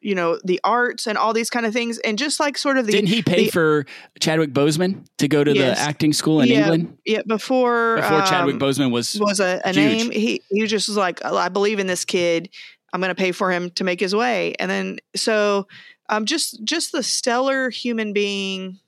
you 0.00 0.14
know 0.14 0.38
the 0.44 0.60
arts 0.62 1.06
and 1.06 1.18
all 1.18 1.32
these 1.32 1.50
kind 1.50 1.66
of 1.66 1.72
things 1.72 1.98
and 1.98 2.18
just 2.18 2.38
like 2.38 2.56
sort 2.56 2.78
of 2.78 2.86
the 2.86 2.92
didn't 2.92 3.08
he 3.08 3.20
pay 3.22 3.44
the, 3.46 3.50
for 3.50 3.84
chadwick 4.20 4.52
boseman 4.52 5.04
to 5.18 5.26
go 5.26 5.42
to 5.42 5.52
Yes. 5.54 5.76
the 5.78 5.82
acting 5.82 6.12
school 6.12 6.40
in 6.40 6.48
yeah, 6.48 6.60
england 6.60 6.96
yeah 7.04 7.22
before 7.26 7.96
before 7.96 8.22
chadwick 8.22 8.54
um, 8.54 8.60
boseman 8.60 8.92
was 8.92 9.18
was 9.20 9.40
a, 9.40 9.60
a 9.64 9.72
name 9.72 10.10
he 10.12 10.40
he 10.50 10.66
just 10.66 10.88
was 10.88 10.96
like 10.96 11.24
i 11.24 11.48
believe 11.48 11.78
in 11.80 11.88
this 11.88 12.04
kid 12.04 12.48
i'm 12.92 13.00
going 13.00 13.10
to 13.10 13.14
pay 13.20 13.32
for 13.32 13.50
him 13.50 13.70
to 13.70 13.82
make 13.82 13.98
his 13.98 14.14
way 14.14 14.54
and 14.60 14.70
then 14.70 14.98
so 15.16 15.66
um 16.08 16.24
just 16.26 16.62
just 16.64 16.92
the 16.92 17.02
stellar 17.02 17.68
human 17.68 18.12
being 18.12 18.78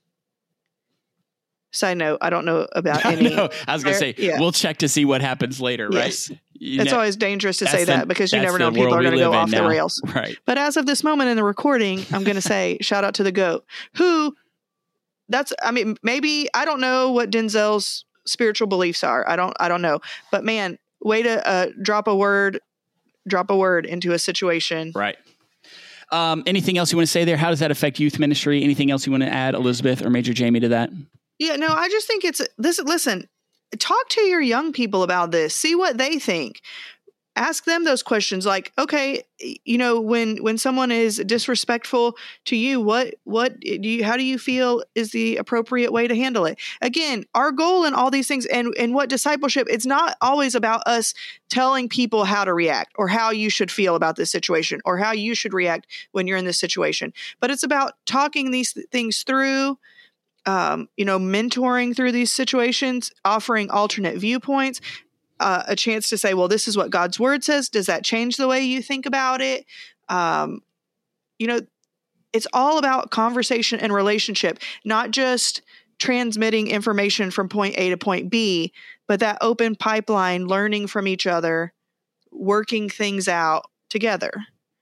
side 1.71 1.97
note 1.97 2.17
i 2.21 2.29
don't 2.29 2.45
know 2.45 2.67
about 2.73 3.05
I, 3.05 3.13
any 3.13 3.29
know. 3.35 3.49
I 3.67 3.73
was 3.73 3.83
gonna 3.83 3.95
say 3.97 4.13
Yeah. 4.17 4.39
we'll 4.39 4.51
check 4.51 4.77
to 4.77 4.87
see 4.89 5.05
what 5.05 5.21
happens 5.21 5.59
later 5.61 5.89
Yes. 5.91 6.29
right 6.29 6.39
You 6.63 6.81
it's 6.81 6.91
ne- 6.91 6.95
always 6.95 7.15
dangerous 7.15 7.57
to 7.57 7.65
say 7.65 7.85
the- 7.85 7.93
that 7.93 8.07
because 8.07 8.31
you 8.31 8.39
never 8.39 8.59
know 8.59 8.69
people 8.71 8.93
are 8.93 9.01
going 9.01 9.13
to 9.13 9.19
go 9.19 9.33
off 9.33 9.49
the 9.49 9.67
rails. 9.67 9.99
Right. 10.13 10.37
But 10.45 10.59
as 10.59 10.77
of 10.77 10.85
this 10.85 11.03
moment 11.03 11.31
in 11.31 11.35
the 11.35 11.43
recording, 11.43 12.05
I'm 12.11 12.23
going 12.23 12.35
to 12.35 12.41
say 12.41 12.77
shout 12.81 13.03
out 13.03 13.15
to 13.15 13.23
the 13.23 13.31
goat. 13.31 13.65
Who 13.95 14.35
that's 15.27 15.53
I 15.63 15.71
mean 15.71 15.97
maybe 16.03 16.49
I 16.53 16.65
don't 16.65 16.79
know 16.79 17.11
what 17.11 17.31
Denzel's 17.31 18.05
spiritual 18.27 18.67
beliefs 18.67 19.03
are. 19.03 19.27
I 19.27 19.35
don't 19.35 19.55
I 19.59 19.69
don't 19.69 19.81
know. 19.81 20.01
But 20.29 20.43
man, 20.43 20.77
way 21.01 21.23
to 21.23 21.47
uh, 21.47 21.67
drop 21.81 22.07
a 22.07 22.15
word 22.15 22.59
drop 23.27 23.49
a 23.49 23.55
word 23.57 23.87
into 23.87 24.11
a 24.13 24.19
situation. 24.19 24.91
right. 24.95 25.17
Um, 26.11 26.43
anything 26.45 26.77
else 26.77 26.91
you 26.91 26.97
want 26.97 27.07
to 27.07 27.11
say 27.11 27.23
there? 27.23 27.37
How 27.37 27.49
does 27.49 27.59
that 27.59 27.71
affect 27.71 27.97
youth 27.99 28.19
ministry? 28.19 28.63
Anything 28.63 28.91
else 28.91 29.05
you 29.07 29.11
want 29.11 29.23
to 29.23 29.29
add 29.29 29.55
elizabeth 29.55 30.03
or 30.05 30.09
major 30.11 30.33
jamie 30.33 30.59
to 30.59 30.67
that? 30.69 30.91
Yeah, 31.39 31.55
no, 31.55 31.69
I 31.69 31.89
just 31.89 32.05
think 32.05 32.23
it's 32.23 32.41
this 32.57 32.79
listen, 32.79 33.27
talk 33.79 34.09
to 34.09 34.21
your 34.21 34.41
young 34.41 34.73
people 34.73 35.03
about 35.03 35.31
this. 35.31 35.55
See 35.55 35.75
what 35.75 35.97
they 35.97 36.19
think. 36.19 36.61
Ask 37.37 37.63
them 37.63 37.85
those 37.85 38.03
questions 38.03 38.45
like, 38.45 38.73
okay, 38.77 39.23
you 39.39 39.77
know, 39.77 40.01
when 40.01 40.43
when 40.43 40.57
someone 40.57 40.91
is 40.91 41.15
disrespectful 41.25 42.17
to 42.45 42.57
you, 42.57 42.81
what 42.81 43.15
what 43.23 43.53
eh, 43.65 43.77
do 43.81 43.87
you 43.87 44.03
how 44.03 44.17
do 44.17 44.23
you 44.23 44.37
feel 44.37 44.83
is 44.95 45.11
the 45.11 45.37
appropriate 45.37 45.93
way 45.93 46.09
to 46.09 46.15
handle 46.15 46.45
it? 46.45 46.59
Again, 46.81 47.23
our 47.33 47.53
goal 47.53 47.85
in 47.85 47.93
all 47.93 48.11
these 48.11 48.27
things 48.27 48.45
and 48.47 48.73
and 48.77 48.93
what 48.93 49.07
discipleship, 49.07 49.67
it's 49.69 49.85
not 49.85 50.17
always 50.19 50.55
about 50.55 50.85
us 50.85 51.13
telling 51.49 51.87
people 51.87 52.25
how 52.25 52.43
to 52.43 52.53
react 52.53 52.91
or 52.97 53.07
how 53.07 53.29
you 53.29 53.49
should 53.49 53.71
feel 53.71 53.95
about 53.95 54.17
this 54.17 54.29
situation 54.29 54.81
or 54.83 54.97
how 54.97 55.13
you 55.13 55.33
should 55.33 55.53
react 55.53 55.87
when 56.11 56.27
you're 56.27 56.37
in 56.37 56.45
this 56.45 56.59
situation. 56.59 57.13
But 57.39 57.49
it's 57.49 57.63
about 57.63 57.93
talking 58.05 58.51
these 58.51 58.75
things 58.91 59.23
through 59.23 59.77
um, 60.45 60.89
you 60.97 61.05
know, 61.05 61.19
mentoring 61.19 61.95
through 61.95 62.11
these 62.11 62.31
situations, 62.31 63.11
offering 63.23 63.69
alternate 63.69 64.17
viewpoints, 64.17 64.81
uh, 65.39 65.63
a 65.67 65.75
chance 65.75 66.09
to 66.09 66.17
say, 66.17 66.33
well, 66.33 66.47
this 66.47 66.67
is 66.67 66.77
what 66.77 66.89
God's 66.89 67.19
word 67.19 67.43
says. 67.43 67.69
Does 67.69 67.87
that 67.87 68.03
change 68.03 68.37
the 68.37 68.47
way 68.47 68.61
you 68.61 68.81
think 68.81 69.05
about 69.05 69.41
it? 69.41 69.65
Um, 70.09 70.61
you 71.39 71.47
know, 71.47 71.61
it's 72.33 72.47
all 72.53 72.77
about 72.77 73.11
conversation 73.11 73.79
and 73.79 73.93
relationship, 73.93 74.59
not 74.85 75.11
just 75.11 75.61
transmitting 75.99 76.67
information 76.67 77.31
from 77.31 77.49
point 77.49 77.75
A 77.77 77.89
to 77.89 77.97
point 77.97 78.29
B, 78.29 78.71
but 79.07 79.19
that 79.19 79.37
open 79.41 79.75
pipeline, 79.75 80.47
learning 80.47 80.87
from 80.87 81.07
each 81.07 81.27
other, 81.27 81.73
working 82.31 82.89
things 82.89 83.27
out 83.27 83.65
together. 83.89 84.31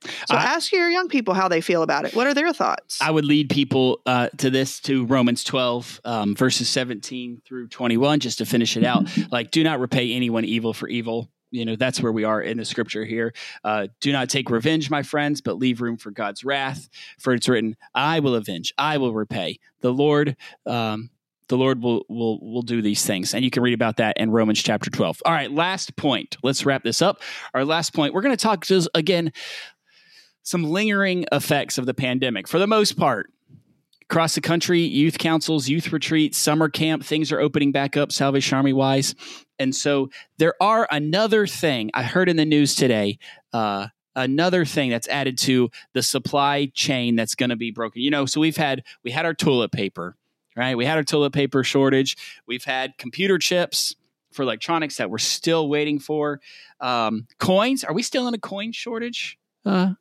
So 0.06 0.36
I- 0.36 0.44
ask 0.44 0.72
your 0.72 0.90
young 0.90 1.08
people 1.10 1.34
how 1.34 1.48
they 1.48 1.62
feel 1.62 1.84
about 1.84 2.06
it. 2.06 2.16
What 2.16 2.28
are 2.28 2.34
their 2.34 2.54
thoughts? 2.54 3.02
I 3.02 3.12
would 3.12 3.26
lead 3.26 3.50
people 3.50 4.00
uh, 4.06 4.30
to 4.38 4.50
this 4.50 4.80
to 4.82 5.06
Romans 5.06 5.44
12, 5.44 6.02
um, 6.06 6.36
verses 6.36 6.70
17 6.70 7.42
through 7.46 7.68
21, 7.68 8.20
just 8.20 8.38
to 8.38 8.46
finish 8.46 8.78
it 8.78 8.84
out. 8.84 9.08
Like, 9.32 9.52
do 9.52 9.64
not 9.64 9.80
repay 9.80 10.14
anyone 10.14 10.44
evil 10.44 10.74
for 10.74 10.88
evil. 10.88 11.30
You 11.52 11.66
know, 11.66 11.76
that's 11.76 12.02
where 12.02 12.12
we 12.12 12.24
are 12.24 12.42
in 12.42 12.58
the 12.58 12.66
scripture 12.66 13.06
here. 13.06 13.34
Uh, 13.64 13.88
do 14.00 14.12
not 14.12 14.30
take 14.30 14.50
revenge, 14.50 14.90
my 14.90 15.04
friends, 15.04 15.42
but 15.42 15.58
leave 15.58 15.82
room 15.82 15.98
for 15.98 16.10
God's 16.10 16.44
wrath. 16.44 16.90
For 17.20 17.34
it's 17.34 17.48
written, 17.48 17.76
I 17.94 18.22
will 18.22 18.36
avenge, 18.36 18.74
I 18.78 18.98
will 18.98 19.14
repay. 19.14 19.60
The 19.82 19.92
Lord, 19.92 20.36
um, 20.66 21.10
the 21.48 21.58
Lord 21.58 21.82
will 21.82 22.06
will 22.08 22.40
will 22.40 22.62
do 22.62 22.82
these 22.82 23.06
things, 23.06 23.34
and 23.34 23.44
you 23.44 23.50
can 23.52 23.64
read 23.64 23.74
about 23.74 23.98
that 23.98 24.18
in 24.18 24.32
Romans 24.32 24.62
chapter 24.62 24.90
twelve. 24.90 25.22
All 25.26 25.34
right, 25.34 25.52
last 25.52 25.96
point. 25.96 26.38
Let's 26.44 26.66
wrap 26.66 26.84
this 26.84 27.02
up. 27.02 27.22
Our 27.54 27.66
last 27.66 27.94
point. 27.94 28.14
We're 28.14 28.22
going 28.22 28.36
to 28.36 28.42
talk 28.42 28.66
just 28.66 28.88
again 28.94 29.32
some 30.44 30.64
lingering 30.64 31.26
effects 31.32 31.78
of 31.78 31.86
the 31.86 31.94
pandemic. 31.94 32.48
For 32.48 32.60
the 32.60 32.68
most 32.68 32.98
part, 32.98 33.32
across 34.04 34.36
the 34.36 34.42
country, 34.42 34.82
youth 34.82 35.18
councils, 35.18 35.70
youth 35.70 35.92
retreats, 35.92 36.38
summer 36.38 36.70
camp, 36.70 37.04
things 37.04 37.32
are 37.32 37.40
opening 37.40 37.72
back 37.72 37.96
up, 37.96 38.12
Salvation 38.12 38.58
Army 38.58 38.74
wise. 38.74 39.14
And 39.60 39.76
so 39.76 40.10
there 40.38 40.56
are 40.62 40.88
another 40.90 41.46
thing 41.46 41.92
I 41.94 42.04
heard 42.04 42.30
in 42.30 42.38
the 42.38 42.46
news 42.46 42.76
today. 42.76 43.20
Uh, 43.54 43.88
another 44.16 44.66
thing 44.66 44.90
that's 44.90 45.08
added 45.08 45.38
to 45.40 45.70
the 45.94 46.02
supply 46.02 46.72
chain 46.74 47.16
that's 47.16 47.36
going 47.36 47.50
to 47.52 47.56
be 47.56 47.72
broken. 47.72 48.02
You 48.02 48.10
know, 48.10 48.26
so 48.26 48.40
we've 48.40 48.58
had 48.58 48.84
we 49.04 49.12
had 49.12 49.26
our 49.26 49.34
toilet 49.34 49.72
paper, 49.72 50.16
right? 50.56 50.76
We 50.76 50.86
had 50.86 50.98
our 50.98 51.04
toilet 51.04 51.34
paper 51.34 51.64
shortage. 51.64 52.18
We've 52.48 52.64
had 52.64 52.98
computer 52.98 53.38
chips 53.38 53.96
for 54.32 54.44
electronics 54.44 54.98
that 54.98 55.10
we're 55.10 55.18
still 55.18 55.70
waiting 55.70 56.00
for. 56.00 56.40
Um, 56.80 57.28
coins, 57.40 57.84
are 57.84 57.94
we 57.94 58.04
still 58.04 58.28
in 58.28 58.34
a 58.34 58.40
coin 58.40 58.72
shortage? 58.72 59.38
Uh, 59.66 59.94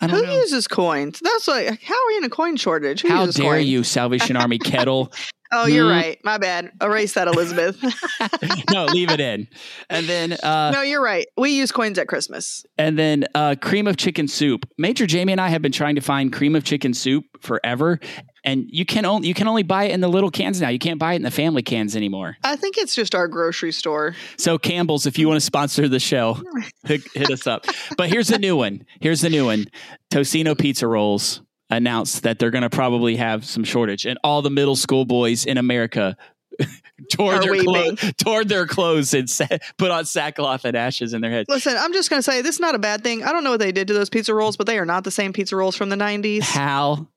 Who 0.00 0.08
know. 0.08 0.34
uses 0.40 0.66
coins? 0.68 1.20
That's 1.22 1.48
like 1.48 1.82
how 1.82 1.94
are 1.94 2.06
we 2.08 2.16
in 2.18 2.24
a 2.24 2.28
coin 2.30 2.56
shortage? 2.56 3.02
Who 3.02 3.08
How 3.08 3.26
dare 3.26 3.54
coins? 3.56 3.66
you, 3.66 3.82
Salvation 3.84 4.36
Army 4.36 4.58
kettle? 4.64 5.12
Oh, 5.52 5.66
you're 5.66 5.84
Hmm. 5.84 5.90
right. 5.92 6.18
My 6.24 6.38
bad. 6.38 6.72
Erase 6.82 7.14
that, 7.14 7.28
Elizabeth. 7.28 7.78
no, 8.72 8.86
leave 8.86 9.10
it 9.12 9.20
in. 9.20 9.46
And 9.88 10.06
then, 10.06 10.32
uh, 10.32 10.72
no, 10.72 10.82
you're 10.82 11.02
right. 11.02 11.26
We 11.36 11.50
use 11.56 11.70
coins 11.70 11.98
at 11.98 12.08
Christmas. 12.08 12.66
and 12.76 12.98
then 12.98 13.26
uh, 13.34 13.54
cream 13.62 13.86
of 13.86 13.96
chicken 13.96 14.26
soup. 14.26 14.68
Major 14.76 15.06
Jamie 15.06 15.30
and 15.32 15.40
I 15.40 15.48
have 15.48 15.62
been 15.62 15.70
trying 15.72 15.94
to 15.94 16.00
find 16.00 16.32
cream 16.32 16.56
of 16.56 16.64
chicken 16.64 16.92
soup 16.94 17.24
forever, 17.40 18.00
and 18.46 18.70
you 18.70 18.86
can 18.86 19.04
only 19.04 19.28
you 19.28 19.34
can 19.34 19.48
only 19.48 19.64
buy 19.64 19.84
it 19.84 19.90
in 19.90 20.00
the 20.00 20.08
little 20.08 20.30
cans 20.30 20.60
now. 20.60 20.68
You 20.68 20.78
can't 20.78 21.00
buy 21.00 21.12
it 21.12 21.16
in 21.16 21.22
the 21.22 21.30
family 21.30 21.62
cans 21.62 21.96
anymore. 21.96 22.36
I 22.44 22.54
think 22.54 22.78
it's 22.78 22.94
just 22.94 23.14
our 23.14 23.26
grocery 23.26 23.72
store. 23.72 24.14
So 24.38 24.56
Campbell's, 24.56 25.04
if 25.04 25.18
you 25.18 25.26
want 25.26 25.38
to 25.38 25.44
sponsor 25.44 25.88
the 25.88 25.98
show, 25.98 26.40
hit, 26.84 27.02
hit 27.12 27.30
us 27.30 27.46
up. 27.46 27.66
But 27.98 28.08
here's 28.08 28.28
the 28.28 28.38
new 28.38 28.56
one. 28.56 28.86
Here's 29.00 29.20
the 29.20 29.30
new 29.30 29.44
one. 29.44 29.66
Totino's 30.10 30.54
pizza 30.58 30.86
rolls 30.86 31.42
announced 31.68 32.22
that 32.22 32.38
they're 32.38 32.52
going 32.52 32.62
to 32.62 32.70
probably 32.70 33.16
have 33.16 33.44
some 33.44 33.64
shortage, 33.64 34.06
and 34.06 34.18
all 34.22 34.40
the 34.40 34.50
middle 34.50 34.76
school 34.76 35.04
boys 35.04 35.44
in 35.44 35.58
America 35.58 36.16
tore 37.12 37.40
their 37.40 37.60
clothes, 37.60 38.12
tore 38.16 38.44
their 38.44 38.66
clothes 38.68 39.12
and 39.12 39.28
sa- 39.28 39.46
put 39.76 39.90
on 39.90 40.04
sackcloth 40.04 40.64
and 40.64 40.76
ashes 40.76 41.12
in 41.12 41.20
their 41.20 41.32
head. 41.32 41.46
Listen, 41.48 41.76
I'm 41.76 41.92
just 41.92 42.08
going 42.08 42.18
to 42.18 42.22
say 42.22 42.42
this 42.42 42.54
is 42.54 42.60
not 42.60 42.76
a 42.76 42.78
bad 42.78 43.02
thing. 43.02 43.24
I 43.24 43.32
don't 43.32 43.42
know 43.42 43.50
what 43.50 43.60
they 43.60 43.72
did 43.72 43.88
to 43.88 43.94
those 43.94 44.08
pizza 44.08 44.32
rolls, 44.32 44.56
but 44.56 44.68
they 44.68 44.78
are 44.78 44.86
not 44.86 45.02
the 45.02 45.10
same 45.10 45.32
pizza 45.32 45.56
rolls 45.56 45.74
from 45.74 45.88
the 45.88 45.96
90s. 45.96 46.42
How 46.42 47.08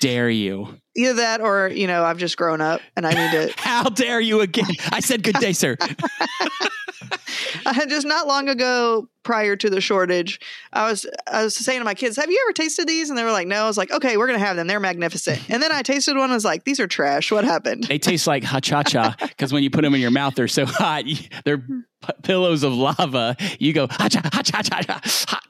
dare 0.00 0.28
you? 0.30 0.76
Either 0.96 1.14
that 1.14 1.40
or, 1.40 1.68
you 1.68 1.86
know, 1.86 2.02
I've 2.04 2.18
just 2.18 2.36
grown 2.36 2.60
up 2.60 2.80
and 2.96 3.06
I 3.06 3.10
need 3.12 3.30
to. 3.30 3.54
How 3.58 3.84
dare 3.84 4.20
you 4.20 4.40
again? 4.40 4.66
I 4.90 5.00
said 5.00 5.22
good 5.22 5.36
day, 5.36 5.52
sir. 5.52 5.76
I 5.80 6.48
uh, 7.66 7.86
just 7.86 8.06
not 8.06 8.26
long 8.26 8.48
ago, 8.48 9.08
prior 9.22 9.54
to 9.54 9.70
the 9.70 9.80
shortage, 9.80 10.40
I 10.72 10.90
was 10.90 11.06
I 11.30 11.44
was 11.44 11.54
saying 11.54 11.80
to 11.80 11.84
my 11.84 11.94
kids, 11.94 12.16
"Have 12.16 12.30
you 12.30 12.42
ever 12.46 12.52
tasted 12.52 12.88
these?" 12.88 13.08
And 13.10 13.18
they 13.18 13.22
were 13.24 13.30
like, 13.32 13.46
"No." 13.46 13.64
I 13.64 13.66
was 13.66 13.76
like, 13.76 13.90
"Okay, 13.92 14.16
we're 14.16 14.26
gonna 14.26 14.38
have 14.38 14.56
them. 14.56 14.66
They're 14.66 14.80
magnificent." 14.80 15.40
And 15.48 15.62
then 15.62 15.70
I 15.72 15.82
tasted 15.82 16.16
one. 16.16 16.24
and 16.24 16.32
was 16.32 16.44
like, 16.44 16.64
"These 16.64 16.80
are 16.80 16.86
trash. 16.86 17.30
What 17.30 17.44
happened?" 17.44 17.84
They 17.84 17.98
taste 17.98 18.26
like 18.26 18.42
hachacha 18.42 19.16
because 19.20 19.52
when 19.52 19.62
you 19.62 19.70
put 19.70 19.82
them 19.82 19.94
in 19.94 20.00
your 20.00 20.10
mouth, 20.10 20.34
they're 20.34 20.48
so 20.48 20.66
hot. 20.66 21.04
They're 21.44 21.58
p- 21.58 22.12
pillows 22.22 22.62
of 22.62 22.72
lava. 22.74 23.36
You 23.58 23.72
go 23.72 23.86
hacha 23.88 24.22
hacha 24.32 24.56
hacha. 24.56 25.00
hot. 25.28 25.44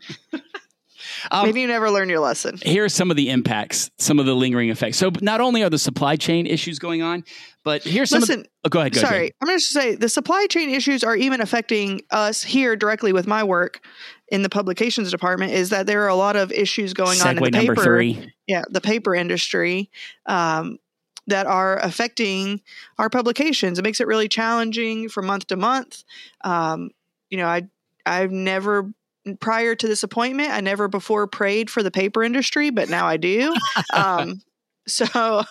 Um, 1.31 1.47
Maybe 1.47 1.61
you 1.61 1.67
never 1.67 1.91
learned 1.91 2.11
your 2.11 2.21
lesson. 2.21 2.59
here 2.63 2.85
are 2.85 2.89
some 2.89 3.11
of 3.11 3.17
the 3.17 3.31
impacts, 3.31 3.91
some 3.99 4.19
of 4.19 4.27
the 4.27 4.35
lingering 4.35 4.71
effects. 4.71 4.99
So, 4.99 5.11
not 5.21 5.41
only 5.41 5.63
are 5.63 5.71
the 5.71 5.79
supply 5.79 6.17
chain 6.17 6.47
issues 6.47 6.79
going 6.79 7.03
on, 7.03 7.25
but 7.65 7.83
here's 7.83 8.11
some. 8.11 8.21
Listen, 8.21 8.41
of 8.41 8.45
the, 8.45 8.51
oh, 8.65 8.69
go 8.69 8.81
ahead. 8.81 8.93
Go 8.93 9.01
ahead, 9.01 9.09
sorry, 9.09 9.33
I'm 9.41 9.47
going 9.47 9.59
to 9.59 9.65
say 9.65 9.95
the 9.95 10.09
supply 10.09 10.47
chain 10.47 10.71
issues 10.71 11.05
are 11.05 11.17
even 11.17 11.41
affecting 11.41 12.03
us 12.11 12.43
here 12.43 12.77
directly 12.77 13.13
with 13.13 13.27
my 13.27 13.45
work 13.45 13.81
in 14.29 14.43
the 14.43 14.49
publications 14.49 15.11
department. 15.11 15.53
Is 15.53 15.71
that 15.71 15.87
there 15.87 16.03
are 16.05 16.09
a 16.09 16.15
lot 16.15 16.37
of 16.37 16.53
issues 16.53 16.95
going 16.95 17.21
on 17.21 17.39
in 17.39 17.45
the 17.45 17.51
paper, 17.51 17.77
three. 17.77 18.33
yeah, 18.47 18.63
the 18.71 18.81
paper 18.81 19.15
industry. 19.15 19.91
Um, 20.27 20.79
that 21.27 21.47
are 21.47 21.79
affecting 21.79 22.61
our 22.99 23.09
publications. 23.09 23.79
It 23.79 23.83
makes 23.83 24.01
it 24.01 24.07
really 24.09 24.29
challenging 24.29 25.09
from 25.09 25.27
month 25.27 25.47
to 25.49 25.57
month. 25.57 26.03
Um, 26.43 26.91
you 27.29 27.39
know, 27.39 27.47
I 27.47 27.69
I've 28.05 28.33
never 28.33 28.93
prior 29.37 29.75
to 29.75 29.87
this 29.87 30.03
appointment, 30.03 30.51
I 30.51 30.61
never 30.61 30.89
before 30.89 31.27
prayed 31.27 31.71
for 31.71 31.83
the 31.83 31.91
paper 31.91 32.23
industry, 32.23 32.71
but 32.71 32.89
now 32.89 33.07
I 33.07 33.17
do. 33.17 33.55
um, 33.93 34.41
so, 34.87 35.45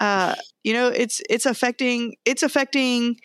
uh, 0.00 0.34
you 0.64 0.72
know, 0.72 0.88
it's 0.88 1.20
it's 1.28 1.46
affecting 1.46 2.16
it's 2.24 2.42
affecting 2.42 3.16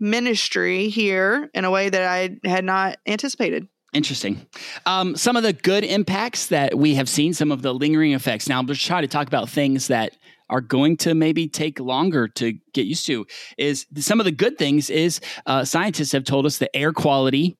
ministry 0.00 0.88
here 0.88 1.50
in 1.54 1.64
a 1.64 1.70
way 1.70 1.88
that 1.88 2.02
I 2.02 2.36
had 2.48 2.64
not 2.64 2.98
anticipated. 3.06 3.68
Interesting. 3.92 4.44
Um, 4.86 5.16
some 5.16 5.36
of 5.36 5.44
the 5.44 5.52
good 5.52 5.84
impacts 5.84 6.48
that 6.48 6.76
we 6.76 6.96
have 6.96 7.08
seen, 7.08 7.32
some 7.32 7.52
of 7.52 7.62
the 7.62 7.72
lingering 7.72 8.12
effects. 8.12 8.48
Now, 8.48 8.58
I'm 8.58 8.66
just 8.66 8.84
trying 8.84 9.02
to 9.02 9.08
talk 9.08 9.28
about 9.28 9.48
things 9.48 9.86
that 9.86 10.16
are 10.50 10.60
going 10.60 10.96
to 10.98 11.14
maybe 11.14 11.48
take 11.48 11.78
longer 11.78 12.26
to 12.28 12.54
get 12.72 12.86
used 12.86 13.06
to. 13.06 13.24
Is 13.56 13.86
some 13.98 14.20
of 14.20 14.24
the 14.24 14.32
good 14.32 14.58
things 14.58 14.90
is 14.90 15.20
uh, 15.46 15.64
scientists 15.64 16.12
have 16.12 16.24
told 16.24 16.44
us 16.44 16.58
the 16.58 16.74
air 16.76 16.92
quality 16.92 17.56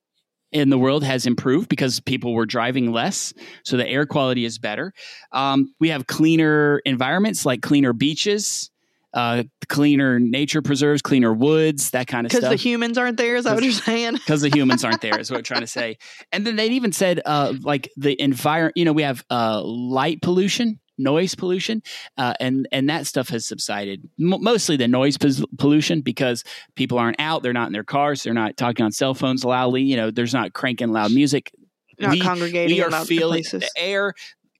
in 0.55 0.71
the 0.71 0.79
world 0.79 1.03
has 1.03 1.27
improved 1.27 1.69
because 1.69 2.01
people 2.01 2.33
were 2.33 2.47
driving 2.47 2.93
less. 2.93 3.35
So 3.65 3.77
the 3.77 3.87
air 3.87 4.07
quality 4.07 4.45
is 4.45 4.59
better. 4.59 4.95
Um, 5.33 5.75
we 5.81 5.91
have 5.91 6.07
cleaner 6.07 6.79
environments 6.87 7.45
like 7.45 7.61
cleaner 7.61 7.93
beaches. 7.93 8.71
Uh, 9.13 9.45
cleaner 9.69 10.19
nature 10.19 10.61
preserves, 10.61 11.01
cleaner 11.01 11.33
woods, 11.33 11.91
that 11.91 12.09
kind 12.09 12.27
of 12.27 12.33
stuff. 12.33 12.41
Because 12.41 12.51
the 12.51 12.69
humans 12.69 12.99
aren't 12.99 13.17
there, 13.17 13.37
is 13.37 13.45
that 13.45 13.55
what 13.55 13.63
you're 13.63 13.73
saying? 13.73 14.15
Because 14.25 14.43
the 14.43 14.49
humans 14.49 14.85
aren't 14.85 15.03
there, 15.03 15.21
is 15.21 15.31
what 15.31 15.37
I'm 15.37 15.45
trying 15.45 15.61
to 15.61 15.69
say. 15.69 15.99
And 16.33 16.45
then 16.45 16.57
they 16.57 16.67
even 16.71 16.91
said, 16.91 17.21
uh, 17.25 17.53
like 17.63 17.89
the 17.97 18.21
environment. 18.21 18.77
You 18.77 18.85
know, 18.85 18.93
we 18.93 19.03
have 19.03 19.25
uh, 19.31 19.63
light 19.63 20.21
pollution, 20.21 20.81
noise 20.99 21.35
pollution, 21.35 21.83
uh, 22.17 22.35
and 22.41 22.69
and 22.73 22.89
that 22.89 23.07
stuff 23.07 23.29
has 23.29 23.47
subsided. 23.47 24.09
M- 24.21 24.43
mostly 24.43 24.77
the 24.77 24.89
noise 24.89 25.17
pos- 25.17 25.45
pollution 25.59 26.01
because 26.01 26.45
people 26.75 26.99
aren't 26.99 27.21
out, 27.21 27.43
they're 27.43 27.53
not 27.53 27.67
in 27.67 27.73
their 27.73 27.85
cars, 27.85 28.23
they're 28.23 28.35
not 28.35 28.57
talking 28.57 28.85
on 28.85 28.93
cell 28.93 29.15
phones 29.15 29.45
loudly. 29.45 29.83
You 29.83 29.97
know, 29.97 30.11
there's 30.11 30.35
not 30.35 30.53
cranking 30.53 30.93
loud 30.93 31.13
music. 31.13 31.53
Not 31.99 32.11
we, 32.11 32.21
congregating. 32.21 32.77
we 32.77 32.83
are 32.83 33.05
feeling 33.05 33.43
places. 33.43 33.61
the 33.61 33.81
air 33.81 34.15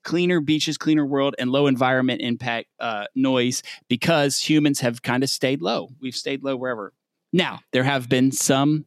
cleaner 0.05 0.41
beaches 0.41 0.79
cleaner 0.79 1.05
world 1.05 1.35
and 1.39 1.51
low 1.51 1.67
environment 1.67 2.21
impact 2.21 2.69
uh, 2.79 3.07
noise 3.15 3.63
because 3.89 4.39
humans 4.39 4.81
have 4.81 5.03
kind 5.03 5.25
of 5.25 5.31
stayed 5.31 5.63
low 5.63 5.89
we've 6.01 6.15
stayed 6.15 6.45
low 6.45 6.55
wherever 6.55 6.93
now 7.33 7.59
there 7.73 7.83
have 7.83 8.09
been 8.09 8.31
some 8.31 8.85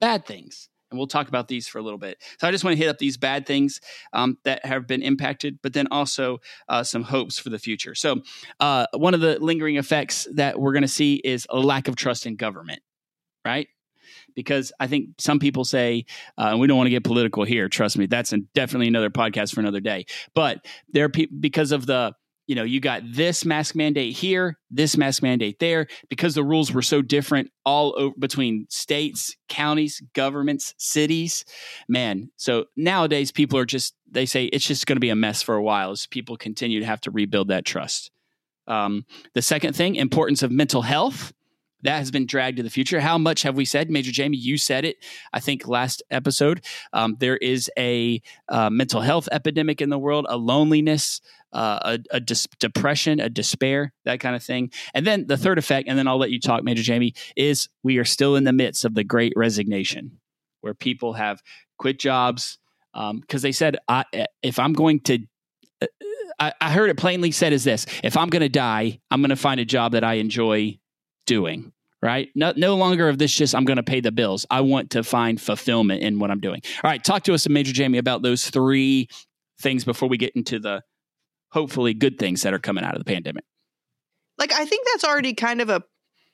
bad 0.00 0.24
things 0.24 0.68
and 0.94 0.98
we'll 0.98 1.06
talk 1.06 1.28
about 1.28 1.48
these 1.48 1.66
for 1.66 1.78
a 1.78 1.82
little 1.82 1.98
bit 1.98 2.22
so 2.38 2.46
i 2.46 2.50
just 2.50 2.62
want 2.62 2.76
to 2.76 2.78
hit 2.78 2.88
up 2.88 2.98
these 2.98 3.16
bad 3.16 3.46
things 3.46 3.80
um, 4.12 4.38
that 4.44 4.64
have 4.64 4.86
been 4.86 5.02
impacted 5.02 5.58
but 5.62 5.72
then 5.72 5.88
also 5.90 6.38
uh, 6.68 6.82
some 6.82 7.02
hopes 7.02 7.38
for 7.38 7.50
the 7.50 7.58
future 7.58 7.94
so 7.94 8.20
uh, 8.60 8.86
one 8.94 9.14
of 9.14 9.20
the 9.20 9.38
lingering 9.40 9.76
effects 9.76 10.28
that 10.34 10.58
we're 10.58 10.72
going 10.72 10.82
to 10.82 10.88
see 10.88 11.16
is 11.16 11.46
a 11.50 11.58
lack 11.58 11.88
of 11.88 11.96
trust 11.96 12.26
in 12.26 12.36
government 12.36 12.80
right 13.44 13.68
because 14.34 14.72
I 14.80 14.86
think 14.86 15.10
some 15.18 15.38
people 15.38 15.64
say, 15.64 16.06
uh, 16.36 16.56
we 16.58 16.66
don't 16.66 16.76
want 16.76 16.86
to 16.86 16.90
get 16.90 17.04
political 17.04 17.44
here. 17.44 17.68
Trust 17.68 17.96
me, 17.96 18.06
that's 18.06 18.32
a, 18.32 18.38
definitely 18.54 18.88
another 18.88 19.10
podcast 19.10 19.54
for 19.54 19.60
another 19.60 19.80
day. 19.80 20.06
But 20.34 20.66
there 20.88 21.04
are 21.04 21.08
people 21.08 21.36
because 21.38 21.70
of 21.72 21.86
the 21.86 22.14
you 22.46 22.54
know 22.54 22.62
you 22.62 22.80
got 22.80 23.02
this 23.04 23.44
mask 23.44 23.74
mandate 23.74 24.16
here, 24.16 24.58
this 24.70 24.96
mask 24.96 25.22
mandate 25.22 25.58
there, 25.58 25.86
because 26.08 26.34
the 26.34 26.44
rules 26.44 26.72
were 26.72 26.82
so 26.82 27.02
different 27.02 27.50
all 27.64 27.94
over 27.98 28.14
between 28.18 28.66
states, 28.68 29.36
counties, 29.48 30.02
governments, 30.14 30.74
cities. 30.78 31.44
Man, 31.88 32.30
so 32.36 32.66
nowadays 32.76 33.32
people 33.32 33.58
are 33.58 33.66
just 33.66 33.94
they 34.10 34.26
say 34.26 34.44
it's 34.46 34.66
just 34.66 34.86
going 34.86 34.96
to 34.96 35.00
be 35.00 35.10
a 35.10 35.16
mess 35.16 35.42
for 35.42 35.54
a 35.54 35.62
while 35.62 35.90
as 35.90 36.06
people 36.06 36.36
continue 36.36 36.80
to 36.80 36.86
have 36.86 37.00
to 37.02 37.10
rebuild 37.10 37.48
that 37.48 37.64
trust. 37.64 38.10
Um, 38.66 39.04
the 39.34 39.42
second 39.42 39.74
thing, 39.76 39.96
importance 39.96 40.42
of 40.42 40.50
mental 40.50 40.82
health 40.82 41.32
that 41.84 41.98
has 41.98 42.10
been 42.10 42.26
dragged 42.26 42.56
to 42.56 42.62
the 42.62 42.70
future. 42.70 43.00
How 43.00 43.18
much 43.18 43.42
have 43.42 43.56
we 43.56 43.64
said, 43.64 43.90
Major 43.90 44.10
Jamie? 44.10 44.36
You 44.36 44.58
said 44.58 44.84
it, 44.84 44.96
I 45.32 45.40
think, 45.40 45.68
last 45.68 46.02
episode. 46.10 46.64
Um, 46.92 47.16
there 47.20 47.36
is 47.36 47.70
a 47.78 48.20
uh, 48.48 48.70
mental 48.70 49.00
health 49.00 49.28
epidemic 49.30 49.80
in 49.80 49.90
the 49.90 49.98
world, 49.98 50.26
a 50.28 50.36
loneliness, 50.36 51.20
uh, 51.52 51.78
a, 52.10 52.16
a 52.16 52.20
dis- 52.20 52.48
depression, 52.58 53.20
a 53.20 53.28
despair, 53.28 53.92
that 54.04 54.20
kind 54.20 54.34
of 54.34 54.42
thing. 54.42 54.70
And 54.94 55.06
then 55.06 55.26
the 55.26 55.36
third 55.36 55.58
effect, 55.58 55.88
and 55.88 55.98
then 55.98 56.08
I'll 56.08 56.18
let 56.18 56.30
you 56.30 56.40
talk, 56.40 56.64
Major 56.64 56.82
Jamie, 56.82 57.14
is 57.36 57.68
we 57.82 57.98
are 57.98 58.04
still 58.04 58.34
in 58.34 58.44
the 58.44 58.52
midst 58.52 58.84
of 58.84 58.94
the 58.94 59.04
great 59.04 59.32
resignation 59.36 60.18
where 60.62 60.74
people 60.74 61.12
have 61.12 61.42
quit 61.78 61.98
jobs 61.98 62.58
because 62.92 63.10
um, 63.10 63.22
they 63.42 63.52
said, 63.52 63.76
I, 63.88 64.04
if 64.42 64.58
I'm 64.58 64.72
going 64.72 65.00
to 65.00 65.18
uh, 65.82 65.86
I, 66.38 66.52
I 66.60 66.70
heard 66.70 66.90
it 66.90 66.96
plainly 66.96 67.30
said 67.30 67.52
as 67.52 67.64
this 67.64 67.86
if 68.02 68.16
i'm 68.16 68.28
going 68.28 68.42
to 68.42 68.48
die 68.48 68.98
i'm 69.10 69.20
going 69.20 69.30
to 69.30 69.36
find 69.36 69.60
a 69.60 69.64
job 69.64 69.92
that 69.92 70.02
i 70.02 70.14
enjoy 70.14 70.78
doing 71.26 71.72
right? 72.04 72.28
No, 72.34 72.52
no 72.54 72.76
longer 72.76 73.08
of 73.08 73.18
this 73.18 73.34
just 73.34 73.54
i'm 73.54 73.64
going 73.64 73.78
to 73.78 73.82
pay 73.82 74.00
the 74.00 74.12
bills. 74.12 74.44
I 74.50 74.60
want 74.60 74.90
to 74.90 75.02
find 75.02 75.40
fulfillment 75.40 76.02
in 76.02 76.18
what 76.18 76.30
i'm 76.30 76.40
doing. 76.40 76.60
All 76.84 76.90
right 76.90 77.02
talk 77.02 77.24
to 77.24 77.34
us 77.34 77.48
major 77.48 77.72
jamie 77.72 77.98
about 77.98 78.22
those 78.22 78.50
three 78.50 79.08
things 79.60 79.84
before 79.84 80.08
we 80.08 80.18
get 80.18 80.32
into 80.36 80.58
the 80.58 80.82
hopefully 81.50 81.94
good 81.94 82.18
things 82.18 82.42
that 82.42 82.52
are 82.52 82.58
coming 82.58 82.84
out 82.84 82.94
of 82.94 82.98
the 82.98 83.04
pandemic. 83.12 83.44
Like 84.38 84.52
i 84.52 84.64
think 84.66 84.86
that's 84.92 85.04
already 85.04 85.34
kind 85.34 85.60
of 85.60 85.70
a 85.70 85.82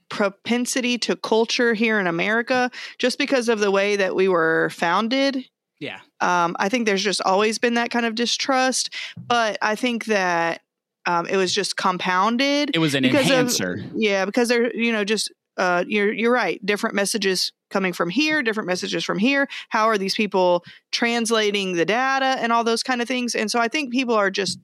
propensity 0.08 0.98
to 0.98 1.14
culture 1.14 1.72
here 1.72 2.00
in 2.00 2.08
america 2.08 2.68
just 2.98 3.16
because 3.16 3.48
of 3.48 3.60
the 3.60 3.70
way 3.70 3.94
that 3.96 4.14
we 4.16 4.26
were 4.28 4.68
founded. 4.70 5.44
Yeah. 5.78 6.00
Um, 6.20 6.56
i 6.58 6.68
think 6.68 6.86
there's 6.86 7.04
just 7.04 7.22
always 7.22 7.58
been 7.58 7.74
that 7.74 7.90
kind 7.90 8.04
of 8.04 8.14
distrust 8.16 8.92
but 9.16 9.56
i 9.62 9.76
think 9.76 10.06
that 10.06 10.62
um, 11.06 11.26
it 11.26 11.36
was 11.36 11.54
just 11.54 11.76
compounded 11.76 12.72
it 12.74 12.78
was 12.78 12.94
an 12.94 13.04
because 13.04 13.26
of- 13.30 13.36
enhancer. 13.36 13.82
Yeah 13.94 14.24
because 14.26 14.48
they're 14.48 14.74
you 14.76 14.92
know 14.92 15.04
just 15.04 15.32
uh, 15.60 15.84
you're 15.86 16.12
you're 16.12 16.32
right. 16.32 16.58
Different 16.64 16.94
messages 16.96 17.52
coming 17.70 17.92
from 17.92 18.10
here 18.10 18.42
different 18.42 18.66
messages 18.66 19.04
from 19.04 19.18
here. 19.18 19.46
How 19.68 19.84
are 19.90 19.96
these 19.98 20.14
people 20.16 20.64
translating 20.90 21.74
the 21.74 21.84
data 21.84 22.36
and 22.42 22.52
all 22.52 22.64
those 22.64 22.82
kind 22.82 23.00
of 23.02 23.06
things? 23.06 23.34
And 23.36 23.48
so 23.50 23.60
i 23.60 23.68
think 23.68 23.92
people 23.92 24.14
are 24.16 24.30
just 24.30 24.58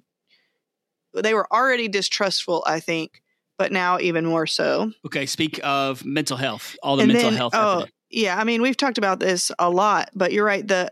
they 1.14 1.34
were 1.34 1.46
already 1.52 1.88
distrustful 1.88 2.62
i 2.66 2.80
think 2.80 3.22
but 3.58 3.72
now 3.72 3.98
even 3.98 4.26
more 4.26 4.46
so. 4.46 4.92
Okay 5.06 5.24
speak 5.26 5.60
of 5.62 6.04
mental 6.04 6.36
health 6.36 6.76
all 6.82 6.96
the 6.96 7.04
And 7.04 7.12
mental 7.12 7.30
then- 7.30 7.38
health 7.38 7.54
oh, 7.54 7.70
epidemic. 7.70 7.94
yeah 8.10 8.38
i 8.40 8.44
mean 8.44 8.60
we've 8.60 8.76
talked 8.76 8.98
about 8.98 9.18
this 9.20 9.50
a 9.58 9.70
lot 9.70 10.10
but 10.14 10.32
you're 10.32 10.44
right 10.44 10.66
the 10.66 10.90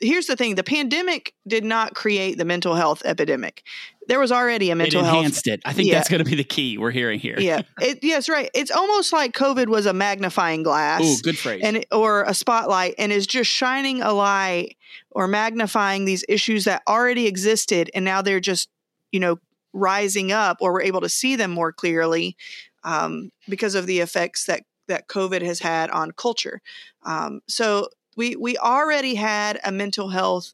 here's 0.00 0.26
the 0.26 0.36
thing 0.36 0.54
the 0.54 0.62
pandemic 0.64 1.34
did 1.46 1.64
not 1.64 1.94
create 1.94 2.38
the 2.38 2.44
mental 2.44 2.74
health 2.74 3.02
epidemic. 3.04 3.62
There 4.08 4.18
was 4.18 4.32
already 4.32 4.70
a 4.70 4.72
it 4.72 4.76
mental 4.76 5.04
health 5.04 5.16
enhanced 5.18 5.46
it. 5.46 5.60
I 5.64 5.72
think 5.72 5.88
Yeah. 5.88 5.94
that's 5.94 6.08
going 6.08 6.24
to 6.24 6.28
be 6.28 6.36
the 6.36 6.44
key 6.44 6.78
we're 6.78 6.90
hearing 6.90 7.20
here. 7.20 7.38
Yeah. 7.38 7.62
It, 7.80 8.00
yes 8.02 8.28
right. 8.28 8.50
It's 8.54 8.70
almost 8.70 9.12
like 9.12 9.32
covid 9.32 9.68
was 9.68 9.86
a 9.86 9.92
magnifying 9.92 10.62
glass 10.62 11.02
Ooh, 11.02 11.16
good 11.22 11.38
phrase. 11.38 11.60
and 11.62 11.84
or 11.92 12.24
a 12.24 12.34
spotlight 12.34 12.94
and 12.98 13.12
is 13.12 13.26
just 13.26 13.50
shining 13.50 14.02
a 14.02 14.12
light 14.12 14.76
or 15.10 15.28
magnifying 15.28 16.04
these 16.04 16.24
issues 16.28 16.64
that 16.64 16.82
already 16.88 17.26
existed 17.26 17.90
and 17.94 18.04
now 18.04 18.20
they're 18.22 18.40
just 18.40 18.68
you 19.12 19.20
know 19.20 19.38
rising 19.72 20.32
up 20.32 20.56
or 20.60 20.72
we're 20.72 20.82
able 20.82 21.00
to 21.00 21.08
see 21.08 21.36
them 21.36 21.50
more 21.52 21.72
clearly 21.72 22.36
um, 22.84 23.30
because 23.48 23.74
of 23.74 23.86
the 23.86 24.00
effects 24.00 24.46
that 24.46 24.64
that 24.88 25.06
covid 25.08 25.42
has 25.42 25.60
had 25.60 25.88
on 25.90 26.10
culture. 26.10 26.60
Um, 27.04 27.40
so 27.48 27.88
we 28.20 28.36
we 28.36 28.58
already 28.58 29.14
had 29.14 29.58
a 29.64 29.72
mental 29.72 30.10
health 30.10 30.52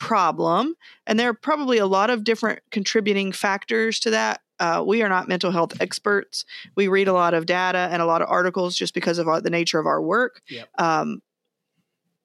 problem 0.00 0.74
and 1.06 1.20
there 1.20 1.28
are 1.28 1.34
probably 1.34 1.78
a 1.78 1.86
lot 1.86 2.10
of 2.10 2.24
different 2.24 2.58
contributing 2.72 3.30
factors 3.30 4.00
to 4.00 4.10
that. 4.10 4.40
Uh, 4.58 4.82
we 4.84 5.00
are 5.00 5.08
not 5.08 5.28
mental 5.28 5.52
health 5.52 5.80
experts. 5.80 6.44
We 6.74 6.88
read 6.88 7.06
a 7.06 7.12
lot 7.12 7.32
of 7.32 7.46
data 7.46 7.88
and 7.92 8.02
a 8.02 8.06
lot 8.06 8.22
of 8.22 8.28
articles 8.28 8.74
just 8.74 8.92
because 8.92 9.18
of 9.18 9.28
our, 9.28 9.40
the 9.40 9.50
nature 9.50 9.78
of 9.78 9.86
our 9.86 10.02
work. 10.02 10.42
Yep. 10.48 10.68
um, 10.78 11.22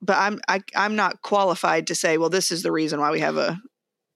but 0.02 0.18
I'm 0.18 0.40
I, 0.48 0.62
I'm 0.76 0.96
not 0.96 1.22
qualified 1.22 1.86
to 1.88 1.96
say 1.96 2.18
well 2.18 2.30
this 2.30 2.52
is 2.52 2.64
the 2.64 2.72
reason 2.72 3.00
why 3.00 3.12
we 3.12 3.20
have 3.20 3.38
a 3.38 3.60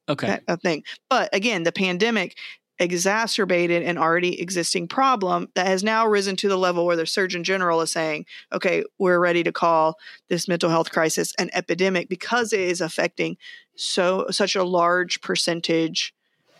okay. 0.09 0.39
a 0.47 0.57
thing. 0.57 0.83
But 1.11 1.29
again 1.31 1.61
the 1.61 1.71
pandemic 1.71 2.35
exacerbated 2.79 3.83
an 3.83 3.97
already 3.97 4.39
existing 4.41 4.87
problem 4.87 5.49
that 5.55 5.67
has 5.67 5.83
now 5.83 6.07
risen 6.07 6.35
to 6.37 6.47
the 6.47 6.57
level 6.57 6.85
where 6.85 6.95
the 6.95 7.05
surgeon 7.05 7.43
general 7.43 7.81
is 7.81 7.91
saying 7.91 8.25
okay 8.53 8.83
we're 8.97 9.19
ready 9.19 9.43
to 9.43 9.51
call 9.51 9.97
this 10.29 10.47
mental 10.47 10.69
health 10.69 10.91
crisis 10.91 11.33
an 11.37 11.49
epidemic 11.53 12.07
because 12.07 12.53
it 12.53 12.61
is 12.61 12.81
affecting 12.81 13.37
so 13.75 14.25
such 14.31 14.55
a 14.55 14.63
large 14.63 15.21
percentage 15.21 16.13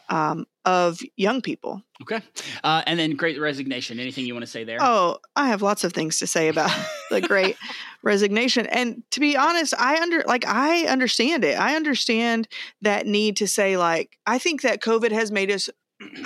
um, 0.09 0.45
of 0.65 0.99
young 1.15 1.41
people 1.41 1.82
okay 2.01 2.22
uh, 2.63 2.82
and 2.86 2.99
then 2.99 3.15
great 3.15 3.39
resignation 3.39 3.99
anything 3.99 4.26
you 4.26 4.34
want 4.34 4.43
to 4.43 4.51
say 4.51 4.63
there 4.63 4.78
Oh, 4.82 5.20
I 5.36 5.47
have 5.47 5.61
lots 5.61 5.84
of 5.84 5.93
things 5.93 6.20
to 6.20 6.28
say 6.28 6.49
about 6.49 6.72
the 7.09 7.22
great 7.22 7.55
resignation. 8.01 8.65
And 8.67 9.03
to 9.11 9.20
be 9.20 9.36
honest, 9.36 9.74
I 9.78 10.01
under 10.01 10.24
like 10.26 10.45
I 10.47 10.86
understand 10.86 11.43
it. 11.43 11.59
I 11.59 11.76
understand 11.76 12.47
that 12.82 13.05
need 13.05 13.38
to 13.38 13.47
say 13.47 13.78
like 13.78 14.17
I 14.26 14.39
think 14.39 14.61
that 14.61 14.82
COVID 14.82 15.11
has 15.11 15.32
made 15.32 15.51
us 15.51 15.70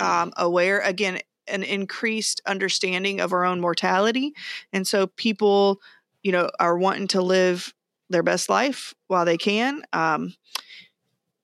um, 0.00 0.32
aware 0.36 0.80
again 0.80 1.20
an 1.46 1.62
increased 1.62 2.40
understanding 2.46 3.20
of 3.20 3.32
our 3.32 3.44
own 3.44 3.60
mortality, 3.60 4.32
and 4.72 4.86
so 4.86 5.06
people, 5.06 5.80
you 6.22 6.32
know, 6.32 6.50
are 6.58 6.78
wanting 6.78 7.08
to 7.08 7.20
live 7.20 7.74
their 8.10 8.22
best 8.22 8.48
life 8.48 8.94
while 9.08 9.24
they 9.24 9.36
can. 9.36 9.82
Um, 9.92 10.34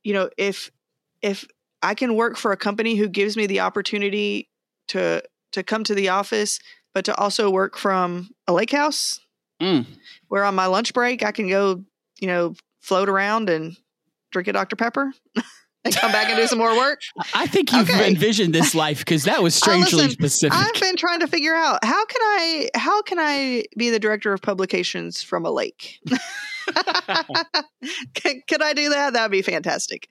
you 0.02 0.14
know, 0.14 0.30
if 0.36 0.70
if 1.22 1.44
I 1.82 1.94
can 1.94 2.14
work 2.14 2.36
for 2.36 2.52
a 2.52 2.56
company 2.56 2.96
who 2.96 3.08
gives 3.08 3.36
me 3.36 3.46
the 3.46 3.60
opportunity 3.60 4.48
to 4.88 5.22
to 5.52 5.62
come 5.62 5.84
to 5.84 5.94
the 5.94 6.08
office 6.08 6.60
but 6.92 7.04
to 7.04 7.14
also 7.16 7.50
work 7.50 7.76
from 7.76 8.30
a 8.46 8.52
lake 8.52 8.72
house 8.72 9.20
Mm. 9.60 9.84
where 10.28 10.44
on 10.44 10.54
my 10.54 10.66
lunch 10.66 10.94
break 10.94 11.22
I 11.22 11.32
can 11.32 11.46
go, 11.46 11.84
you 12.18 12.26
know, 12.26 12.54
float 12.80 13.10
around 13.10 13.50
and 13.50 13.76
drink 14.32 14.48
a 14.48 14.54
Dr. 14.54 14.74
Pepper 14.74 15.12
and 15.84 15.94
come 15.96 16.12
back 16.12 16.28
and 16.28 16.36
do 16.36 16.46
some 16.46 16.58
more 16.58 16.76
work. 16.76 17.00
I 17.34 17.46
think 17.46 17.72
you've 17.72 17.88
Okay. 17.88 18.08
envisioned 18.08 18.54
this 18.54 18.74
life 18.74 18.98
because 19.00 19.24
that 19.24 19.42
was 19.42 19.54
strangely 19.54 20.02
listen, 20.04 20.10
specific. 20.12 20.58
I've 20.58 20.80
been 20.80 20.96
trying 20.96 21.20
to 21.20 21.26
figure 21.26 21.54
out 21.54 21.84
how 21.84 22.04
can 22.04 22.20
I 22.22 22.68
how 22.74 23.02
can 23.02 23.18
I 23.18 23.64
be 23.76 23.90
the 23.90 23.98
director 23.98 24.32
of 24.32 24.42
publications 24.42 25.22
from 25.22 25.44
a 25.46 25.50
lake? 25.50 26.00
can, 28.14 28.42
can 28.46 28.62
I 28.62 28.72
do 28.72 28.88
that? 28.90 29.12
That'd 29.12 29.30
be 29.30 29.42
fantastic. 29.42 30.08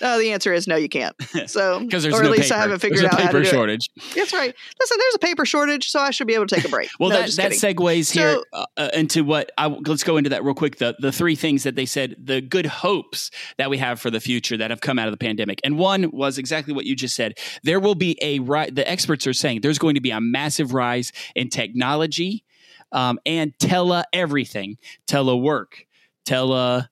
No, 0.00 0.18
the 0.18 0.32
answer 0.32 0.52
is 0.52 0.66
no, 0.66 0.76
you 0.76 0.88
can't. 0.88 1.14
So, 1.46 1.80
because 1.84 2.02
there's 2.04 2.14
or 2.14 2.22
no 2.22 2.28
at 2.30 2.32
least 2.32 2.50
paper. 2.50 2.54
I 2.54 2.62
haven't 2.62 2.78
figured 2.78 3.00
there's 3.00 3.12
a 3.12 3.14
out 3.14 3.20
how 3.20 3.26
paper 3.26 3.42
to 3.44 3.50
do 3.50 3.62
it. 3.64 3.88
That's 4.14 4.32
right. 4.32 4.54
Listen, 4.80 4.96
there's 4.98 5.14
a 5.16 5.18
paper 5.18 5.44
shortage, 5.44 5.88
so 5.90 5.98
I 5.98 6.10
should 6.10 6.26
be 6.26 6.34
able 6.34 6.46
to 6.46 6.54
take 6.54 6.64
a 6.64 6.68
break. 6.68 6.88
Well, 7.00 7.10
No, 7.10 7.20
that 7.20 7.30
that 7.32 7.52
kidding. 7.52 7.76
segues 7.76 8.12
here 8.12 8.34
So- 8.34 8.44
uh, 8.52 8.66
uh, 8.76 8.88
into 8.94 9.24
what 9.24 9.50
I 9.58 9.66
let's 9.66 10.04
go 10.04 10.16
into 10.18 10.30
that 10.30 10.44
real 10.44 10.54
quick. 10.54 10.76
The 10.76 10.94
the 11.00 11.10
three 11.10 11.34
things 11.34 11.64
that 11.64 11.74
they 11.74 11.86
said, 11.86 12.14
the 12.22 12.40
good 12.40 12.66
hopes 12.66 13.30
that 13.58 13.70
we 13.70 13.78
have 13.78 14.00
for 14.00 14.10
the 14.10 14.20
future 14.20 14.56
that 14.56 14.70
have 14.70 14.80
come 14.80 14.98
out 14.98 15.08
of 15.08 15.12
the 15.12 15.18
pandemic, 15.18 15.60
and 15.64 15.78
one 15.78 16.10
was 16.12 16.38
exactly 16.38 16.72
what 16.72 16.84
you 16.86 16.94
just 16.94 17.14
said. 17.16 17.34
There 17.64 17.80
will 17.80 17.94
be 17.96 18.16
a 18.22 18.38
ri- 18.38 18.70
The 18.70 18.88
experts 18.88 19.26
are 19.26 19.32
saying 19.34 19.60
there's 19.62 19.78
going 19.78 19.94
to 19.96 20.00
be 20.00 20.10
a 20.10 20.20
massive 20.20 20.74
rise 20.74 21.12
in 21.34 21.48
technology 21.48 22.44
um, 22.92 23.18
and 23.26 23.58
tele 23.58 24.04
everything, 24.12 24.76
telework, 25.06 25.86
tele. 26.24 26.88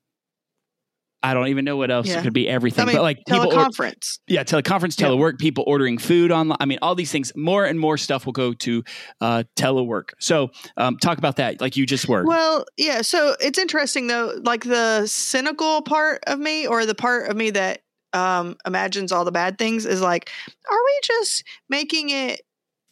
I 1.22 1.34
don't 1.34 1.48
even 1.48 1.66
know 1.66 1.76
what 1.76 1.90
else 1.90 2.06
Yeah. 2.06 2.18
it 2.20 2.22
could 2.22 2.32
be. 2.32 2.48
Everything, 2.48 2.82
I 2.82 2.86
mean, 2.86 2.96
but 2.96 3.02
like 3.02 3.18
people, 3.28 3.52
or- 3.52 3.66
teleconference. 3.68 4.20
yeah, 4.26 4.42
teleconference, 4.42 4.98
Yeah. 4.98 5.08
telework, 5.08 5.38
people 5.38 5.64
ordering 5.66 5.98
food 5.98 6.32
online. 6.32 6.56
I 6.60 6.64
mean, 6.64 6.78
all 6.80 6.94
these 6.94 7.12
things. 7.12 7.30
More 7.36 7.66
and 7.66 7.78
more 7.78 7.98
stuff 7.98 8.24
will 8.24 8.32
go 8.32 8.54
to 8.54 8.82
uh, 9.20 9.42
telework. 9.54 10.10
So, 10.18 10.48
um, 10.78 10.96
talk 10.96 11.18
about 11.18 11.36
that, 11.36 11.60
like 11.60 11.76
you 11.76 11.84
just 11.84 12.08
were. 12.08 12.24
Well, 12.24 12.64
yeah. 12.78 13.02
So 13.02 13.36
it's 13.38 13.58
interesting 13.58 14.06
though, 14.06 14.32
like 14.44 14.64
the 14.64 15.06
cynical 15.06 15.82
part 15.82 16.22
of 16.26 16.38
me, 16.38 16.66
or 16.66 16.86
the 16.86 16.94
part 16.94 17.28
of 17.30 17.36
me 17.36 17.50
that 17.50 17.82
um, 18.14 18.56
imagines 18.66 19.12
all 19.12 19.26
the 19.26 19.30
bad 19.30 19.58
things, 19.58 19.84
is 19.84 20.00
like, 20.00 20.30
are 20.70 20.78
we 20.84 21.00
just 21.04 21.44
making 21.68 22.08
it 22.10 22.40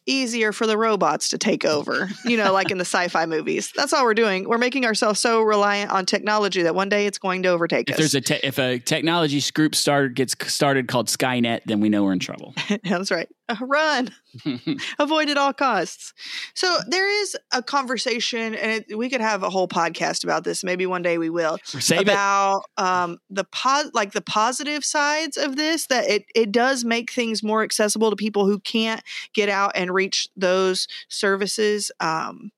easier 0.08 0.52
for 0.52 0.66
the 0.66 0.76
robots 0.76 1.28
to 1.30 1.38
take 1.38 1.64
over? 1.64 2.08
You 2.24 2.36
know, 2.36 2.52
like 2.52 2.70
in 2.70 2.78
the 2.78 2.84
sci-fi 2.84 3.26
movies. 3.26 3.72
That's 3.76 3.92
all 3.92 4.04
we're 4.04 4.14
doing. 4.14 4.48
We're 4.48 4.58
making 4.58 4.84
ourselves 4.84 5.20
so 5.20 5.42
reliant 5.42 5.90
on 5.90 6.06
technology 6.06 6.62
that 6.62 6.74
one 6.74 6.88
day 6.88 7.06
it's 7.06 7.18
going 7.18 7.42
to 7.44 7.50
overtake 7.50 7.88
if 7.90 7.94
us. 7.94 7.98
there's 7.98 8.14
a 8.14 8.20
te- 8.20 8.40
if 8.42 8.58
a 8.58 8.78
technology 8.78 9.40
group 9.52 9.74
started 9.74 10.14
gets 10.14 10.34
started 10.52 10.88
called 10.88 11.08
Skynet, 11.08 11.60
then 11.66 11.80
we 11.80 11.88
know 11.88 12.04
we're 12.04 12.12
in 12.12 12.18
trouble. 12.18 12.54
That's 12.84 13.10
right. 13.10 13.28
Run. 13.60 14.10
avoid 14.98 15.28
at 15.28 15.38
all 15.38 15.52
costs. 15.52 16.12
So 16.54 16.78
there 16.86 17.10
is 17.22 17.36
a 17.52 17.62
conversation, 17.62 18.54
and 18.54 18.84
it, 18.88 18.98
we 18.98 19.08
could 19.08 19.20
have 19.20 19.42
a 19.42 19.50
whole 19.50 19.68
podcast 19.68 20.24
about 20.24 20.44
this. 20.44 20.62
Maybe 20.62 20.86
one 20.86 21.02
day 21.02 21.18
we 21.18 21.30
will. 21.30 21.58
Save 21.64 22.02
about 22.02 22.62
um, 22.76 23.18
the 23.30 23.44
pos- 23.44 23.90
like 23.94 24.12
the 24.12 24.20
positive 24.20 24.84
sides 24.84 25.36
of 25.36 25.56
this. 25.56 25.86
That 25.86 26.08
it 26.08 26.24
it 26.34 26.52
does 26.52 26.84
make 26.84 27.10
things 27.10 27.42
more 27.42 27.62
accessible 27.62 28.10
to 28.10 28.16
people 28.16 28.46
who 28.46 28.60
can't 28.60 29.02
get 29.32 29.48
out 29.48 29.72
and 29.74 29.92
reach 29.92 30.28
those 30.36 30.86
services. 31.08 31.90
Um, 32.00 32.50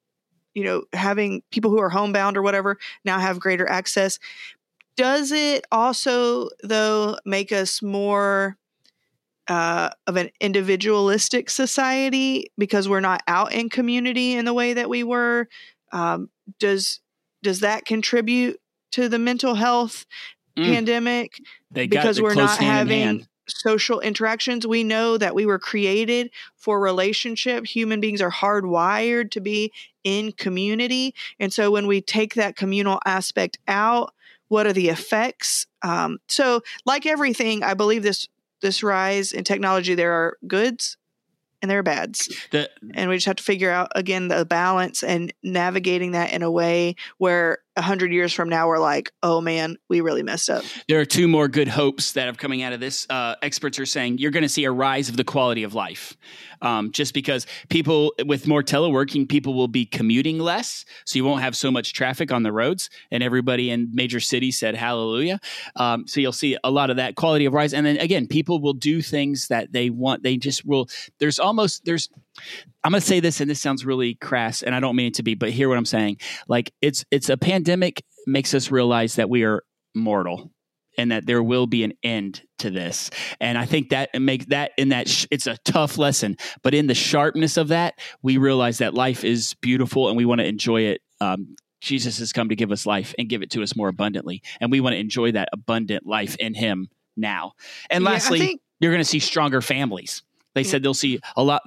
you 0.55 0.65
know, 0.65 0.83
having 0.93 1.43
people 1.53 1.71
who 1.71 1.81
are 1.81 1.91
homebound 1.91 2.37
or 2.37 2.43
whatever 2.43 2.79
now 3.05 3.19
have 3.21 3.39
greater 3.39 3.69
access. 3.69 4.19
Does 4.97 5.31
it 5.33 5.65
also 5.71 6.51
though 6.63 7.17
make 7.25 7.53
us 7.53 7.81
more 7.81 8.59
uh, 9.51 9.91
of 10.07 10.17
an 10.17 10.31
individualistic 10.41 11.51
society 11.51 12.51
because 12.57 12.89
we're 12.89 13.01
not 13.01 13.21
out 13.27 13.53
in 13.53 13.69
community 13.69 14.33
in 14.35 14.45
the 14.45 14.55
way 14.55 14.73
that 14.75 14.89
we 14.89 15.03
were. 15.03 15.49
Um, 15.93 16.31
does 16.61 17.01
does 17.43 17.61
that 17.61 17.85
contribute 17.85 18.61
to 18.93 19.09
the 19.09 19.19
mental 19.19 19.55
health 19.55 20.07
Mm. 20.57 20.65
pandemic 20.65 21.41
They 21.71 21.87
got 21.87 22.03
because 22.03 22.17
the 22.17 22.25
we're 22.25 22.35
not 22.35 22.59
having 22.59 23.01
hand. 23.03 23.29
social 23.49 24.01
interactions? 24.01 24.67
We 24.67 24.83
know 24.83 25.17
that 25.17 25.33
we 25.35 25.47
were 25.47 25.61
created 25.61 26.31
for 26.57 26.81
relationship. 26.81 27.67
Human 27.67 28.01
beings 28.01 28.21
are 28.21 28.33
hardwired 28.33 29.31
to 29.33 29.41
be 29.41 29.73
in 30.03 30.33
community, 30.33 31.15
and 31.39 31.53
so 31.53 31.71
when 31.71 31.87
we 31.87 32.01
take 32.01 32.35
that 32.35 32.57
communal 32.57 32.99
aspect 33.05 33.59
out, 33.69 34.13
what 34.49 34.67
are 34.67 34.73
the 34.73 34.89
effects? 34.89 35.67
Um, 35.83 36.19
so, 36.29 36.63
like 36.85 37.07
everything, 37.07 37.63
I 37.63 37.75
believe 37.75 38.03
this 38.03 38.27
this 38.61 38.83
rise 38.83 39.33
in 39.33 39.45
technology, 39.45 39.95
there 39.95 40.13
are 40.13 40.37
goods 40.47 40.97
and 41.63 41.71
there 41.71 41.79
are 41.79 41.83
bads, 41.83 42.35
The, 42.53 42.71
and 42.95 43.11
we 43.11 43.17
just 43.17 43.27
have 43.27 43.37
to 43.37 43.43
figure 43.43 43.71
out 43.71 43.93
again 43.95 44.29
the 44.29 44.47
balance 44.47 45.03
and 45.03 45.33
navigating 45.43 46.13
that 46.13 46.33
in 46.33 46.43
a 46.43 46.51
way 46.51 46.97
where 47.19 47.59
a 47.77 47.83
hundred 47.83 48.13
years 48.13 48.33
from 48.33 48.49
now 48.49 48.67
we're 48.67 48.79
like, 48.79 49.13
oh 49.23 49.41
man, 49.41 49.77
we 49.89 50.01
really 50.01 50.23
messed 50.23 50.51
up. 50.51 50.65
there 50.89 51.01
are 51.01 51.05
two 51.05 51.29
more 51.29 51.49
good 51.49 51.69
hopes 51.69 52.13
that 52.13 52.29
are 52.29 52.33
coming 52.33 52.63
out 52.63 52.73
of 52.73 52.81
this. 52.81 53.07
Uh, 53.09 53.37
experts 53.43 53.79
are 53.79 53.87
saying 53.87 54.19
you're 54.19 54.31
going 54.31 54.43
to 54.43 54.49
see 54.49 54.65
a 54.65 54.73
rise 54.73 55.09
of 55.09 55.17
the 55.17 55.25
quality 55.25 55.63
of 55.63 55.73
life, 55.73 56.17
um, 56.63 56.91
just 56.91 57.15
because 57.15 57.47
people 57.69 58.13
with 58.27 58.47
more 58.47 58.63
teleworking, 58.63 59.29
people 59.29 59.55
will 59.55 59.69
be 59.69 59.87
commuting 59.87 60.39
less, 60.39 60.85
so 61.05 61.17
you 61.17 61.25
won't 61.25 61.43
have 61.43 61.57
so 61.57 61.71
much 61.71 61.93
traffic 61.93 62.33
on 62.33 62.43
the 62.43 62.53
roads. 62.53 62.91
And 63.11 63.23
everybody 63.23 63.71
in 63.71 63.91
major 63.93 64.21
cities 64.21 64.59
said 64.59 64.75
hallelujah. 64.75 65.41
Um, 65.77 66.07
so 66.07 66.21
you'll 66.21 66.33
see 66.33 66.57
a 66.65 66.71
lot 66.71 66.91
of 66.91 66.97
that 66.97 67.15
quality 67.15 67.45
of 67.45 67.55
rise, 67.55 67.73
and 67.73 67.87
then 67.87 67.97
again, 67.99 68.27
people 68.27 68.61
will 68.61 68.75
do 68.75 69.01
things 69.01 69.49
that 69.49 69.73
they 69.73 69.91
want. 69.91 70.23
They 70.23 70.37
just 70.37 70.65
will. 70.65 70.89
There's 71.19 71.39
almost 71.39 71.85
there's. 71.85 72.09
I'm 72.85 72.93
going 72.93 73.01
to 73.01 73.07
say 73.07 73.21
this, 73.21 73.41
and 73.41 73.51
this 73.51 73.61
sounds 73.61 73.85
really 73.85 74.15
crass, 74.15 74.63
and 74.63 74.75
I 74.75 74.81
don't 74.81 74.97
mean 74.97 75.09
it 75.09 75.15
to 75.15 75.23
be, 75.23 75.35
but 75.35 75.51
hear 75.51 75.69
what 75.69 75.77
I'm 75.79 75.85
saying. 75.85 76.19
Like 76.49 76.73
it's 76.81 77.05
it's 77.11 77.29
a 77.29 77.37
pandemic 77.37 78.03
makes 78.27 78.55
us 78.55 78.71
realize 78.71 79.17
that 79.17 79.29
we 79.29 79.45
are 79.45 79.63
mortal 79.95 80.53
and 80.99 81.11
that 81.13 81.25
there 81.27 81.43
will 81.43 81.67
be 81.67 81.85
an 81.85 81.93
end 82.03 82.43
to 82.59 82.71
this. 82.71 83.11
And 83.41 83.57
I 83.57 83.65
think 83.65 83.91
that 83.91 84.11
make 84.21 84.47
that 84.47 84.73
in 84.77 84.91
that 84.91 85.09
sh- 85.09 85.27
it's 85.31 85.47
a 85.47 85.57
tough 85.65 85.99
lesson, 85.99 86.37
but 86.63 86.75
in 86.75 86.87
the 86.87 86.95
sharpness 86.95 87.57
of 87.57 87.69
that, 87.69 87.95
we 88.23 88.37
realize 88.37 88.79
that 88.79 88.93
life 88.95 89.25
is 89.25 89.55
beautiful 89.61 90.09
and 90.09 90.17
we 90.17 90.25
want 90.25 90.41
to 90.41 90.47
enjoy 90.47 90.83
it. 90.83 91.01
Um, 91.21 91.57
Jesus 91.81 92.19
has 92.19 92.33
come 92.33 92.51
to 92.51 92.57
give 92.57 92.73
us 92.73 92.85
life 92.87 93.15
and 93.19 93.29
give 93.29 93.43
it 93.43 93.51
to 93.53 93.63
us 93.63 93.75
more 93.77 93.89
abundantly, 93.89 94.43
and 94.61 94.71
we 94.71 94.81
want 94.81 94.95
to 94.95 94.99
enjoy 94.99 95.33
that 95.33 95.49
abundant 95.53 96.07
life 96.07 96.37
in 96.37 96.55
Him 96.55 96.89
now. 97.17 97.53
And 97.89 98.05
Yeah, 98.05 98.11
lastly, 98.11 98.39
think- 98.39 98.61
you're 98.81 98.93
going 98.93 99.03
to 99.03 99.09
see 99.09 99.19
stronger 99.19 99.61
families. 99.63 100.23
They 100.55 100.65
said 100.65 100.83
they'll 100.83 100.95
see 100.95 101.21
a 101.37 101.43
lot 101.43 101.63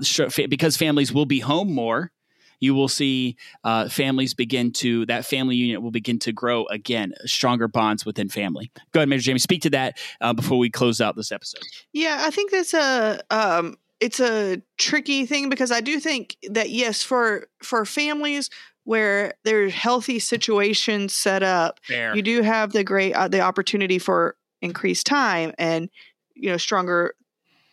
because 0.49 0.77
families 0.77 1.13
will 1.13 1.25
be 1.25 1.39
home 1.39 1.73
more. 1.73 2.11
You 2.59 2.73
will 2.73 2.87
see 2.87 3.35
uh, 3.65 3.89
families 3.89 4.33
begin 4.33 4.71
to 4.73 5.05
that 5.07 5.25
family 5.25 5.55
unit 5.57 5.81
will 5.81 5.91
begin 5.91 6.17
to 6.19 6.31
grow 6.31 6.65
again, 6.67 7.13
stronger 7.25 7.67
bonds 7.67 8.05
within 8.05 8.29
family. 8.29 8.71
Go 8.93 9.01
ahead, 9.01 9.09
Major 9.09 9.23
Jamie, 9.23 9.39
speak 9.39 9.63
to 9.63 9.69
that 9.71 9.97
uh, 10.21 10.31
before 10.31 10.57
we 10.57 10.69
close 10.69 11.01
out 11.01 11.17
this 11.17 11.31
episode. 11.31 11.61
Yeah, 11.91 12.21
I 12.21 12.31
think 12.31 12.51
that's 12.51 12.73
a 12.73 13.21
um 13.29 13.77
it's 13.99 14.19
a 14.19 14.61
tricky 14.77 15.25
thing 15.25 15.49
because 15.49 15.71
I 15.71 15.81
do 15.81 15.99
think 15.99 16.37
that 16.49 16.69
yes, 16.69 17.03
for 17.03 17.47
for 17.61 17.85
families 17.85 18.49
where 18.85 19.33
there's 19.43 19.73
healthy 19.73 20.19
situations 20.19 21.13
set 21.13 21.41
up, 21.41 21.79
Fair. 21.83 22.15
you 22.15 22.21
do 22.21 22.41
have 22.41 22.73
the 22.73 22.83
great 22.83 23.13
uh, 23.13 23.27
the 23.27 23.39
opportunity 23.39 23.99
for 23.99 24.35
increased 24.61 25.05
time 25.05 25.53
and 25.57 25.89
you 26.33 26.49
know 26.49 26.57
stronger 26.57 27.15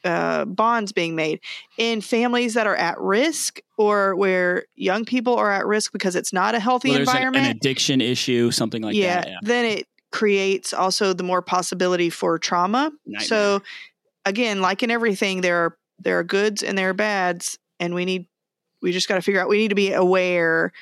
uh, 0.04 0.44
bonds 0.44 0.92
being 0.92 1.14
made 1.14 1.40
in 1.76 2.00
families 2.00 2.54
that 2.54 2.66
are 2.66 2.76
at 2.76 2.98
risk 3.00 3.60
or 3.76 4.16
where 4.16 4.64
young 4.74 5.04
people 5.04 5.36
are 5.36 5.50
at 5.50 5.66
risk 5.66 5.92
because 5.92 6.16
it's 6.16 6.32
not 6.32 6.54
a 6.54 6.60
healthy 6.60 6.90
Well, 6.90 6.98
there's 6.98 7.08
an, 7.08 7.16
environment 7.16 7.44
an 7.46 7.56
addiction 7.56 8.00
issue, 8.00 8.50
something 8.50 8.82
like 8.82 8.96
yeah, 8.96 9.20
that. 9.20 9.28
Yeah. 9.28 9.36
then 9.42 9.64
it 9.64 9.86
creates 10.10 10.72
also 10.72 11.12
the 11.12 11.22
more 11.22 11.42
possibility 11.42 12.10
for 12.10 12.38
trauma. 12.38 12.90
Nightmare. 13.06 13.26
So 13.26 13.62
again, 14.24 14.60
like 14.60 14.82
in 14.82 14.90
everything, 14.90 15.40
there 15.40 15.56
are 15.56 15.76
there 15.98 16.18
are 16.18 16.24
goods 16.24 16.62
and 16.62 16.76
there 16.76 16.90
are 16.90 16.94
bads, 16.94 17.58
and 17.78 17.94
we 17.94 18.04
need 18.04 18.26
we 18.82 18.92
just 18.92 19.08
got 19.08 19.16
to 19.16 19.22
figure 19.22 19.40
out. 19.40 19.48
We 19.48 19.58
need 19.58 19.68
to 19.68 19.74
be 19.74 19.92
aware. 19.92 20.72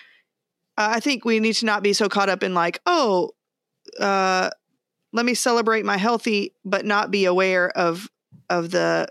Uh, 0.76 0.92
I 0.94 1.00
think 1.00 1.24
we 1.24 1.40
need 1.40 1.54
to 1.54 1.66
not 1.66 1.82
be 1.82 1.92
so 1.92 2.08
caught 2.08 2.28
up 2.28 2.42
in 2.42 2.54
like, 2.54 2.80
oh, 2.86 3.32
uh, 3.98 4.50
let 5.12 5.26
me 5.26 5.34
celebrate 5.34 5.84
my 5.84 5.96
healthy, 5.96 6.54
but 6.64 6.84
not 6.84 7.10
be 7.10 7.24
aware 7.24 7.70
of 7.70 8.08
of 8.50 8.70
the 8.70 9.08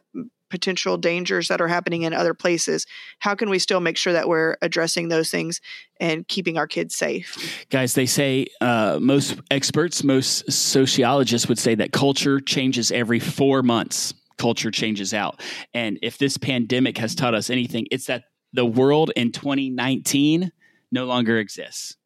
potential 0.50 0.98
dangers 0.98 1.48
that 1.50 1.62
are 1.62 1.68
happening 1.68 2.04
in 2.04 2.14
other 2.14 2.34
places. 2.34 2.86
How 3.20 3.36
can 3.36 3.50
we 3.50 3.60
still 3.60 3.80
make 3.80 3.98
sure 3.98 4.14
that 4.14 4.28
we're 4.28 4.56
addressing 4.62 5.10
those 5.10 5.30
things 5.30 5.62
and 6.00 6.28
keeping 6.28 6.58
our 6.58 6.68
kids 6.68 6.96
safe? 6.96 7.66
Guys, 7.70 7.94
they 7.94 8.06
say 8.06 8.48
uh, 8.62 8.98
most 9.02 9.40
experts, 9.52 10.04
most 10.04 10.52
sociologists 10.52 11.48
would 11.48 11.60
say 11.60 11.76
that 11.76 11.92
culture 11.92 12.40
changes 12.40 12.92
every 12.92 13.20
four 13.20 13.62
months. 13.62 14.14
Culture 14.38 14.72
changes 14.72 15.14
out. 15.14 15.42
And 15.74 15.98
if 16.02 16.18
this 16.18 16.38
pandemic 16.38 16.98
has 17.00 17.16
taught 17.16 17.34
us 17.34 17.50
anything, 17.50 17.88
it's 17.92 18.06
that 18.06 18.26
the 18.54 18.66
world 18.66 19.12
in 19.16 19.32
2019 19.32 20.52
no 20.92 21.06
longer 21.06 21.38
exists. 21.38 21.98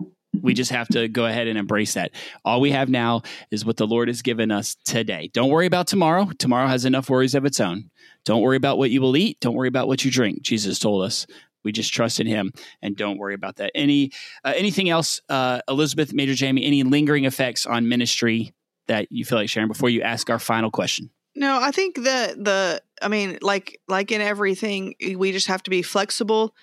We 0.42 0.54
just 0.54 0.72
have 0.72 0.88
to 0.89 1.08
go 1.08 1.26
ahead 1.26 1.48
and 1.48 1.58
embrace 1.58 1.94
that. 1.94 2.12
All 2.44 2.62
we 2.62 2.72
have 2.72 2.89
now 2.89 3.22
is 3.52 3.64
what 3.64 3.78
the 3.78 3.88
Lord 3.88 4.08
has 4.08 4.22
given 4.22 4.52
us 4.52 4.76
today. 4.86 5.30
Don't 5.34 5.50
worry 5.50 5.66
about 5.66 5.88
tomorrow. 5.88 6.30
Tomorrow 6.38 6.68
has 6.68 6.86
enough 6.86 7.10
worries 7.10 7.36
of 7.36 7.46
its 7.46 7.60
own. 7.60 7.89
Don't 8.26 8.42
worry 8.42 8.58
about 8.58 8.78
what 8.78 8.92
you 8.92 9.02
will 9.02 9.18
eat. 9.18 9.39
Don't 9.39 9.56
worry 9.56 9.68
about 9.68 9.88
what 9.88 10.04
you 10.06 10.12
drink. 10.12 10.42
Jesus 10.42 10.80
told 10.80 11.04
us. 11.04 11.26
We 11.64 11.72
just 11.72 11.94
trust 11.94 12.20
in 12.20 12.28
Him 12.28 12.52
and 12.82 12.96
don't 12.96 13.18
worry 13.18 13.36
about 13.36 13.58
that. 13.58 13.72
Any 13.76 14.12
uh, 14.44 14.54
anything 14.56 14.89
else, 14.89 15.22
uh, 15.30 15.62
Elizabeth, 15.68 16.12
Major 16.12 16.34
Jamie? 16.34 16.66
Any 16.66 16.84
lingering 16.84 17.26
effects 17.26 17.66
on 17.66 17.88
ministry 17.88 18.54
that 18.88 19.12
you 19.12 19.26
feel 19.26 19.38
like 19.38 19.50
sharing 19.50 19.68
before 19.68 19.89
you 19.89 20.02
ask 20.02 20.30
our 20.30 20.39
final 20.39 20.72
question? 20.72 21.12
No, 21.36 21.62
I 21.62 21.72
think 21.72 22.04
that 22.04 22.44
the 22.44 22.82
I 23.02 23.08
mean, 23.08 23.38
like 23.42 23.80
like 23.88 24.12
in 24.12 24.22
everything, 24.22 24.96
we 25.16 25.32
just 25.32 25.48
have 25.48 25.64
to 25.64 25.70
be 25.70 25.82
flexible, 25.82 26.56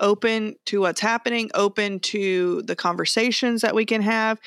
open 0.00 0.56
to 0.66 0.80
what's 0.80 1.00
happening, 1.00 1.50
open 1.54 2.00
to 2.00 2.62
the 2.62 2.76
conversations 2.76 3.62
that 3.62 3.74
we 3.74 3.84
can 3.84 4.02
have, 4.02 4.38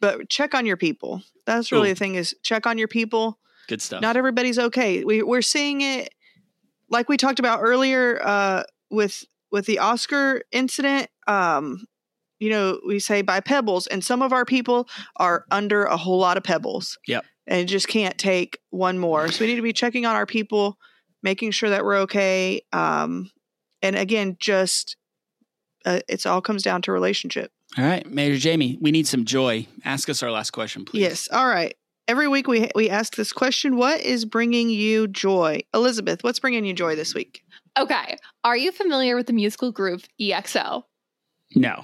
but 0.00 0.28
check 0.28 0.54
on 0.54 0.66
your 0.66 0.76
people. 0.76 1.22
That's 1.46 1.72
really 1.72 1.90
Ooh. 1.90 1.94
the 1.94 1.98
thing 1.98 2.14
is 2.14 2.34
check 2.42 2.66
on 2.66 2.78
your 2.78 2.88
people. 2.88 3.38
Good 3.68 3.80
stuff. 3.80 4.02
Not 4.02 4.16
everybody's 4.16 4.58
okay. 4.58 5.04
We 5.04 5.22
we're 5.22 5.42
seeing 5.42 5.80
it 5.80 6.12
like 6.88 7.08
we 7.08 7.16
talked 7.16 7.38
about 7.38 7.60
earlier 7.62 8.20
uh, 8.22 8.64
with 8.90 9.24
with 9.50 9.66
the 9.66 9.78
Oscar 9.78 10.42
incident. 10.52 11.08
Um, 11.26 11.86
you 12.38 12.50
know, 12.50 12.80
we 12.86 12.98
say 12.98 13.22
by 13.22 13.40
pebbles, 13.40 13.86
and 13.86 14.04
some 14.04 14.20
of 14.20 14.32
our 14.32 14.44
people 14.44 14.88
are 15.16 15.44
under 15.50 15.84
a 15.84 15.96
whole 15.96 16.18
lot 16.18 16.36
of 16.36 16.42
pebbles. 16.42 16.98
Yep. 17.06 17.24
And 17.46 17.68
just 17.68 17.88
can't 17.88 18.16
take 18.18 18.58
one 18.70 18.98
more. 18.98 19.28
So 19.28 19.44
we 19.44 19.48
need 19.48 19.56
to 19.56 19.62
be 19.62 19.72
checking 19.72 20.06
on 20.06 20.14
our 20.14 20.26
people, 20.26 20.78
making 21.22 21.50
sure 21.50 21.70
that 21.70 21.84
we're 21.84 21.98
okay. 21.98 22.62
Um, 22.72 23.30
and 23.82 23.96
again, 23.96 24.36
just 24.38 24.96
uh, 25.84 26.00
it's 26.08 26.26
all 26.26 26.40
comes 26.40 26.62
down 26.62 26.82
to 26.82 26.92
relationship. 26.92 27.52
All 27.76 27.84
right, 27.84 28.06
Major 28.06 28.38
Jamie, 28.38 28.78
we 28.80 28.90
need 28.90 29.06
some 29.06 29.24
joy. 29.24 29.66
Ask 29.84 30.08
us 30.08 30.22
our 30.22 30.30
last 30.30 30.50
question, 30.50 30.84
please. 30.84 31.00
Yes. 31.00 31.28
All 31.32 31.48
right. 31.48 31.74
Every 32.08 32.28
week 32.28 32.48
we 32.48 32.68
we 32.74 32.90
ask 32.90 33.16
this 33.16 33.32
question: 33.32 33.76
What 33.76 34.00
is 34.00 34.24
bringing 34.24 34.70
you 34.70 35.08
joy, 35.08 35.62
Elizabeth? 35.72 36.22
What's 36.24 36.40
bringing 36.40 36.64
you 36.64 36.74
joy 36.74 36.96
this 36.96 37.14
week? 37.14 37.42
Okay. 37.78 38.18
Are 38.44 38.56
you 38.56 38.72
familiar 38.72 39.16
with 39.16 39.26
the 39.26 39.32
musical 39.32 39.72
group 39.72 40.02
EXO? 40.20 40.82
No. 41.54 41.82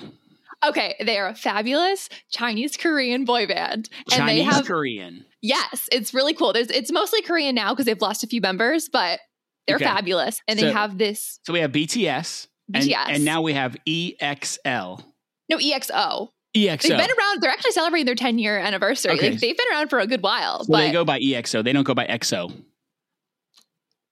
Okay, 0.66 0.96
they 1.01 1.18
are 1.18 1.28
a 1.28 1.34
fabulous 1.34 2.09
Chinese 2.30 2.76
Korean 2.76 3.24
boy 3.24 3.46
band. 3.46 3.88
And 4.12 4.28
they 4.28 4.40
Chinese 4.40 4.55
have 4.55 4.66
Korean. 4.66 5.24
yes, 5.40 5.88
it's 5.92 6.12
really 6.12 6.34
cool. 6.34 6.53
There's 6.53 6.68
it's 6.68 6.90
mostly 6.90 7.22
Korean 7.22 7.55
now 7.55 7.72
because 7.72 7.86
they've 7.86 8.01
lost 8.01 8.24
a 8.24 8.26
few 8.26 8.40
members, 8.40 8.88
but 8.88 9.20
they're 9.68 9.76
Okay. 9.76 9.84
fabulous. 9.84 10.40
And 10.48 10.58
So- 10.58 10.66
they 10.66 10.72
have 10.72 10.98
this 10.98 11.38
So 11.46 11.52
we 11.52 11.60
have 11.60 11.70
BTS. 11.70 12.48
And, 12.74 12.82
BTS. 12.84 13.08
and 13.10 13.24
now 13.24 13.40
we 13.42 13.52
have 13.52 13.76
EXL. 13.86 15.04
no 15.48 15.56
EXO. 15.58 16.28
EXO. 16.54 16.82
They've 16.82 16.96
been 16.98 17.10
around, 17.10 17.40
they're 17.40 17.50
actually 17.50 17.70
celebrating 17.72 18.06
their 18.06 18.14
10 18.14 18.38
year 18.38 18.58
anniversary. 18.58 19.12
Okay. 19.12 19.30
Like 19.30 19.40
they've 19.40 19.56
been 19.56 19.66
around 19.72 19.88
for 19.90 20.00
a 20.00 20.06
good 20.06 20.22
while. 20.22 20.64
so 20.64 20.72
but 20.72 20.78
they 20.80 20.90
go 20.90 21.04
by 21.04 21.20
EXO. 21.20 21.62
They 21.62 21.72
don't 21.72 21.84
go 21.84 21.94
by 21.94 22.06
EXO. 22.06 22.50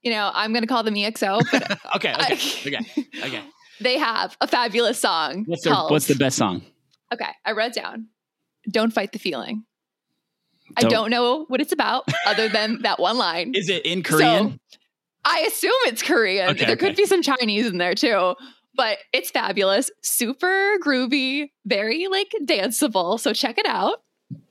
you 0.03 0.11
know, 0.13 0.31
I'm 0.33 0.53
gonna 0.53 0.67
call 0.67 0.83
them 0.85 0.95
EXO, 0.95 1.41
but 1.53 1.79
Okay, 1.97 2.15
okay, 2.15 2.35
okay, 2.67 3.07
okay. 3.25 3.43
they 3.81 3.99
have 3.99 4.37
a 4.41 4.47
fabulous 4.47 4.99
song. 4.99 5.45
What's 5.47 5.65
their, 5.65 5.75
what's 5.75 6.07
the 6.07 6.15
best 6.15 6.37
song? 6.37 6.63
Okay, 7.13 7.29
I 7.45 7.53
wrote 7.53 7.75
down. 7.75 8.09
Don't 8.71 8.93
fight 8.93 9.13
the 9.13 9.19
feeling. 9.19 9.65
I 10.77 10.81
Don't- 10.83 10.91
don't 10.91 11.11
know 11.11 11.45
what 11.49 11.61
it's 11.61 11.73
about 11.73 12.05
other 12.27 12.49
than 12.49 12.83
that 12.83 12.99
one 13.01 13.19
line. 13.19 13.53
Is 13.55 13.69
it 13.69 13.85
in 13.87 14.03
Korean? 14.03 14.59
So, 14.71 14.76
I 15.29 15.41
assume 15.41 15.73
it's 15.87 16.03
Korean. 16.03 16.51
Okay, 16.51 16.61
there 16.65 16.75
okay. 16.75 16.87
could 16.87 16.97
be 16.97 17.05
some 17.05 17.21
Chinese 17.21 17.67
in 17.67 17.79
there 17.79 17.95
too. 17.95 18.35
But 18.77 18.99
it's 19.13 19.31
fabulous, 19.31 19.91
super 20.03 20.77
groovy, 20.85 21.51
very 21.65 22.07
like 22.09 22.33
danceable. 22.45 23.19
So 23.19 23.33
check 23.33 23.59
it 23.59 23.67
out. 23.67 24.03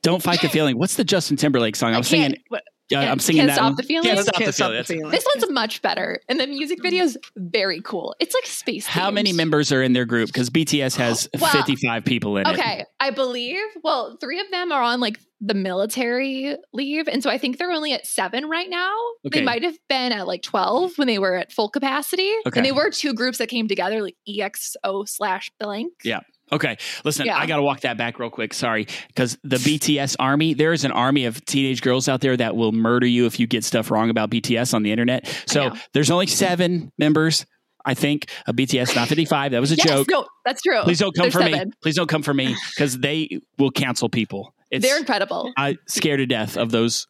don't 0.02 0.22
fight 0.22 0.42
the 0.42 0.50
feeling. 0.50 0.78
What's 0.78 0.96
the 0.96 1.04
Justin 1.04 1.38
Timberlake 1.38 1.76
song? 1.76 1.94
I 1.94 1.98
was 1.98 2.10
can't- 2.10 2.34
singing. 2.34 2.62
Uh, 2.94 2.98
I'm 2.98 3.20
singing 3.20 3.42
can't 3.42 3.50
that. 3.50 3.56
stop 3.56 3.76
the 3.78 3.84
feeling? 3.84 4.08
Can't 4.10 4.20
stop 4.20 4.36
Can't 4.36 4.46
the 4.48 4.54
stop 4.54 4.68
feeling. 4.68 4.78
the 4.82 4.84
feeling. 4.94 5.12
This 5.12 5.26
one's 5.36 5.50
much 5.52 5.82
better, 5.82 6.20
and 6.30 6.40
the 6.40 6.46
music 6.48 6.82
video 6.84 7.04
is 7.04 7.18
very 7.36 7.82
cool. 7.82 8.16
It's 8.20 8.34
like 8.36 8.46
space. 8.46 8.86
How 8.86 9.10
many 9.10 9.34
members 9.34 9.72
are 9.72 9.82
in 9.82 9.94
their 9.94 10.06
group? 10.06 10.28
Because 10.28 10.50
BTS 10.52 10.96
has 10.98 11.28
Well, 11.40 11.52
55 11.52 12.06
people 12.06 12.38
in 12.38 12.46
it. 12.48 12.54
Okay, 12.54 12.86
I 13.00 13.10
believe. 13.10 13.58
Well, 13.84 14.18
three 14.22 14.40
of 14.40 14.50
them 14.52 14.72
are 14.72 14.82
on 14.84 15.00
like 15.00 15.20
the 15.42 15.54
military 15.56 16.56
leave, 16.74 17.08
and 17.08 17.22
so 17.24 17.30
I 17.30 17.38
think 17.38 17.58
they're 17.58 17.72
only 17.72 17.94
at 17.94 18.06
seven 18.06 18.46
right 18.48 18.70
now. 18.70 18.96
Okay. 19.28 19.40
They 19.40 19.46
might 19.46 19.64
have 19.64 19.78
been 19.90 20.12
at 20.12 20.28
like 20.28 20.44
twelve 20.44 20.92
when 20.98 21.08
they 21.08 21.18
were 21.20 21.36
at 21.36 21.52
full 21.52 21.70
capacity, 21.70 22.32
Okay. 22.48 22.60
and 22.60 22.66
they 22.66 22.72
were 22.72 22.90
two 22.92 23.14
groups 23.14 23.40
that 23.40 23.48
came 23.50 23.68
together, 23.68 24.02
like 24.02 24.16
EXO 24.30 25.08
slash 25.08 25.52
blank. 25.60 25.92
Yeah. 26.04 26.20
Okay, 26.52 26.78
listen, 27.04 27.26
Yeah. 27.26 27.38
I 27.38 27.48
got 27.48 27.58
to 27.58 27.64
walk 27.64 27.82
that 27.82 27.98
back 27.98 28.20
real 28.20 28.30
quick. 28.30 28.54
Sorry, 28.54 28.88
because 29.08 29.38
the 29.44 29.58
BTS 29.58 30.16
army, 30.20 30.54
there 30.54 30.74
is 30.74 30.86
an 30.86 30.92
army 30.92 31.26
of 31.26 31.44
teenage 31.46 31.82
girls 31.82 32.08
out 32.08 32.22
there 32.22 32.38
that 32.38 32.56
will 32.56 32.72
murder 32.72 33.08
you 33.08 33.26
if 33.26 33.40
you 33.40 33.48
get 33.48 33.64
stuff 33.64 33.90
wrong 33.90 34.10
about 34.10 34.30
BTS 34.30 34.74
on 34.74 34.84
the 34.84 34.92
internet. 34.92 35.28
So 35.48 35.72
there's 35.94 36.12
only 36.12 36.28
seven 36.28 36.92
members, 37.00 37.46
I 37.84 37.96
think, 37.96 38.30
of 38.46 38.56
BTS, 38.56 38.96
not 38.96 39.08
55. 39.08 39.52
That 39.54 39.62
was 39.62 39.72
a 39.72 39.76
yes, 39.76 39.88
joke. 39.88 40.08
no, 40.10 40.28
that's 40.46 40.62
true. 40.62 40.82
Please 40.84 41.00
don't 41.00 41.16
come 41.16 41.30
There's 41.30 41.34
for 41.34 41.44
me. 41.44 41.72
Please 41.82 41.96
don't 41.96 42.10
come 42.10 42.22
for 42.22 42.34
me 42.34 42.56
because 42.76 42.98
they 43.00 43.40
will 43.58 43.72
cancel 43.72 44.10
people. 44.10 44.54
It's 44.72 44.86
They're 44.86 44.98
incredible. 44.98 45.52
I 45.58 45.78
scared 45.88 46.20
to 46.20 46.26
death 46.26 46.58
of 46.58 46.72
those 46.72 47.08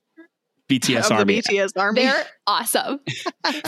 BTS 0.70 1.06
of 1.06 1.12
army. 1.14 1.42
BTS 1.42 1.72
army. 1.78 2.04
They're 2.04 2.26
awesome. 2.48 3.00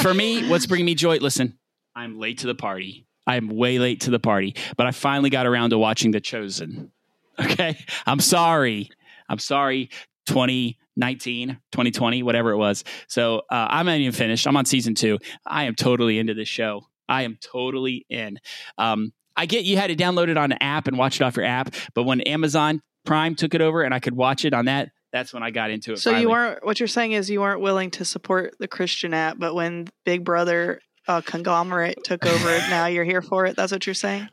For 0.01 0.13
me, 0.13 0.47
what's 0.49 0.65
bringing 0.67 0.85
me 0.85 0.95
joy? 0.95 1.17
Listen, 1.17 1.57
I'm 1.95 2.19
late 2.19 2.39
to 2.39 2.47
the 2.47 2.55
party. 2.55 3.06
I'm 3.27 3.49
way 3.49 3.77
late 3.77 4.01
to 4.01 4.11
the 4.11 4.19
party, 4.19 4.55
but 4.77 4.87
I 4.87 4.91
finally 4.91 5.29
got 5.29 5.45
around 5.45 5.71
to 5.71 5.77
watching 5.77 6.11
The 6.11 6.21
Chosen. 6.21 6.91
Okay. 7.39 7.77
I'm 8.07 8.19
sorry. 8.19 8.89
I'm 9.29 9.37
sorry. 9.37 9.91
2019, 10.25 11.49
2020, 11.71 12.23
whatever 12.23 12.51
it 12.51 12.57
was. 12.57 12.83
So 13.07 13.43
uh, 13.51 13.67
I'm 13.69 13.85
not 13.85 13.97
even 13.97 14.11
finished. 14.11 14.47
I'm 14.47 14.57
on 14.57 14.65
season 14.65 14.95
two. 14.95 15.19
I 15.45 15.65
am 15.65 15.75
totally 15.75 16.19
into 16.19 16.33
this 16.33 16.47
show. 16.47 16.81
I 17.07 17.23
am 17.23 17.37
totally 17.41 18.05
in. 18.09 18.39
Um, 18.77 19.13
I 19.35 19.45
get 19.45 19.65
you 19.65 19.77
had 19.77 19.87
to 19.87 19.95
download 19.95 20.29
it 20.29 20.37
on 20.37 20.51
an 20.51 20.57
app 20.61 20.87
and 20.87 20.97
watch 20.97 21.21
it 21.21 21.23
off 21.23 21.37
your 21.37 21.45
app, 21.45 21.73
but 21.93 22.03
when 22.03 22.21
Amazon 22.21 22.81
Prime 23.05 23.35
took 23.35 23.53
it 23.53 23.61
over 23.61 23.83
and 23.83 23.93
I 23.93 23.99
could 23.99 24.15
watch 24.15 24.43
it 24.43 24.53
on 24.53 24.65
that, 24.65 24.89
that's 25.13 25.33
when 25.33 25.43
I 25.43 25.51
got 25.51 25.69
into 25.69 25.93
it. 25.93 25.99
so 25.99 26.09
finally. 26.09 26.23
you 26.23 26.29
weren't. 26.29 26.65
What 26.65 26.79
you're 26.79 26.87
saying 26.87 27.13
is 27.13 27.29
you 27.29 27.41
weren't 27.41 27.61
willing 27.61 27.91
to 27.91 28.03
support 28.03 28.55
the 28.59 28.67
Christian 28.67 29.13
app, 29.13 29.37
but 29.39 29.55
when 29.55 29.87
Big 30.03 30.25
Brother 30.25 30.81
uh, 31.07 31.21
conglomerate 31.21 32.03
took 32.03 32.25
over, 32.25 32.49
now 32.69 32.85
you're 32.87 33.03
here 33.05 33.21
for 33.21 33.45
it. 33.45 33.55
That's 33.55 33.71
what 33.71 33.85
you're 33.85 33.93
saying. 33.93 34.27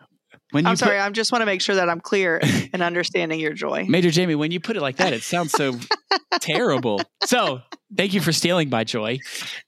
when 0.51 0.67
I'm 0.67 0.73
put- 0.73 0.81
sorry. 0.81 0.99
I 0.99 1.09
just 1.11 1.33
want 1.33 1.43
to 1.43 1.47
make 1.47 1.61
sure 1.61 1.77
that 1.77 1.89
I'm 1.89 2.01
clear 2.01 2.41
in 2.73 2.83
understanding 2.83 3.41
your 3.41 3.53
joy. 3.53 3.85
Major 3.89 4.11
Jamie, 4.11 4.35
when 4.35 4.51
you 4.51 4.61
put 4.61 4.77
it 4.77 4.81
like 4.83 4.97
that, 4.97 5.13
it 5.13 5.23
sounds 5.23 5.53
so 5.53 5.79
terrible. 6.41 7.01
So 7.25 7.61
thank 7.97 8.15
you 8.15 8.21
for 8.21 8.33
stealing 8.33 8.71
my 8.71 8.85
joy. 8.85 9.19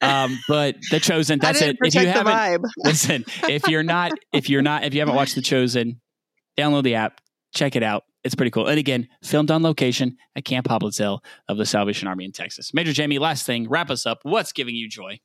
Um, 0.01 0.39
but 0.49 0.77
the 0.91 1.01
chosen, 1.01 1.39
that's 1.39 1.63
it. 1.63 1.77
If 1.81 1.95
you 1.95 2.07
haven't 2.07 2.33
vibe. 2.33 2.65
listen, 2.79 3.25
if 3.49 3.69
you're 3.69 3.83
not, 3.83 4.13
if 4.33 4.49
you're 4.51 4.63
not, 4.63 4.85
if 4.85 4.95
you 4.95 5.01
haven't 5.01 5.15
watched 5.15 5.35
the 5.35 5.43
chosen, 5.43 6.01
download 6.59 6.85
the 6.85 6.95
app, 6.97 7.21
check 7.55 7.77
it 7.77 7.83
out. 7.83 8.05
It's 8.25 8.35
pretty 8.35 8.51
cool. 8.51 8.67
And 8.67 8.79
again, 8.79 9.07
filmed 9.23 9.53
on 9.53 9.63
location 9.63 10.17
at 10.35 10.45
Camp 10.45 10.67
Hoblitzelle 10.67 11.21
of 11.49 11.59
the 11.59 11.65
Salvation 11.65 12.09
Army 12.09 12.25
in 12.25 12.33
Texas. 12.33 12.75
Major 12.75 12.93
Jamie, 12.93 13.21
last 13.21 13.47
thing, 13.47 13.69
wrap 13.69 13.89
us 13.89 14.05
up. 14.05 14.19
What's 14.25 14.53
giving 14.53 14.75
you 14.75 14.89
joy? 14.89 15.21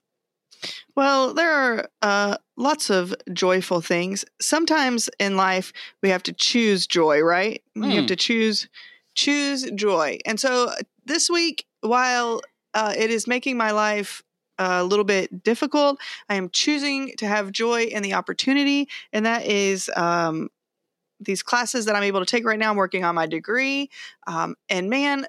Well, 0.96 1.34
there 1.34 1.52
are 1.52 1.90
uh, 2.02 2.38
lots 2.58 2.90
of 2.90 3.14
joyful 3.34 3.82
things. 3.82 4.26
Sometimes 4.42 5.10
in 5.20 5.36
life, 5.38 5.74
we 6.02 6.10
have 6.10 6.24
to 6.24 6.34
choose 6.34 6.88
joy, 6.88 7.22
right? 7.22 7.62
You 7.76 7.84
Hmm. 7.84 7.96
have 7.96 8.06
to 8.08 8.16
choose 8.16 8.68
choose 9.14 9.70
joy. 9.72 10.20
And 10.26 10.40
so 10.40 10.68
uh, 10.70 10.76
this 11.06 11.30
week, 11.30 11.66
while 11.82 12.42
uh, 12.74 12.94
it 12.98 13.10
is 13.12 13.28
making 13.28 13.58
my 13.58 13.72
life 13.72 14.24
a 14.58 14.84
little 14.84 15.04
bit 15.04 15.44
difficult, 15.44 16.00
I 16.30 16.36
am 16.36 16.50
choosing 16.50 17.14
to 17.18 17.28
have 17.28 17.52
joy 17.52 17.84
in 17.84 18.04
the 18.04 18.14
opportunity, 18.14 18.88
and 19.12 19.26
that 19.26 19.46
is 19.46 19.90
um, 19.98 20.50
these 21.20 21.44
classes 21.44 21.86
that 21.86 21.96
I'm 21.96 22.04
able 22.04 22.20
to 22.20 22.26
take 22.26 22.46
right 22.46 22.58
now. 22.60 22.72
I'm 22.72 22.78
working 22.78 23.04
on 23.04 23.16
my 23.16 23.28
degree, 23.28 23.90
um, 24.28 24.56
and 24.70 24.90
man, 24.90 25.26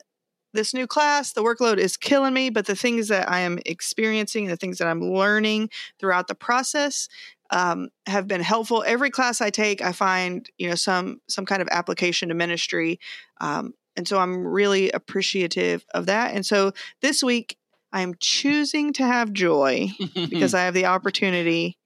this 0.52 0.74
new 0.74 0.86
class, 0.86 1.32
the 1.32 1.42
workload 1.42 1.78
is 1.78 1.96
killing 1.96 2.34
me, 2.34 2.50
but 2.50 2.66
the 2.66 2.76
things 2.76 3.08
that 3.08 3.30
I 3.30 3.40
am 3.40 3.58
experiencing, 3.64 4.46
the 4.46 4.56
things 4.56 4.78
that 4.78 4.88
I'm 4.88 5.00
learning 5.00 5.70
throughout 5.98 6.28
the 6.28 6.34
process, 6.34 7.08
um, 7.50 7.88
have 8.06 8.26
been 8.26 8.40
helpful. 8.40 8.82
Every 8.86 9.10
class 9.10 9.40
I 9.40 9.50
take, 9.50 9.82
I 9.82 9.92
find 9.92 10.48
you 10.58 10.68
know 10.68 10.74
some 10.74 11.20
some 11.28 11.44
kind 11.46 11.62
of 11.62 11.68
application 11.70 12.28
to 12.30 12.34
ministry, 12.34 12.98
um, 13.40 13.74
and 13.96 14.08
so 14.08 14.18
I'm 14.18 14.46
really 14.46 14.90
appreciative 14.90 15.84
of 15.94 16.06
that. 16.06 16.34
And 16.34 16.44
so 16.46 16.72
this 17.02 17.22
week, 17.22 17.58
I 17.92 18.00
am 18.00 18.14
choosing 18.20 18.92
to 18.94 19.06
have 19.06 19.32
joy 19.32 19.88
because 20.30 20.54
I 20.54 20.62
have 20.62 20.74
the 20.74 20.86
opportunity 20.86 21.76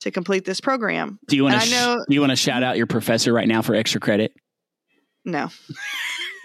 to 0.00 0.10
complete 0.10 0.44
this 0.44 0.60
program. 0.60 1.18
do 1.28 1.36
you 1.36 1.44
want 1.44 1.60
to 1.60 1.66
I 1.66 1.70
know- 1.70 2.04
do 2.08 2.14
you 2.14 2.20
want 2.20 2.30
to 2.30 2.36
shout 2.36 2.62
out 2.62 2.76
your 2.76 2.86
professor 2.86 3.32
right 3.32 3.48
now 3.48 3.62
for 3.62 3.74
extra 3.74 4.00
credit? 4.00 4.32
No, 5.30 5.50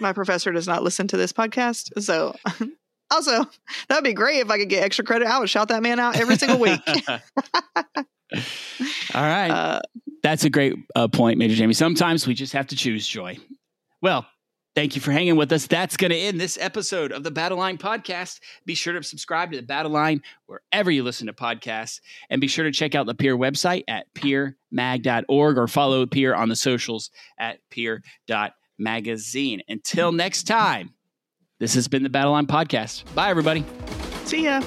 my 0.00 0.12
professor 0.12 0.52
does 0.52 0.66
not 0.66 0.82
listen 0.82 1.08
to 1.08 1.16
this 1.16 1.32
podcast, 1.32 2.02
so. 2.02 2.34
Also, 3.08 3.44
that 3.88 3.94
would 3.94 4.02
be 4.02 4.12
great 4.12 4.40
if 4.40 4.50
I 4.50 4.58
could 4.58 4.68
get 4.68 4.82
extra 4.82 5.04
credit. 5.04 5.28
I 5.28 5.38
would 5.38 5.48
shout 5.48 5.68
that 5.68 5.80
man 5.80 6.00
out 6.00 6.16
every 6.16 6.36
single 6.36 6.58
week. 6.58 6.80
All 9.14 9.22
right. 9.22 9.50
Uh, 9.50 9.80
That's 10.22 10.44
a 10.44 10.50
great 10.50 10.74
uh, 10.94 11.08
point, 11.08 11.38
Major 11.38 11.54
Jamie. 11.54 11.74
Sometimes 11.74 12.26
we 12.26 12.34
just 12.34 12.52
have 12.52 12.66
to 12.68 12.76
choose 12.76 13.06
joy. 13.06 13.38
Well, 14.02 14.26
thank 14.74 14.96
you 14.96 15.00
for 15.00 15.12
hanging 15.12 15.36
with 15.36 15.52
us. 15.52 15.66
That's 15.66 15.96
going 15.96 16.10
to 16.10 16.16
end 16.16 16.40
this 16.40 16.58
episode 16.60 17.12
of 17.12 17.22
the 17.22 17.30
Battle 17.30 17.58
Line 17.58 17.78
podcast. 17.78 18.40
Be 18.64 18.74
sure 18.74 18.92
to 18.92 19.02
subscribe 19.02 19.52
to 19.52 19.56
the 19.56 19.62
Battle 19.62 19.92
Line 19.92 20.22
wherever 20.46 20.90
you 20.90 21.04
listen 21.04 21.28
to 21.28 21.32
podcasts. 21.32 22.00
And 22.28 22.40
be 22.40 22.48
sure 22.48 22.64
to 22.64 22.72
check 22.72 22.94
out 22.94 23.06
the 23.06 23.14
Peer 23.14 23.36
website 23.36 23.84
at 23.86 24.12
peermag.org 24.14 25.58
or 25.58 25.68
follow 25.68 26.06
Peer 26.06 26.34
on 26.34 26.48
the 26.48 26.56
socials 26.56 27.10
at 27.38 27.60
peer.magazine. 28.78 29.62
Until 29.68 30.12
next 30.12 30.44
time, 30.44 30.90
this 31.58 31.74
has 31.74 31.88
been 31.88 32.02
the 32.02 32.10
Battle 32.10 32.32
Line 32.32 32.46
podcast. 32.46 33.04
Bye, 33.14 33.30
everybody. 33.30 33.64
see 34.24 34.44
ya. 34.44 34.62